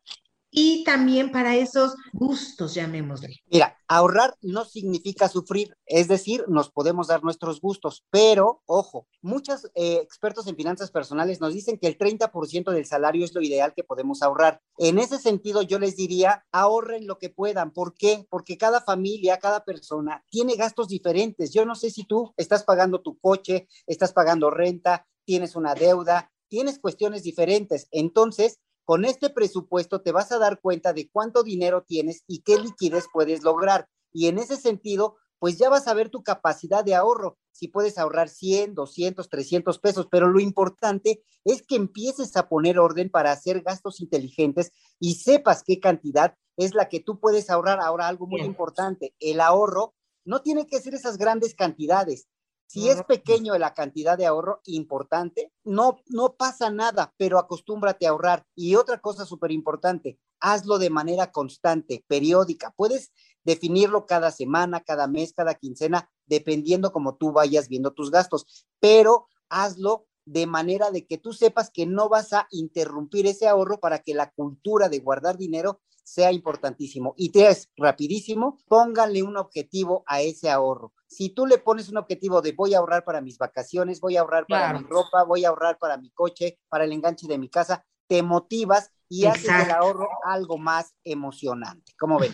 y 0.49 0.83
también 0.83 1.31
para 1.31 1.55
esos 1.55 1.95
gustos, 2.13 2.73
llamémosle? 2.73 3.35
Mira, 3.51 3.77
ahorrar 3.87 4.35
no 4.41 4.65
significa 4.65 5.27
sufrir, 5.27 5.77
es 5.85 6.07
decir, 6.07 6.45
nos 6.47 6.71
podemos 6.71 7.07
dar 7.07 7.23
nuestros 7.23 7.61
gustos, 7.61 8.05
pero 8.09 8.63
ojo, 8.65 9.07
muchos 9.21 9.69
eh, 9.75 9.99
expertos 10.01 10.47
en 10.47 10.55
finanzas 10.55 10.89
personales 10.89 11.41
nos 11.41 11.53
dicen 11.53 11.77
que 11.77 11.87
el 11.87 11.97
30% 11.97 12.71
del 12.71 12.85
salario 12.85 13.25
es 13.25 13.35
lo 13.35 13.41
ideal 13.41 13.73
que 13.75 13.83
podemos 13.83 14.23
ahorrar. 14.23 14.61
En 14.77 14.99
ese 14.99 15.19
sentido, 15.19 15.61
yo 15.61 15.79
les 15.79 15.95
diría, 15.95 16.45
ahorren 16.51 17.07
lo 17.07 17.19
que 17.19 17.29
puedan. 17.29 17.71
¿Por 17.71 17.93
qué? 17.93 18.25
Porque 18.29 18.57
cada 18.57 18.81
familia, 18.81 19.37
cada 19.37 19.63
persona 19.63 20.23
tiene 20.29 20.55
gastos 20.55 20.87
diferentes. 20.87 21.53
Yo 21.53 21.65
no 21.65 21.75
sé 21.75 21.91
si 21.91 22.05
tú 22.05 22.33
estás 22.37 22.63
pagando 22.63 23.01
tu 23.01 23.19
coche, 23.19 23.67
estás 23.85 24.13
pagando 24.13 24.49
renta, 24.49 25.05
tienes 25.25 25.55
una 25.55 25.75
deuda, 25.75 26.31
tienes 26.47 26.79
cuestiones 26.79 27.23
diferentes. 27.23 27.87
Entonces, 27.91 28.59
con 28.87 29.03
este 29.03 29.29
presupuesto 29.29 30.01
te 30.01 30.13
vas 30.13 30.31
a 30.31 30.39
dar 30.39 30.61
cuenta 30.61 30.93
de 30.93 31.09
cuánto 31.11 31.43
dinero 31.43 31.83
tienes 31.85 32.23
y 32.25 32.41
qué 32.43 32.57
liquidez 32.57 33.07
puedes 33.11 33.43
lograr. 33.43 33.89
Y 34.13 34.27
en 34.27 34.37
ese 34.37 34.55
sentido, 34.55 35.17
pues 35.39 35.57
ya 35.57 35.69
vas 35.69 35.89
a 35.89 35.93
ver 35.93 36.09
tu 36.09 36.23
capacidad 36.23 36.85
de 36.85 36.95
ahorro, 36.95 37.37
si 37.51 37.67
puedes 37.67 37.97
ahorrar 37.97 38.29
100, 38.29 38.75
200, 38.75 39.27
300 39.27 39.79
pesos, 39.79 40.07
pero 40.09 40.29
lo 40.29 40.39
importante 40.39 41.21
es 41.43 41.63
que 41.67 41.75
empieces 41.75 42.37
a 42.37 42.47
poner 42.47 42.79
orden 42.79 43.09
para 43.09 43.33
hacer 43.33 43.61
gastos 43.61 43.99
inteligentes 43.99 44.71
y 45.01 45.15
sepas 45.15 45.63
qué 45.65 45.81
cantidad 45.81 46.35
es 46.55 46.73
la 46.73 46.87
que 46.87 47.01
tú 47.01 47.19
puedes 47.19 47.49
ahorrar. 47.49 47.81
Ahora, 47.81 48.07
algo 48.07 48.25
muy 48.25 48.39
Bien. 48.39 48.51
importante, 48.51 49.13
el 49.19 49.41
ahorro 49.41 49.95
no 50.23 50.41
tiene 50.43 50.65
que 50.65 50.79
ser 50.79 50.95
esas 50.95 51.17
grandes 51.17 51.55
cantidades. 51.55 52.29
Si 52.67 52.89
es 52.89 53.01
pequeño 53.03 53.57
la 53.57 53.73
cantidad 53.73 54.17
de 54.17 54.25
ahorro 54.25 54.59
importante, 54.65 55.53
no, 55.63 55.97
no 56.07 56.35
pasa 56.35 56.69
nada, 56.69 57.13
pero 57.17 57.39
acostúmbrate 57.39 58.05
a 58.05 58.09
ahorrar. 58.09 58.45
Y 58.55 58.75
otra 58.75 58.99
cosa 58.99 59.25
súper 59.25 59.51
importante, 59.51 60.19
hazlo 60.41 60.77
de 60.77 60.89
manera 60.89 61.31
constante, 61.31 62.03
periódica. 62.07 62.73
Puedes 62.75 63.13
definirlo 63.45 64.05
cada 64.05 64.31
semana, 64.31 64.81
cada 64.81 65.07
mes, 65.07 65.33
cada 65.33 65.55
quincena, 65.55 66.11
dependiendo 66.25 66.91
como 66.91 67.15
tú 67.15 67.31
vayas 67.31 67.69
viendo 67.69 67.93
tus 67.93 68.11
gastos, 68.11 68.67
pero 68.81 69.27
hazlo 69.47 70.05
de 70.27 70.45
manera 70.45 70.91
de 70.91 71.05
que 71.05 71.17
tú 71.17 71.31
sepas 71.31 71.69
que 71.71 71.85
no 71.85 72.09
vas 72.09 72.33
a 72.33 72.47
interrumpir 72.51 73.25
ese 73.27 73.47
ahorro 73.47 73.79
para 73.79 73.99
que 73.99 74.13
la 74.13 74.29
cultura 74.31 74.89
de 74.89 74.99
guardar 74.99 75.37
dinero 75.37 75.79
sea 76.03 76.31
importantísimo. 76.31 77.13
Y 77.17 77.29
te 77.31 77.47
es 77.47 77.69
rapidísimo, 77.77 78.57
pónganle 78.67 79.23
un 79.23 79.37
objetivo 79.37 80.03
a 80.05 80.21
ese 80.21 80.49
ahorro. 80.49 80.93
Si 81.07 81.29
tú 81.29 81.45
le 81.45 81.57
pones 81.57 81.87
un 81.89 81.97
objetivo 81.97 82.41
de 82.41 82.51
voy 82.51 82.73
a 82.73 82.79
ahorrar 82.79 83.05
para 83.05 83.21
mis 83.21 83.37
vacaciones, 83.37 84.01
voy 84.01 84.17
a 84.17 84.21
ahorrar 84.21 84.45
para 84.47 84.65
Claro. 84.67 84.79
mi 84.79 84.85
ropa, 84.85 85.23
voy 85.23 85.45
a 85.45 85.49
ahorrar 85.49 85.77
para 85.79 85.97
mi 85.97 86.09
coche, 86.11 86.59
para 86.69 86.83
el 86.83 86.91
enganche 86.91 87.27
de 87.27 87.37
mi 87.37 87.49
casa, 87.49 87.85
te 88.07 88.21
motivas 88.21 88.91
y 89.09 89.25
haces 89.25 89.45
Exacto. 89.45 89.73
ahorro 89.75 90.09
algo 90.25 90.57
más 90.57 90.93
emocionante. 91.05 91.93
¿Cómo 91.97 92.19
ven? 92.19 92.31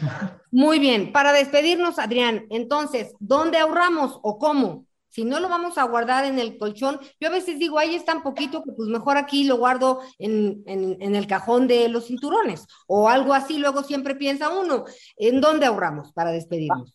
Muy 0.51 0.79
bien, 0.79 1.11
para 1.11 1.31
despedirnos, 1.31 1.99
Adrián, 1.99 2.45
entonces, 2.49 3.13
¿dónde 3.19 3.59
ahorramos 3.59 4.19
o 4.23 4.39
cómo? 4.39 4.85
Si 5.13 5.23
no 5.25 5.39
lo 5.39 5.47
vamos 5.47 5.77
a 5.77 5.83
guardar 5.83 6.25
en 6.25 6.39
el 6.39 6.57
colchón, 6.57 6.99
yo 7.19 7.27
a 7.27 7.31
veces 7.31 7.59
digo, 7.59 7.77
ahí 7.77 7.93
es 7.93 8.03
tan 8.03 8.23
poquito 8.23 8.63
que 8.63 8.71
pues 8.71 8.89
mejor 8.89 9.15
aquí 9.17 9.43
lo 9.43 9.57
guardo 9.57 9.99
en, 10.17 10.63
en- 10.65 10.97
en 11.01 11.15
el 11.15 11.27
cajón 11.27 11.67
de 11.67 11.87
los 11.87 12.05
cinturones 12.07 12.65
o 12.87 13.07
algo 13.09 13.33
así, 13.33 13.59
luego 13.59 13.83
siempre 13.83 14.15
piensa 14.15 14.49
uno, 14.49 14.85
¿en 15.17 15.39
dónde 15.39 15.67
ahorramos 15.67 16.11
para 16.13 16.31
despedirnos? 16.31 16.93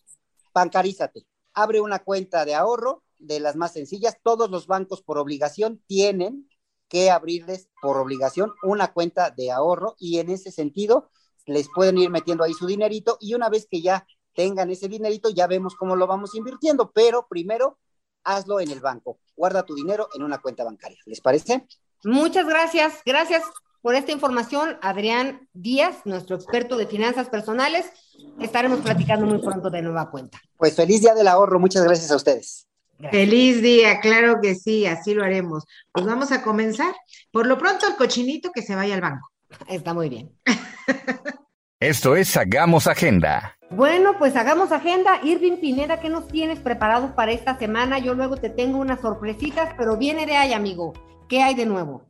bancarízate. 0.53 1.27
Abre 1.55 1.81
una 1.81 2.01
cuenta 2.01 2.45
de 2.45 2.55
ahorro 2.57 3.05
de 3.19 3.39
las 3.39 3.55
más 3.55 3.73
sencillas. 3.73 4.17
Todos 4.23 4.51
los 4.51 4.67
bancos 4.67 5.03
por 5.03 5.19
obligación 5.19 5.81
tienen 5.87 6.49
que 6.89 7.11
abrirles 7.11 7.69
por 7.81 7.99
obligación 7.99 8.53
una 8.65 8.93
cuenta 8.93 9.31
de 9.31 9.53
ahorro 9.53 9.95
y 9.99 10.19
en 10.19 10.31
ese 10.31 10.51
sentido 10.51 11.11
les 11.47 11.69
pueden 11.75 11.99
ir 11.99 12.11
metiendo 12.11 12.43
ahí 12.45 12.53
su 12.55 12.67
dinerito 12.67 13.17
y 13.21 13.35
una 13.35 13.49
vez 13.49 13.69
que 13.71 13.81
ya 13.81 14.07
tengan 14.35 14.71
ese 14.71 14.89
dinerito 14.89 15.31
ya 15.31 15.47
vemos 15.47 15.75
cómo 15.77 15.97
lo 15.97 16.07
vamos 16.07 16.35
invirtiendo, 16.35 16.91
pero 16.93 17.27
primero 17.29 17.79
hazlo 18.29 18.61
en 18.61 18.71
el 18.71 18.81
banco. 18.81 19.19
Guarda 19.37 19.65
tu 19.65 19.75
dinero 19.75 20.09
en 20.15 20.23
una 20.23 20.39
cuenta 20.39 20.65
bancaria. 20.65 20.99
¿Les 21.07 21.21
parece? 21.21 21.67
Muchas 22.05 22.47
gracias, 22.47 23.03
gracias 23.05 23.43
por 23.81 23.95
esta 23.95 24.13
información, 24.13 24.77
Adrián 24.83 25.49
Díaz, 25.53 25.97
nuestro 26.05 26.37
experto 26.37 26.77
de 26.77 26.87
finanzas 26.87 27.29
personales. 27.29 27.87
Estaremos 28.41 28.81
platicando 28.81 29.27
muy 29.27 29.39
pronto 29.39 29.71
de 29.71 29.83
nueva 29.83 30.11
cuenta. 30.11 30.41
Pues 30.57 30.75
feliz 30.75 31.01
día 31.01 31.15
del 31.15 31.29
ahorro, 31.29 31.59
muchas 31.59 31.85
gracias 31.85 32.11
a 32.11 32.17
ustedes. 32.17 32.67
Feliz 33.11 33.63
día, 33.63 34.01
claro 34.01 34.41
que 34.43 34.57
sí, 34.57 34.85
así 34.87 35.15
lo 35.15 35.23
haremos. 35.23 35.65
Pues 35.93 36.05
vamos 36.05 36.33
a 36.33 36.43
comenzar. 36.43 36.95
Por 37.31 37.47
lo 37.47 37.57
pronto, 37.57 37.87
el 37.87 37.95
cochinito 37.95 38.51
que 38.51 38.63
se 38.63 38.75
vaya 38.75 38.95
al 38.95 39.01
banco. 39.01 39.31
Está 39.69 39.95
muy 39.95 40.09
bien. 40.09 40.33
Esto 41.81 42.17
es 42.17 42.37
Hagamos 42.37 42.89
Agenda. 42.89 43.58
Bueno, 43.71 44.17
pues 44.19 44.35
hagamos 44.35 44.73
agenda. 44.73 45.21
Irving 45.23 45.59
Pineda, 45.59 46.01
¿qué 46.01 46.09
nos 46.09 46.27
tienes 46.27 46.59
preparado 46.59 47.15
para 47.15 47.33
esta 47.33 47.59
semana? 47.59 47.99
Yo 47.99 48.15
luego 48.15 48.39
te 48.39 48.49
tengo 48.49 48.79
unas 48.79 49.01
sorpresitas, 49.01 49.75
pero 49.77 49.99
viene 49.99 50.25
de 50.25 50.37
ahí, 50.37 50.55
amigo. 50.55 50.95
¿Qué 51.29 51.43
hay 51.43 51.55
de 51.55 51.67
nuevo? 51.67 52.08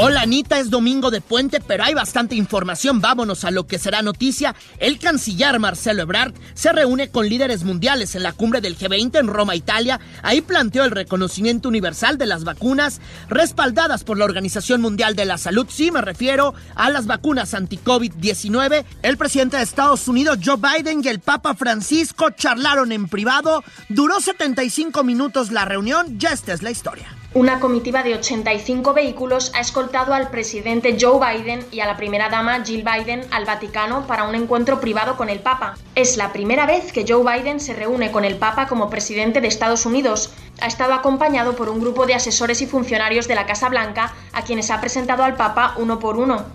Hola 0.00 0.20
Anita, 0.20 0.60
es 0.60 0.70
domingo 0.70 1.10
de 1.10 1.20
puente, 1.20 1.60
pero 1.60 1.82
hay 1.82 1.92
bastante 1.92 2.36
información. 2.36 3.00
Vámonos 3.00 3.42
a 3.42 3.50
lo 3.50 3.66
que 3.66 3.80
será 3.80 4.00
noticia. 4.00 4.54
El 4.78 5.00
canciller 5.00 5.58
Marcelo 5.58 6.02
Ebrard 6.02 6.34
se 6.54 6.70
reúne 6.70 7.08
con 7.10 7.28
líderes 7.28 7.64
mundiales 7.64 8.14
en 8.14 8.22
la 8.22 8.32
cumbre 8.32 8.60
del 8.60 8.78
G20 8.78 9.18
en 9.18 9.26
Roma, 9.26 9.56
Italia. 9.56 9.98
Ahí 10.22 10.40
planteó 10.40 10.84
el 10.84 10.92
reconocimiento 10.92 11.68
universal 11.68 12.16
de 12.16 12.26
las 12.26 12.44
vacunas 12.44 13.00
respaldadas 13.28 14.04
por 14.04 14.18
la 14.18 14.24
Organización 14.24 14.80
Mundial 14.80 15.16
de 15.16 15.24
la 15.24 15.36
Salud. 15.36 15.66
Sí, 15.68 15.90
me 15.90 16.00
refiero 16.00 16.54
a 16.76 16.90
las 16.90 17.06
vacunas 17.06 17.52
anti-COVID-19. 17.52 18.84
El 19.02 19.16
presidente 19.16 19.56
de 19.56 19.64
Estados 19.64 20.06
Unidos, 20.06 20.38
Joe 20.44 20.58
Biden, 20.58 21.00
y 21.02 21.08
el 21.08 21.18
Papa 21.18 21.56
Francisco 21.56 22.30
charlaron 22.30 22.92
en 22.92 23.08
privado. 23.08 23.64
Duró 23.88 24.20
75 24.20 25.02
minutos 25.02 25.50
la 25.50 25.64
reunión. 25.64 26.20
Ya 26.20 26.28
esta 26.28 26.52
es 26.52 26.62
la 26.62 26.70
historia. 26.70 27.17
Una 27.34 27.60
comitiva 27.60 28.02
de 28.02 28.14
85 28.14 28.94
vehículos 28.94 29.52
ha 29.54 29.60
escoltado 29.60 30.14
al 30.14 30.30
presidente 30.30 30.96
Joe 30.98 31.20
Biden 31.20 31.62
y 31.70 31.80
a 31.80 31.86
la 31.86 31.98
primera 31.98 32.30
dama 32.30 32.64
Jill 32.64 32.82
Biden 32.82 33.20
al 33.30 33.44
Vaticano 33.44 34.06
para 34.06 34.24
un 34.24 34.34
encuentro 34.34 34.80
privado 34.80 35.18
con 35.18 35.28
el 35.28 35.38
Papa. 35.40 35.76
Es 35.94 36.16
la 36.16 36.32
primera 36.32 36.64
vez 36.64 36.90
que 36.90 37.04
Joe 37.06 37.22
Biden 37.22 37.60
se 37.60 37.74
reúne 37.74 38.10
con 38.10 38.24
el 38.24 38.36
Papa 38.36 38.66
como 38.66 38.88
presidente 38.88 39.42
de 39.42 39.48
Estados 39.48 39.84
Unidos. 39.84 40.30
Ha 40.62 40.68
estado 40.68 40.94
acompañado 40.94 41.54
por 41.54 41.68
un 41.68 41.80
grupo 41.80 42.06
de 42.06 42.14
asesores 42.14 42.62
y 42.62 42.66
funcionarios 42.66 43.28
de 43.28 43.34
la 43.34 43.44
Casa 43.44 43.68
Blanca 43.68 44.14
a 44.32 44.42
quienes 44.42 44.70
ha 44.70 44.80
presentado 44.80 45.22
al 45.22 45.36
Papa 45.36 45.74
uno 45.76 45.98
por 45.98 46.16
uno. 46.16 46.46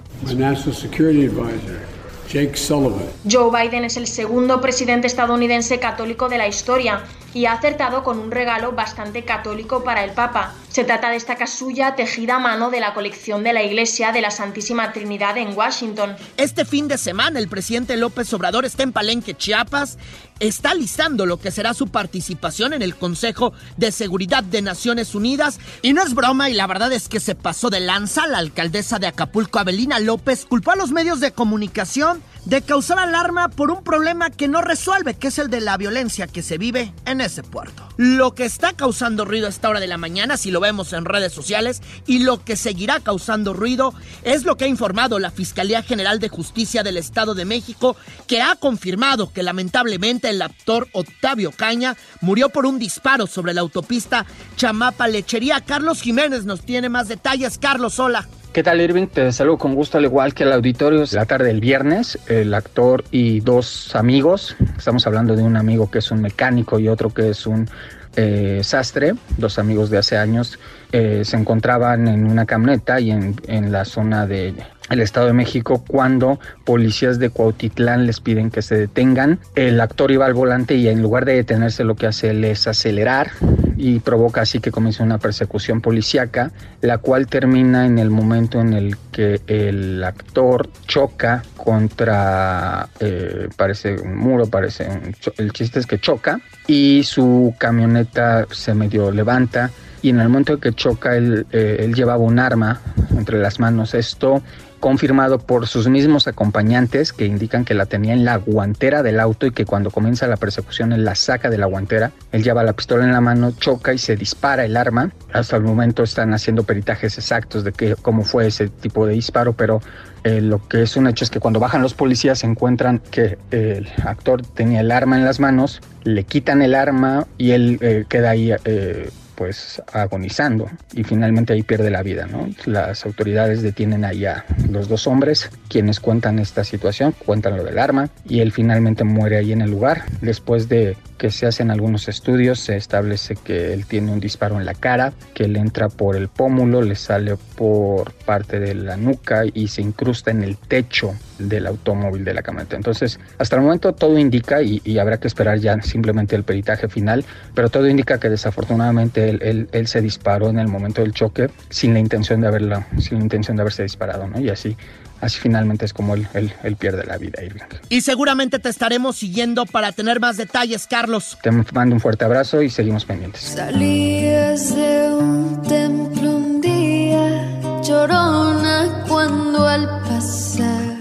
Jake 2.31 2.57
Sullivan. 2.57 3.09
Joe 3.29 3.51
Biden 3.51 3.85
es 3.85 3.95
el 3.95 4.07
segundo 4.07 4.59
presidente 4.59 5.05
estadounidense 5.05 5.79
católico 5.79 6.29
de 6.29 6.39
la 6.39 6.47
historia 6.47 7.03
y 7.33 7.45
ha 7.45 7.53
acertado 7.53 8.03
con 8.03 8.19
un 8.19 8.31
regalo 8.31 8.73
bastante 8.73 9.23
católico 9.25 9.83
para 9.83 10.03
el 10.03 10.11
Papa. 10.11 10.53
Se 10.69 10.83
trata 10.83 11.09
de 11.09 11.17
esta 11.17 11.35
casulla 11.35 11.95
tejida 11.95 12.35
a 12.35 12.39
mano 12.39 12.69
de 12.69 12.79
la 12.79 12.93
colección 12.93 13.43
de 13.43 13.53
la 13.53 13.63
Iglesia 13.63 14.11
de 14.11 14.21
la 14.21 14.31
Santísima 14.31 14.91
Trinidad 14.91 15.37
en 15.37 15.55
Washington. 15.55 16.15
Este 16.37 16.65
fin 16.65 16.87
de 16.87 16.97
semana 16.97 17.39
el 17.39 17.47
presidente 17.47 17.97
López 17.97 18.33
Obrador 18.33 18.65
está 18.65 18.83
en 18.83 18.91
Palenque, 18.91 19.35
Chiapas. 19.35 19.97
Está 20.39 20.73
listando 20.73 21.25
lo 21.25 21.37
que 21.37 21.51
será 21.51 21.73
su 21.73 21.87
participación 21.87 22.73
en 22.73 22.81
el 22.81 22.95
Consejo 22.95 23.53
de 23.77 23.91
Seguridad 23.91 24.43
de 24.43 24.61
Naciones 24.61 25.15
Unidas. 25.15 25.59
Y 25.81 25.93
no 25.93 26.03
es 26.03 26.13
broma, 26.15 26.49
y 26.49 26.53
la 26.53 26.67
verdad 26.67 26.91
es 26.91 27.07
que 27.07 27.19
se 27.19 27.35
pasó 27.35 27.69
de 27.69 27.79
lanza. 27.79 28.27
La 28.27 28.39
alcaldesa 28.39 28.99
de 28.99 29.07
Acapulco, 29.07 29.59
Abelina 29.59 29.99
López, 29.99 30.45
culpó 30.45 30.71
a 30.71 30.75
los 30.75 30.91
medios 30.91 31.19
de 31.19 31.31
comunicación 31.31 32.21
de 32.45 32.61
causar 32.61 32.99
alarma 32.99 33.49
por 33.49 33.71
un 33.71 33.83
problema 33.83 34.29
que 34.29 34.47
no 34.47 34.61
resuelve, 34.61 35.13
que 35.13 35.27
es 35.27 35.39
el 35.39 35.49
de 35.49 35.61
la 35.61 35.77
violencia 35.77 36.27
que 36.27 36.41
se 36.41 36.57
vive 36.57 36.93
en 37.05 37.21
ese 37.21 37.43
puerto. 37.43 37.87
Lo 37.97 38.35
que 38.35 38.45
está 38.45 38.73
causando 38.73 39.23
ruido 39.23 39.47
a 39.47 39.49
esta 39.49 39.69
hora 39.69 39.79
de 39.79 39.87
la 39.87 39.97
mañana, 39.97 40.35
si 40.37 40.51
lo 40.51 40.59
vemos 40.59 40.93
en 40.93 41.05
redes 41.05 41.31
sociales, 41.31 41.81
y 42.05 42.19
lo 42.19 42.43
que 42.43 42.55
seguirá 42.55 42.99
causando 42.99 43.53
ruido 43.53 43.93
es 44.23 44.43
lo 44.43 44.57
que 44.57 44.65
ha 44.65 44.67
informado 44.67 45.19
la 45.19 45.31
Fiscalía 45.31 45.83
General 45.83 46.19
de 46.19 46.29
Justicia 46.29 46.83
del 46.83 46.97
Estado 46.97 47.33
de 47.33 47.45
México, 47.45 47.95
que 48.27 48.41
ha 48.41 48.55
confirmado 48.55 49.31
que 49.31 49.43
lamentablemente 49.43 50.29
el 50.29 50.41
actor 50.41 50.87
Octavio 50.91 51.51
Caña 51.51 51.95
murió 52.21 52.49
por 52.49 52.65
un 52.65 52.79
disparo 52.79 53.27
sobre 53.27 53.53
la 53.53 53.61
autopista 53.61 54.25
Chamapa 54.57 55.07
Lechería. 55.07 55.61
Carlos 55.61 56.01
Jiménez 56.01 56.45
nos 56.45 56.61
tiene 56.61 56.89
más 56.89 57.07
detalles. 57.07 57.57
Carlos, 57.57 57.99
hola. 57.99 58.27
¿Qué 58.53 58.61
tal, 58.61 58.81
Irving? 58.81 59.07
Te 59.07 59.31
saludo 59.31 59.57
con 59.57 59.73
gusto, 59.73 59.97
al 59.97 60.03
igual 60.03 60.35
que 60.35 60.43
el 60.43 60.51
auditorio. 60.53 61.05
La 61.11 61.25
tarde 61.25 61.47
del 61.47 61.59
viernes, 61.59 62.19
el 62.27 62.53
actor 62.53 63.03
y 63.09 63.39
dos 63.39 63.95
amigos, 63.95 64.55
estamos 64.77 65.07
hablando 65.07 65.35
de 65.35 65.41
un 65.41 65.57
amigo 65.57 65.89
que 65.89 65.97
es 65.97 66.11
un 66.11 66.21
mecánico 66.21 66.77
y 66.77 66.87
otro 66.87 67.11
que 67.11 67.31
es 67.31 67.47
un 67.47 67.67
eh, 68.15 68.61
sastre, 68.63 69.13
dos 69.37 69.59
amigos 69.59 69.89
de 69.89 69.97
hace 69.97 70.17
años, 70.17 70.59
eh, 70.91 71.23
se 71.25 71.37
encontraban 71.37 72.07
en 72.07 72.25
una 72.27 72.45
camioneta 72.45 72.99
y 72.99 73.11
en, 73.11 73.35
en 73.47 73.71
la 73.71 73.85
zona 73.85 74.27
de 74.27 74.53
el 74.89 75.01
Estado 75.01 75.27
de 75.27 75.33
México 75.33 75.83
cuando 75.87 76.39
policías 76.65 77.17
de 77.19 77.29
Cuautitlán 77.29 78.05
les 78.05 78.19
piden 78.19 78.51
que 78.51 78.61
se 78.61 78.75
detengan. 78.75 79.39
El 79.55 79.79
actor 79.81 80.11
iba 80.11 80.25
al 80.25 80.33
volante 80.33 80.75
y 80.75 80.87
en 80.87 81.01
lugar 81.01 81.25
de 81.25 81.35
detenerse 81.35 81.83
lo 81.83 81.95
que 81.95 82.07
hace 82.07 82.51
es 82.51 82.67
acelerar 82.67 83.31
y 83.77 83.99
provoca 83.99 84.41
así 84.41 84.59
que 84.59 84.71
comienza 84.71 85.03
una 85.03 85.17
persecución 85.17 85.81
policíaca, 85.81 86.51
la 86.81 86.99
cual 86.99 87.27
termina 87.27 87.85
en 87.85 87.97
el 87.97 88.09
momento 88.09 88.61
en 88.61 88.73
el 88.73 88.97
que 89.11 89.41
el 89.47 90.03
actor 90.03 90.69
choca 90.85 91.43
contra, 91.57 92.89
eh, 92.99 93.49
parece 93.55 93.95
un 93.99 94.15
muro, 94.15 94.47
parece 94.47 94.87
un 94.87 95.15
el 95.37 95.53
chiste 95.53 95.79
es 95.79 95.87
que 95.87 95.99
choca 95.99 96.39
y 96.67 97.03
su 97.03 97.53
camioneta 97.57 98.47
se 98.51 98.73
medio 98.73 99.11
levanta 99.11 99.71
y 100.01 100.09
en 100.09 100.19
el 100.19 100.27
momento 100.27 100.53
en 100.53 100.59
que 100.59 100.73
choca 100.73 101.15
él, 101.15 101.47
eh, 101.51 101.77
él 101.79 101.95
llevaba 101.95 102.21
un 102.21 102.37
arma 102.37 102.81
entre 103.17 103.39
las 103.39 103.59
manos. 103.59 103.93
Esto 103.93 104.43
confirmado 104.81 105.39
por 105.39 105.65
sus 105.65 105.87
mismos 105.87 106.27
acompañantes 106.27 107.13
que 107.13 107.25
indican 107.25 107.63
que 107.63 107.73
la 107.73 107.85
tenía 107.85 108.11
en 108.11 108.25
la 108.25 108.35
guantera 108.35 109.01
del 109.01 109.21
auto 109.21 109.45
y 109.45 109.51
que 109.51 109.65
cuando 109.65 109.91
comienza 109.91 110.27
la 110.27 110.35
persecución 110.35 110.91
él 110.91 111.05
la 111.05 111.15
saca 111.15 111.49
de 111.49 111.57
la 111.57 111.67
guantera, 111.67 112.11
él 112.33 112.43
lleva 112.43 112.63
la 112.63 112.73
pistola 112.73 113.05
en 113.05 113.13
la 113.13 113.21
mano, 113.21 113.53
choca 113.57 113.93
y 113.93 113.97
se 113.97 114.17
dispara 114.17 114.65
el 114.65 114.75
arma. 114.75 115.09
Hasta 115.31 115.55
el 115.55 115.63
momento 115.63 116.03
están 116.03 116.33
haciendo 116.33 116.63
peritajes 116.63 117.17
exactos 117.17 117.63
de 117.63 117.71
que, 117.71 117.95
cómo 117.95 118.25
fue 118.25 118.47
ese 118.47 118.67
tipo 118.67 119.07
de 119.07 119.13
disparo, 119.13 119.53
pero 119.53 119.81
eh, 120.23 120.41
lo 120.41 120.65
que 120.67 120.83
es 120.83 120.95
un 120.95 121.07
hecho 121.07 121.25
es 121.25 121.29
que 121.29 121.39
cuando 121.39 121.59
bajan 121.59 121.81
los 121.81 121.93
policías 121.93 122.39
se 122.39 122.47
encuentran 122.47 122.99
que 123.11 123.37
el 123.51 123.87
actor 124.05 124.41
tenía 124.41 124.81
el 124.81 124.91
arma 124.91 125.17
en 125.17 125.25
las 125.25 125.39
manos, 125.39 125.81
le 126.03 126.23
quitan 126.23 126.61
el 126.61 126.75
arma 126.75 127.27
y 127.37 127.51
él 127.51 127.77
eh, 127.81 128.05
queda 128.07 128.31
ahí 128.31 128.51
eh, 128.65 129.09
pues 129.35 129.81
agonizando 129.91 130.69
y 130.93 131.03
finalmente 131.03 131.53
ahí 131.53 131.63
pierde 131.63 131.89
la 131.89 132.03
vida, 132.03 132.27
¿no? 132.27 132.47
Las 132.65 133.05
autoridades 133.05 133.61
detienen 133.61 134.05
ahí 134.05 134.25
a 134.25 134.45
los 134.69 134.87
dos 134.87 135.07
hombres 135.07 135.49
quienes 135.67 135.99
cuentan 135.99 136.39
esta 136.39 136.63
situación, 136.63 137.13
cuentan 137.25 137.57
lo 137.57 137.63
del 137.63 137.79
arma 137.79 138.09
y 138.27 138.39
él 138.39 138.51
finalmente 138.51 139.03
muere 139.03 139.37
ahí 139.37 139.51
en 139.51 139.61
el 139.61 139.71
lugar. 139.71 140.03
Después 140.21 140.69
de 140.69 140.95
que 141.23 141.31
se 141.31 141.45
hacen 141.45 141.71
algunos 141.71 142.09
estudios 142.09 142.59
se 142.59 142.75
establece 142.75 143.37
que 143.37 143.71
él 143.71 143.85
tiene 143.85 144.11
un 144.11 144.19
disparo 144.19 144.59
en 144.59 144.65
la 144.65 144.73
cara, 144.73 145.13
que 145.33 145.47
le 145.47 145.59
entra 145.59 145.87
por 145.87 146.17
el 146.17 146.27
pómulo, 146.27 146.81
le 146.81 146.95
sale 146.95 147.37
por 147.55 148.11
parte 148.11 148.59
de 148.59 148.75
la 148.75 148.97
nuca 148.97 149.43
y 149.53 149.69
se 149.69 149.81
incrusta 149.81 150.31
en 150.31 150.43
el 150.43 150.57
techo 150.57 151.15
del 151.39 151.67
automóvil 151.67 152.25
de 152.25 152.33
la 152.33 152.41
camioneta. 152.41 152.75
Entonces, 152.75 153.21
hasta 153.37 153.55
el 153.55 153.61
momento 153.61 153.93
todo 153.93 154.19
indica, 154.19 154.61
y, 154.61 154.97
habrá 154.97 155.17
que 155.17 155.29
esperar 155.29 155.59
ya 155.59 155.81
simplemente 155.81 156.35
el 156.35 156.43
peritaje 156.43 156.89
final, 156.89 157.23
pero 157.55 157.69
todo 157.69 157.87
indica 157.87 158.19
que 158.19 158.27
desafortunadamente 158.27 159.29
él, 159.29 159.39
él, 159.43 159.69
él, 159.71 159.87
se 159.87 160.01
disparó 160.01 160.49
en 160.49 160.59
el 160.59 160.67
momento 160.67 161.03
del 161.03 161.13
choque 161.13 161.49
sin 161.69 161.93
la 161.93 162.01
intención 162.01 162.41
de 162.41 162.47
haberla, 162.47 162.85
sin 162.99 163.19
la 163.19 163.23
intención 163.23 163.55
de 163.55 163.61
haberse 163.61 163.83
disparado, 163.83 164.27
¿no? 164.27 164.41
Y 164.41 164.49
así 164.49 164.75
así 165.23 165.39
finalmente 165.39 165.85
es 165.85 165.93
como 165.93 166.15
él, 166.15 166.27
él, 166.33 166.53
él, 166.63 166.75
pierde 166.75 167.05
la 167.05 167.17
vida, 167.17 167.43
Irving. 167.43 167.61
Y 167.89 168.01
seguramente 168.01 168.59
te 168.59 168.69
estaremos 168.69 169.15
siguiendo 169.15 169.65
para 169.65 169.91
tener 169.91 170.19
más 170.19 170.37
detalles, 170.37 170.85
Carlos. 170.87 171.37
Te 171.41 171.51
mando 171.51 171.95
un 171.95 172.01
fuerte 172.01 172.25
abrazo 172.25 172.61
y 172.61 172.69
seguimos 172.69 173.05
pendientes. 173.05 173.41
Salías 173.41 174.75
de 174.75 175.09
un 175.09 175.61
templo 175.61 176.35
un 176.35 176.61
día, 176.61 177.81
llorona, 177.81 179.03
cuando 179.07 179.67
al 179.67 179.87
pasar 180.01 180.97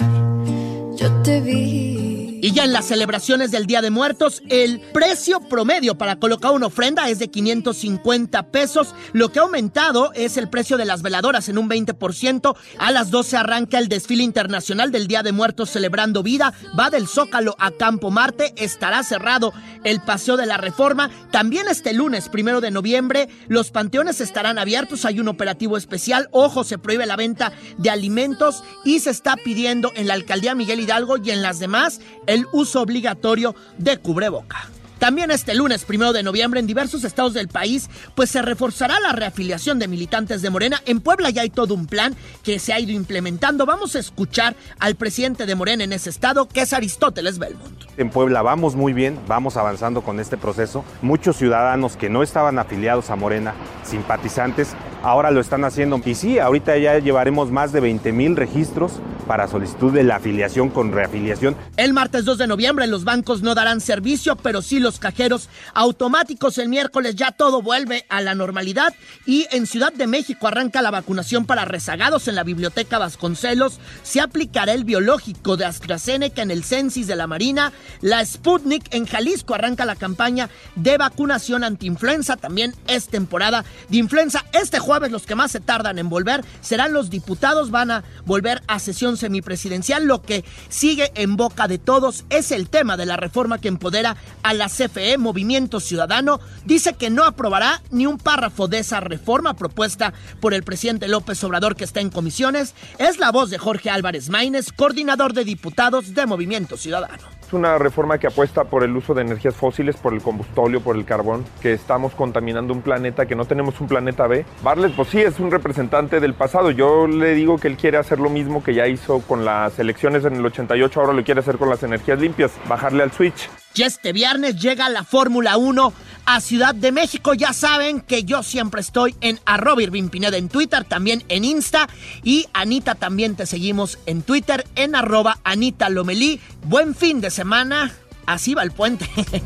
yo 0.95 1.11
te 1.23 1.41
vi. 1.41 2.02
Y 2.45 2.51
ya 2.51 2.65
en 2.65 2.73
las 2.73 2.87
celebraciones 2.87 3.53
del 3.53 3.67
Día 3.67 3.83
de 3.83 3.91
Muertos, 3.91 4.43
el 4.49 4.81
precio 4.93 5.39
promedio 5.39 5.97
para 5.97 6.17
colocar 6.17 6.51
una 6.51 6.67
ofrenda 6.67 7.09
es 7.09 7.21
de 7.21 7.31
550 7.31 8.49
pesos. 8.49 8.97
Lo 9.13 9.31
que 9.31 9.39
ha 9.39 9.43
aumentado 9.43 10.13
es 10.15 10.37
el 10.37 10.49
precio 10.49 10.77
de 10.77 10.85
las 10.85 11.03
veladoras 11.03 11.49
en 11.49 11.57
un 11.57 11.71
20%. 11.71 12.57
A 12.79 12.91
las 12.91 13.13
12 13.13 13.37
arranca 13.37 13.79
el 13.79 13.87
desfile 13.87 14.25
internacional 14.25 14.91
del 14.91 15.07
Día 15.07 15.23
de 15.23 15.31
Muertos 15.31 15.71
celebrando 15.71 16.25
vida. 16.25 16.53
Va 16.77 16.91
del 16.91 17.07
Zócalo 17.07 17.55
a 17.61 17.71
Campo 17.71 18.11
Marte. 18.11 18.53
Estará 18.57 19.05
cerrado 19.05 19.53
el 19.85 20.01
Paseo 20.01 20.37
de 20.37 20.47
la 20.47 20.57
Reforma. 20.57 21.11
También 21.31 21.69
este 21.69 21.93
lunes, 21.93 22.29
primero 22.29 22.61
de 22.61 22.73
noviembre, 22.73 23.29
los 23.47 23.71
panteones 23.71 24.21
estarán 24.21 24.59
abiertos. 24.59 25.05
Hay 25.05 25.21
un 25.21 25.29
operativo 25.29 25.77
especial. 25.77 26.27
Ojo, 26.33 26.65
se 26.65 26.79
prohíbe 26.79 27.07
la 27.07 27.15
venta 27.15 27.53
de 27.79 27.91
alimentos 27.91 28.65
y 28.85 28.99
se 28.99 29.11
está 29.11 29.37
pidiendo 29.37 29.93
en 29.95 30.09
la 30.09 30.15
alcaldía 30.15 30.57
Miguel 30.57 30.81
Hidalgo 30.81 31.19
y 31.19 31.31
en 31.31 31.41
las 31.41 31.61
demás 31.61 32.01
el 32.33 32.47
uso 32.53 32.81
obligatorio 32.81 33.55
de 33.79 33.99
cubreboca. 33.99 34.69
También 35.03 35.33
este 35.33 35.57
lunes, 35.57 35.85
primero 35.85 36.13
de 36.13 36.23
noviembre, 36.23 36.61
en 36.61 36.67
diversos 36.69 37.03
estados 37.03 37.35
del 37.35 37.49
país, 37.49 37.91
pues 38.15 38.31
se 38.31 38.41
reforzará 38.41 39.01
la 39.01 39.11
reafiliación 39.11 39.81
de 39.81 39.89
militantes 39.89 40.43
de 40.43 40.51
Morena. 40.51 40.81
En 40.87 41.01
Puebla 41.01 41.31
ya 41.31 41.43
hay 41.43 41.51
todo 41.51 41.75
un 41.75 41.89
plan 41.89 42.15
que 42.45 42.61
se 42.61 42.73
ha 42.73 42.79
ido 42.79 42.93
implementando. 42.93 43.67
Vamos 43.67 43.97
a 43.97 43.99
escuchar 43.99 44.55
al 44.79 44.95
presidente 44.95 45.45
de 45.45 45.57
Morena 45.57 45.83
en 45.83 45.93
ese 45.93 46.09
estado, 46.09 46.47
que 46.47 46.61
es 46.61 46.73
Aristóteles 46.73 47.41
Belmont. 47.41 47.83
En 47.97 48.11
Puebla 48.11 48.43
vamos 48.43 48.77
muy 48.77 48.93
bien, 48.93 49.19
vamos 49.27 49.57
avanzando 49.57 50.03
con 50.03 50.21
este 50.21 50.37
proceso. 50.37 50.85
Muchos 51.03 51.37
ciudadanos 51.37 51.97
que 51.97 52.09
no 52.09 52.23
estaban 52.23 52.61
afiliados 52.61 53.11
a 53.11 53.17
Morena, 53.17 53.55
simpatizantes, 53.83 54.77
ahora 55.03 55.31
lo 55.31 55.41
están 55.41 55.65
haciendo. 55.65 56.01
Y 56.05 56.15
sí, 56.15 56.39
ahorita 56.39 56.77
ya 56.79 56.99
llevaremos 56.99 57.51
más 57.51 57.73
de 57.73 57.81
20 57.81 58.13
mil 58.13 58.37
registros 58.37 58.93
para 59.27 59.49
solicitud 59.49 59.93
de 59.93 60.03
la 60.03 60.17
afiliación 60.17 60.69
con 60.69 60.93
reafiliación. 60.93 61.57
El 61.77 61.93
martes 61.93 62.25
2 62.25 62.39
de 62.39 62.47
noviembre 62.47 62.87
los 62.87 63.05
bancos 63.05 63.43
no 63.43 63.55
darán 63.55 63.81
servicio, 63.81 64.37
pero 64.37 64.63
sí 64.63 64.81
los 64.81 64.99
cajeros 64.99 65.49
automáticos. 65.75 66.59
El 66.59 66.69
miércoles 66.69 67.17
ya 67.17 67.33
todo 67.33 67.63
vuelve 67.63 68.05
a 68.09 68.21
la 68.21 68.35
normalidad 68.35 68.95
y 69.27 69.47
en 69.51 69.67
Ciudad 69.67 69.93
de 69.93 70.07
México 70.07 70.47
arranca 70.49 70.83
la 70.83 70.91
vacunación 70.91 71.47
para 71.47 71.65
rezagados 71.65 72.29
en 72.29 72.35
la 72.35 72.45
Biblioteca 72.45 72.99
Vasconcelos. 72.99 73.79
Se 74.03 74.21
aplicará 74.21 74.73
el 74.73 74.85
biológico 74.85 75.57
de 75.57 75.65
AstraZeneca 75.65 76.43
en 76.43 76.51
el 76.51 76.65
Censis 76.65 77.07
de 77.07 77.17
la 77.17 77.27
Marina. 77.27 77.73
La 78.01 78.25
Sputnik 78.25 78.93
en 78.95 79.07
Jalisco 79.07 79.55
arranca 79.55 79.85
la 79.85 79.97
campaña 79.97 80.51
de 80.75 80.99
vacunación 80.99 81.65
antiinfluenza. 81.65 82.37
También 82.37 82.75
es 82.87 83.09
temporada 83.09 83.65
de 83.89 83.99
influenza. 83.99 84.45
Este 84.53 84.79
jueves 84.79 84.92
los 85.01 85.27
que 85.27 85.35
más 85.35 85.51
se 85.51 85.61
tardan 85.61 85.99
en 85.99 86.09
volver 86.09 86.45
serán 86.61 86.93
los 86.93 87.11
diputados. 87.11 87.71
Van 87.71 87.91
a 87.91 88.05
volver 88.25 88.63
a 88.67 88.79
sesión 88.79 89.17
semipresidencial. 89.17 90.05
Lo 90.05 90.23
que 90.23 90.45
sigue 90.69 91.11
en 91.15 91.37
boca 91.37 91.69
de 91.69 91.79
todos 91.79 92.25
es 92.31 92.53
el 92.53 92.69
tema 92.69 92.97
de 92.97 93.07
la 93.07 93.17
reforma 93.17 93.59
que 93.59 93.69
empodera 93.69 94.17
a 94.43 94.55
la 94.55 94.69
CFE, 94.69 95.19
Movimiento 95.19 95.81
Ciudadano. 95.81 96.41
Dice 96.65 96.95
que 96.95 97.11
no 97.11 97.25
aprobará 97.25 97.83
ni 97.91 98.07
un 98.07 98.19
párrafo 98.19 98.69
de 98.69 98.79
esa 98.81 99.01
reforma 99.01 99.55
propuesta 99.55 100.13
por 100.41 100.55
el 100.55 100.63
presidente 100.63 101.09
López 101.09 101.43
Obrador 101.45 101.77
que 101.77 101.85
está 101.85 102.01
en 102.01 102.11
comisiones. 102.11 102.75
Es 102.99 103.19
la 103.19 103.33
voz 103.33 103.51
de 103.51 103.59
Jorge 103.59 103.91
Álvarez 103.91 104.29
Maínez, 104.29 104.73
coordinador 104.73 105.33
de 105.33 105.45
diputados 105.45 106.15
de 106.15 106.27
Movimiento 106.27 106.77
Ciudadano. 106.77 107.23
Es 107.47 107.53
una 107.53 107.77
reforma 107.77 108.19
que 108.19 108.27
apuesta 108.27 108.65
por 108.65 108.83
el 108.83 108.97
uso 108.97 109.13
de 109.13 109.23
energías 109.23 109.55
fósiles, 109.55 109.97
por 109.97 110.15
el 110.15 110.23
combustóleo, 110.23 110.81
por 110.81 110.97
el 110.97 111.05
carbón, 111.05 111.45
que 111.61 111.75
estamos 111.75 112.15
contaminando 112.15 112.73
un 112.73 112.81
planeta, 112.81 113.27
que 113.27 113.35
no 113.35 113.45
tenemos 113.45 113.79
un 113.81 113.89
planeta 113.89 114.27
B. 114.27 114.47
Pues 114.91 115.11
sí, 115.11 115.21
es 115.21 115.39
un 115.39 115.51
representante 115.51 116.19
del 116.19 116.35
pasado. 116.35 116.73
Yo 116.73 117.07
le 117.07 117.35
digo 117.35 117.59
que 117.59 117.69
él 117.69 117.77
quiere 117.77 117.99
hacer 117.99 118.19
lo 118.19 118.29
mismo 118.29 118.65
que 118.65 118.75
ya 118.75 118.89
hizo 118.89 119.21
con 119.21 119.45
las 119.45 119.79
elecciones 119.79 120.25
en 120.25 120.35
el 120.35 120.45
88, 120.45 121.01
ahora 121.01 121.13
lo 121.13 121.23
quiere 121.23 121.41
hacer 121.41 121.57
con 121.57 121.69
las 121.69 121.85
energías 121.85 122.19
limpias, 122.19 122.51
bajarle 122.69 123.05
al 123.05 123.13
switch. 123.13 123.49
Y 123.75 123.83
este 123.83 124.13
viernes 124.13 124.61
llega 124.61 124.89
la 124.89 125.05
Fórmula 125.05 125.57
1 125.57 125.93
a 126.27 126.41
Ciudad 126.41 126.75
de 126.75 126.91
México. 126.91 127.33
Ya 127.35 127.53
saben 127.53 128.01
que 128.01 128.25
yo 128.25 128.43
siempre 128.43 128.81
estoy 128.81 129.15
en 129.21 129.39
arroba 129.45 129.83
Irving 129.83 130.09
Pineda 130.09 130.37
en 130.37 130.49
Twitter, 130.49 130.83
también 130.85 131.23
en 131.29 131.45
Insta. 131.45 131.89
Y 132.25 132.49
Anita 132.53 132.97
también 132.97 133.37
te 133.37 133.47
seguimos 133.47 134.01
en 134.07 134.23
Twitter 134.23 134.65
en 134.75 134.97
arroba 134.97 135.39
Anita 135.45 135.91
Lomelí. 135.91 136.41
Buen 136.65 136.97
fin 136.97 137.21
de 137.21 137.31
semana. 137.31 137.93
Así 138.27 138.55
va 138.55 138.63
el 138.65 138.73
puente. 138.73 139.09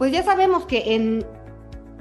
Pues 0.00 0.12
ya 0.12 0.22
sabemos 0.22 0.64
que 0.64 0.94
en 0.94 1.26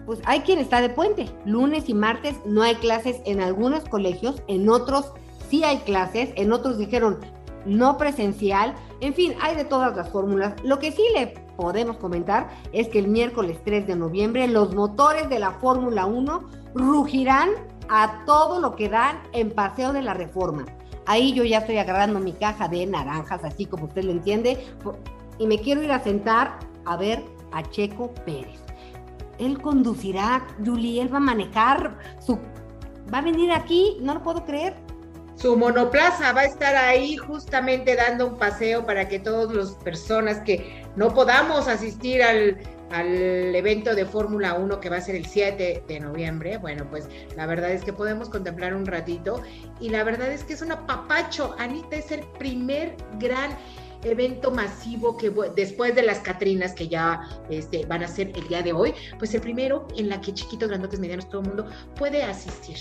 pues 0.10 0.22
hay 0.26 0.39
quien 0.39 0.57
está 0.57 0.82
de 0.82 0.89
puente. 0.89 1.30
Lunes 1.45 1.88
y 1.88 1.93
martes 1.93 2.36
no 2.43 2.64
hay 2.64 2.74
clases 2.78 3.22
en 3.26 3.41
algunos 3.41 3.84
colegios, 3.84 4.41
en 4.47 4.68
otros 4.68 5.14
sí 5.51 5.64
hay 5.64 5.78
clases, 5.82 6.32
en 6.36 6.51
otros 6.51 6.80
dijeron 6.80 7.20
no 7.68 7.95
presencial. 7.95 8.74
En 9.01 9.14
fin, 9.14 9.36
hay 9.39 9.55
de 9.55 9.66
todas 9.66 9.95
las 9.95 10.10
fórmulas. 10.10 10.55
Lo 10.64 10.80
que 10.80 10.91
sí 10.91 11.03
le 11.14 11.28
podemos 11.55 11.97
comentar 11.97 12.49
es 12.74 12.88
que 12.88 12.97
el 12.97 13.07
miércoles 13.07 13.60
3 13.64 13.86
de 13.86 13.95
noviembre 13.95 14.47
los 14.47 14.74
motores 14.74 15.30
de 15.30 15.38
la 15.38 15.51
Fórmula 15.51 16.07
1 16.07 16.43
rugirán 16.74 17.49
a 17.88 18.24
todo 18.26 18.60
lo 18.60 18.76
que 18.76 18.89
dan 18.89 19.22
en 19.34 19.51
Paseo 19.51 19.93
de 19.93 20.01
la 20.01 20.16
Reforma. 20.16 20.66
Ahí 21.05 21.34
yo 21.34 21.43
ya 21.43 21.60
estoy 21.60 21.78
agarrando 21.78 22.20
mi 22.20 22.34
caja 22.34 22.68
de 22.68 22.88
naranjas, 22.88 23.43
así 23.43 23.68
como 23.68 23.86
usted 23.86 24.05
lo 24.05 24.12
entiende, 24.12 24.57
y 25.38 25.45
me 25.45 25.60
quiero 25.60 25.84
ir 25.84 25.91
a 25.91 26.03
sentar 26.03 26.57
a 26.86 26.97
ver 26.97 27.24
a 27.51 27.62
Checo 27.62 28.12
Pérez. 28.26 28.68
Él 29.39 29.61
conducirá, 29.61 30.45
Julie, 30.63 31.01
él 31.01 31.13
va 31.13 31.17
a 31.17 31.21
manejar 31.21 31.97
su... 32.25 32.39
Va 33.11 33.19
a 33.19 33.21
venir 33.21 33.51
aquí, 33.51 33.97
no 34.01 34.13
lo 34.13 34.21
puedo 34.21 34.45
creer. 34.45 34.75
Su 35.35 35.55
monoplaza 35.55 36.33
va 36.33 36.41
a 36.41 36.45
estar 36.45 36.75
ahí 36.75 37.15
justamente 37.15 37.95
dando 37.95 38.27
un 38.27 38.37
paseo 38.37 38.85
para 38.85 39.07
que 39.07 39.19
todas 39.19 39.55
las 39.55 39.71
personas 39.75 40.39
que 40.41 40.83
no 40.97 41.13
podamos 41.13 41.67
asistir 41.69 42.21
al, 42.21 42.57
al 42.91 43.55
evento 43.55 43.95
de 43.95 44.05
Fórmula 44.05 44.55
1 44.55 44.79
que 44.79 44.89
va 44.89 44.97
a 44.97 45.01
ser 45.01 45.15
el 45.15 45.25
7 45.25 45.83
de 45.87 45.99
noviembre, 45.99 46.57
bueno, 46.57 46.85
pues 46.89 47.07
la 47.37 47.45
verdad 47.45 47.71
es 47.71 47.83
que 47.83 47.93
podemos 47.93 48.29
contemplar 48.29 48.73
un 48.73 48.85
ratito 48.85 49.41
y 49.79 49.89
la 49.89 50.03
verdad 50.03 50.29
es 50.31 50.43
que 50.43 50.53
es 50.53 50.61
un 50.61 50.71
apapacho. 50.71 51.55
Anita 51.57 51.95
es 51.95 52.11
el 52.11 52.21
primer 52.37 52.95
gran 53.19 53.51
evento 54.03 54.51
masivo 54.51 55.17
que 55.17 55.29
después 55.55 55.95
de 55.95 56.03
las 56.03 56.19
Catrinas 56.19 56.73
que 56.73 56.87
ya 56.87 57.27
este, 57.49 57.85
van 57.85 58.03
a 58.03 58.07
ser 58.07 58.31
el 58.35 58.47
día 58.47 58.61
de 58.61 58.73
hoy, 58.73 58.93
pues 59.17 59.33
el 59.33 59.41
primero 59.41 59.87
en 59.97 60.09
la 60.09 60.21
que 60.21 60.33
chiquitos, 60.33 60.69
grandotes, 60.69 60.99
medianos, 60.99 61.29
todo 61.29 61.41
el 61.41 61.47
mundo 61.47 61.67
puede 61.95 62.23
asistir. 62.23 62.77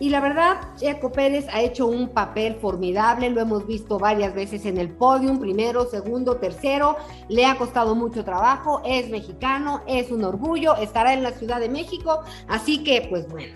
Y 0.00 0.10
la 0.10 0.20
verdad, 0.20 0.60
Checo 0.76 1.10
Pérez 1.10 1.46
ha 1.52 1.60
hecho 1.60 1.86
un 1.86 2.08
papel 2.10 2.56
formidable, 2.60 3.30
lo 3.30 3.40
hemos 3.40 3.66
visto 3.66 3.98
varias 3.98 4.32
veces 4.32 4.64
en 4.64 4.78
el 4.78 4.90
podium, 4.90 5.40
primero, 5.40 5.86
segundo, 5.90 6.36
tercero, 6.36 6.96
le 7.28 7.46
ha 7.46 7.56
costado 7.56 7.96
mucho 7.96 8.24
trabajo, 8.24 8.80
es 8.84 9.10
mexicano, 9.10 9.82
es 9.88 10.12
un 10.12 10.22
orgullo, 10.22 10.76
estará 10.76 11.14
en 11.14 11.24
la 11.24 11.32
Ciudad 11.32 11.58
de 11.58 11.68
México, 11.68 12.20
así 12.46 12.84
que 12.84 13.08
pues 13.10 13.28
bueno. 13.28 13.54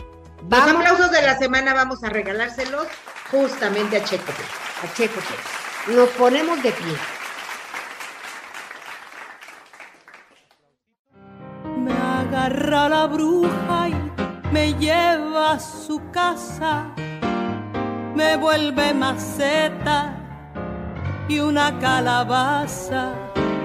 Los 0.51 0.61
aplausos 0.61 1.13
de 1.13 1.23
la 1.23 1.39
semana 1.39 1.75
vamos 1.75 2.03
a 2.03 2.09
regalárselos 2.09 2.89
justamente 3.31 3.99
a 3.99 4.05
Checo 4.05 4.25
Pérez. 4.27 4.51
A 4.83 4.95
Checo 4.95 5.21
Pérez. 5.21 5.72
Nos 5.89 6.09
ponemos 6.11 6.63
de 6.63 6.71
pie. 6.71 6.95
Me 11.77 11.93
agarra 11.93 12.89
la 12.89 13.07
bruja 13.07 13.89
y 13.89 14.53
me 14.53 14.75
lleva 14.75 15.53
a 15.53 15.59
su 15.59 16.01
casa. 16.13 16.95
Me 18.15 18.37
vuelve 18.37 18.95
maceta 18.95 20.17
y 21.29 21.41
una 21.41 21.77
calabaza. 21.81 23.15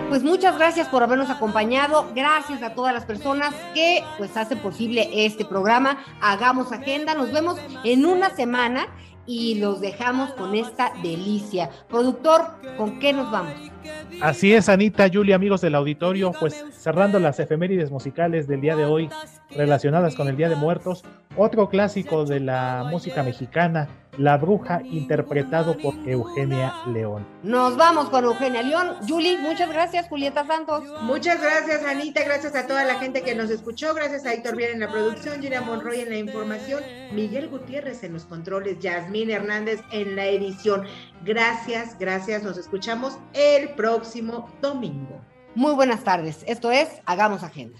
Pues 0.10 0.24
muchas 0.24 0.58
gracias 0.58 0.88
por 0.88 1.04
habernos 1.04 1.30
acompañado. 1.30 2.12
Gracias 2.16 2.64
a 2.64 2.74
todas 2.74 2.96
las 2.96 3.06
personas 3.06 3.54
que 3.76 4.04
pues 4.18 4.36
hacen 4.36 4.58
posible 4.58 5.08
este 5.14 5.46
programa. 5.46 6.00
Hagamos 6.20 6.72
agenda. 6.72 7.14
Nos 7.14 7.32
vemos 7.32 7.60
en 7.84 8.08
una 8.08 8.32
semana 8.32 8.88
y 9.28 9.56
los 9.56 9.82
dejamos 9.82 10.32
con 10.34 10.56
esta 10.56 10.94
delicia. 11.04 11.70
Productor, 11.90 12.42
¿con 12.78 13.00
qué 13.00 13.14
nos 13.14 13.30
vamos? 13.30 13.54
Así 14.22 14.54
es, 14.54 14.70
Anita, 14.70 15.08
Julia, 15.12 15.36
amigos 15.36 15.62
del 15.62 15.76
auditorio, 15.76 16.32
pues 16.40 16.66
cerrando 16.72 17.20
las 17.20 17.40
efemérides 17.40 17.92
musicales 17.92 18.48
del 18.48 18.62
día 18.62 18.76
de 18.76 18.86
hoy 18.86 19.10
relacionadas 19.52 20.16
con 20.16 20.28
el 20.28 20.38
Día 20.38 20.50
de 20.50 20.56
Muertos, 20.56 21.04
otro 21.36 21.70
clásico 21.70 22.26
de 22.26 22.40
la 22.40 22.86
música 22.90 23.24
mexicana, 23.24 23.88
La 24.18 24.38
Bruja, 24.38 24.82
interpretado 24.84 25.78
por 25.78 25.94
Eugenia 26.08 26.74
León. 26.88 27.28
Nos 27.44 27.78
vamos 27.78 28.10
con 28.10 28.26
Eugenia 28.26 28.64
León. 28.64 28.96
Julie, 29.08 29.38
muchas 29.38 29.70
gracias, 29.70 30.08
Julieta 30.08 30.46
Santos. 30.46 30.84
Muchas 31.04 31.42
gracias, 31.42 31.86
Anita, 31.86 32.24
gracias 32.24 32.56
a 32.56 32.66
toda 32.66 32.84
la 32.84 32.96
gente 32.96 33.22
que 33.22 33.36
nos 33.36 33.50
escuchó, 33.52 33.94
gracias 33.94 34.26
a 34.26 34.34
Héctor 34.34 34.56
Viera 34.56 34.74
en 34.74 34.80
la 34.80 34.90
producción, 34.90 35.42
Gina 35.42 35.62
Monroy 35.62 36.02
en 36.02 36.10
la 36.10 36.18
información, 36.18 36.84
Miguel 37.14 37.50
Gutiérrez 37.50 38.04
en 38.04 38.14
los 38.14 38.26
controles, 38.26 38.80
Yasmín 38.80 39.30
Hernández 39.30 39.82
en 39.92 40.16
la 40.16 40.26
edición. 40.26 40.86
Gracias, 41.24 41.98
gracias, 42.00 42.44
nos 42.44 42.58
escuchamos 42.58 43.18
el 43.34 43.70
próximo 43.70 44.50
domingo. 44.62 45.22
Muy 45.54 45.74
buenas 45.74 46.04
tardes, 46.04 46.44
esto 46.48 46.72
es 46.72 46.90
Hagamos 47.06 47.44
Agenda. 47.44 47.80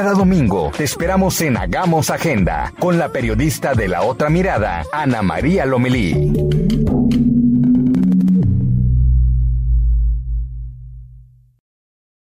Cada 0.00 0.14
domingo 0.14 0.72
te 0.74 0.84
esperamos 0.84 1.38
en 1.42 1.58
Hagamos 1.58 2.08
Agenda 2.08 2.72
con 2.78 2.98
la 2.98 3.10
periodista 3.10 3.74
de 3.74 3.86
la 3.86 4.00
otra 4.00 4.30
mirada, 4.30 4.82
Ana 4.94 5.20
María 5.20 5.66
Lomelí. 5.66 6.32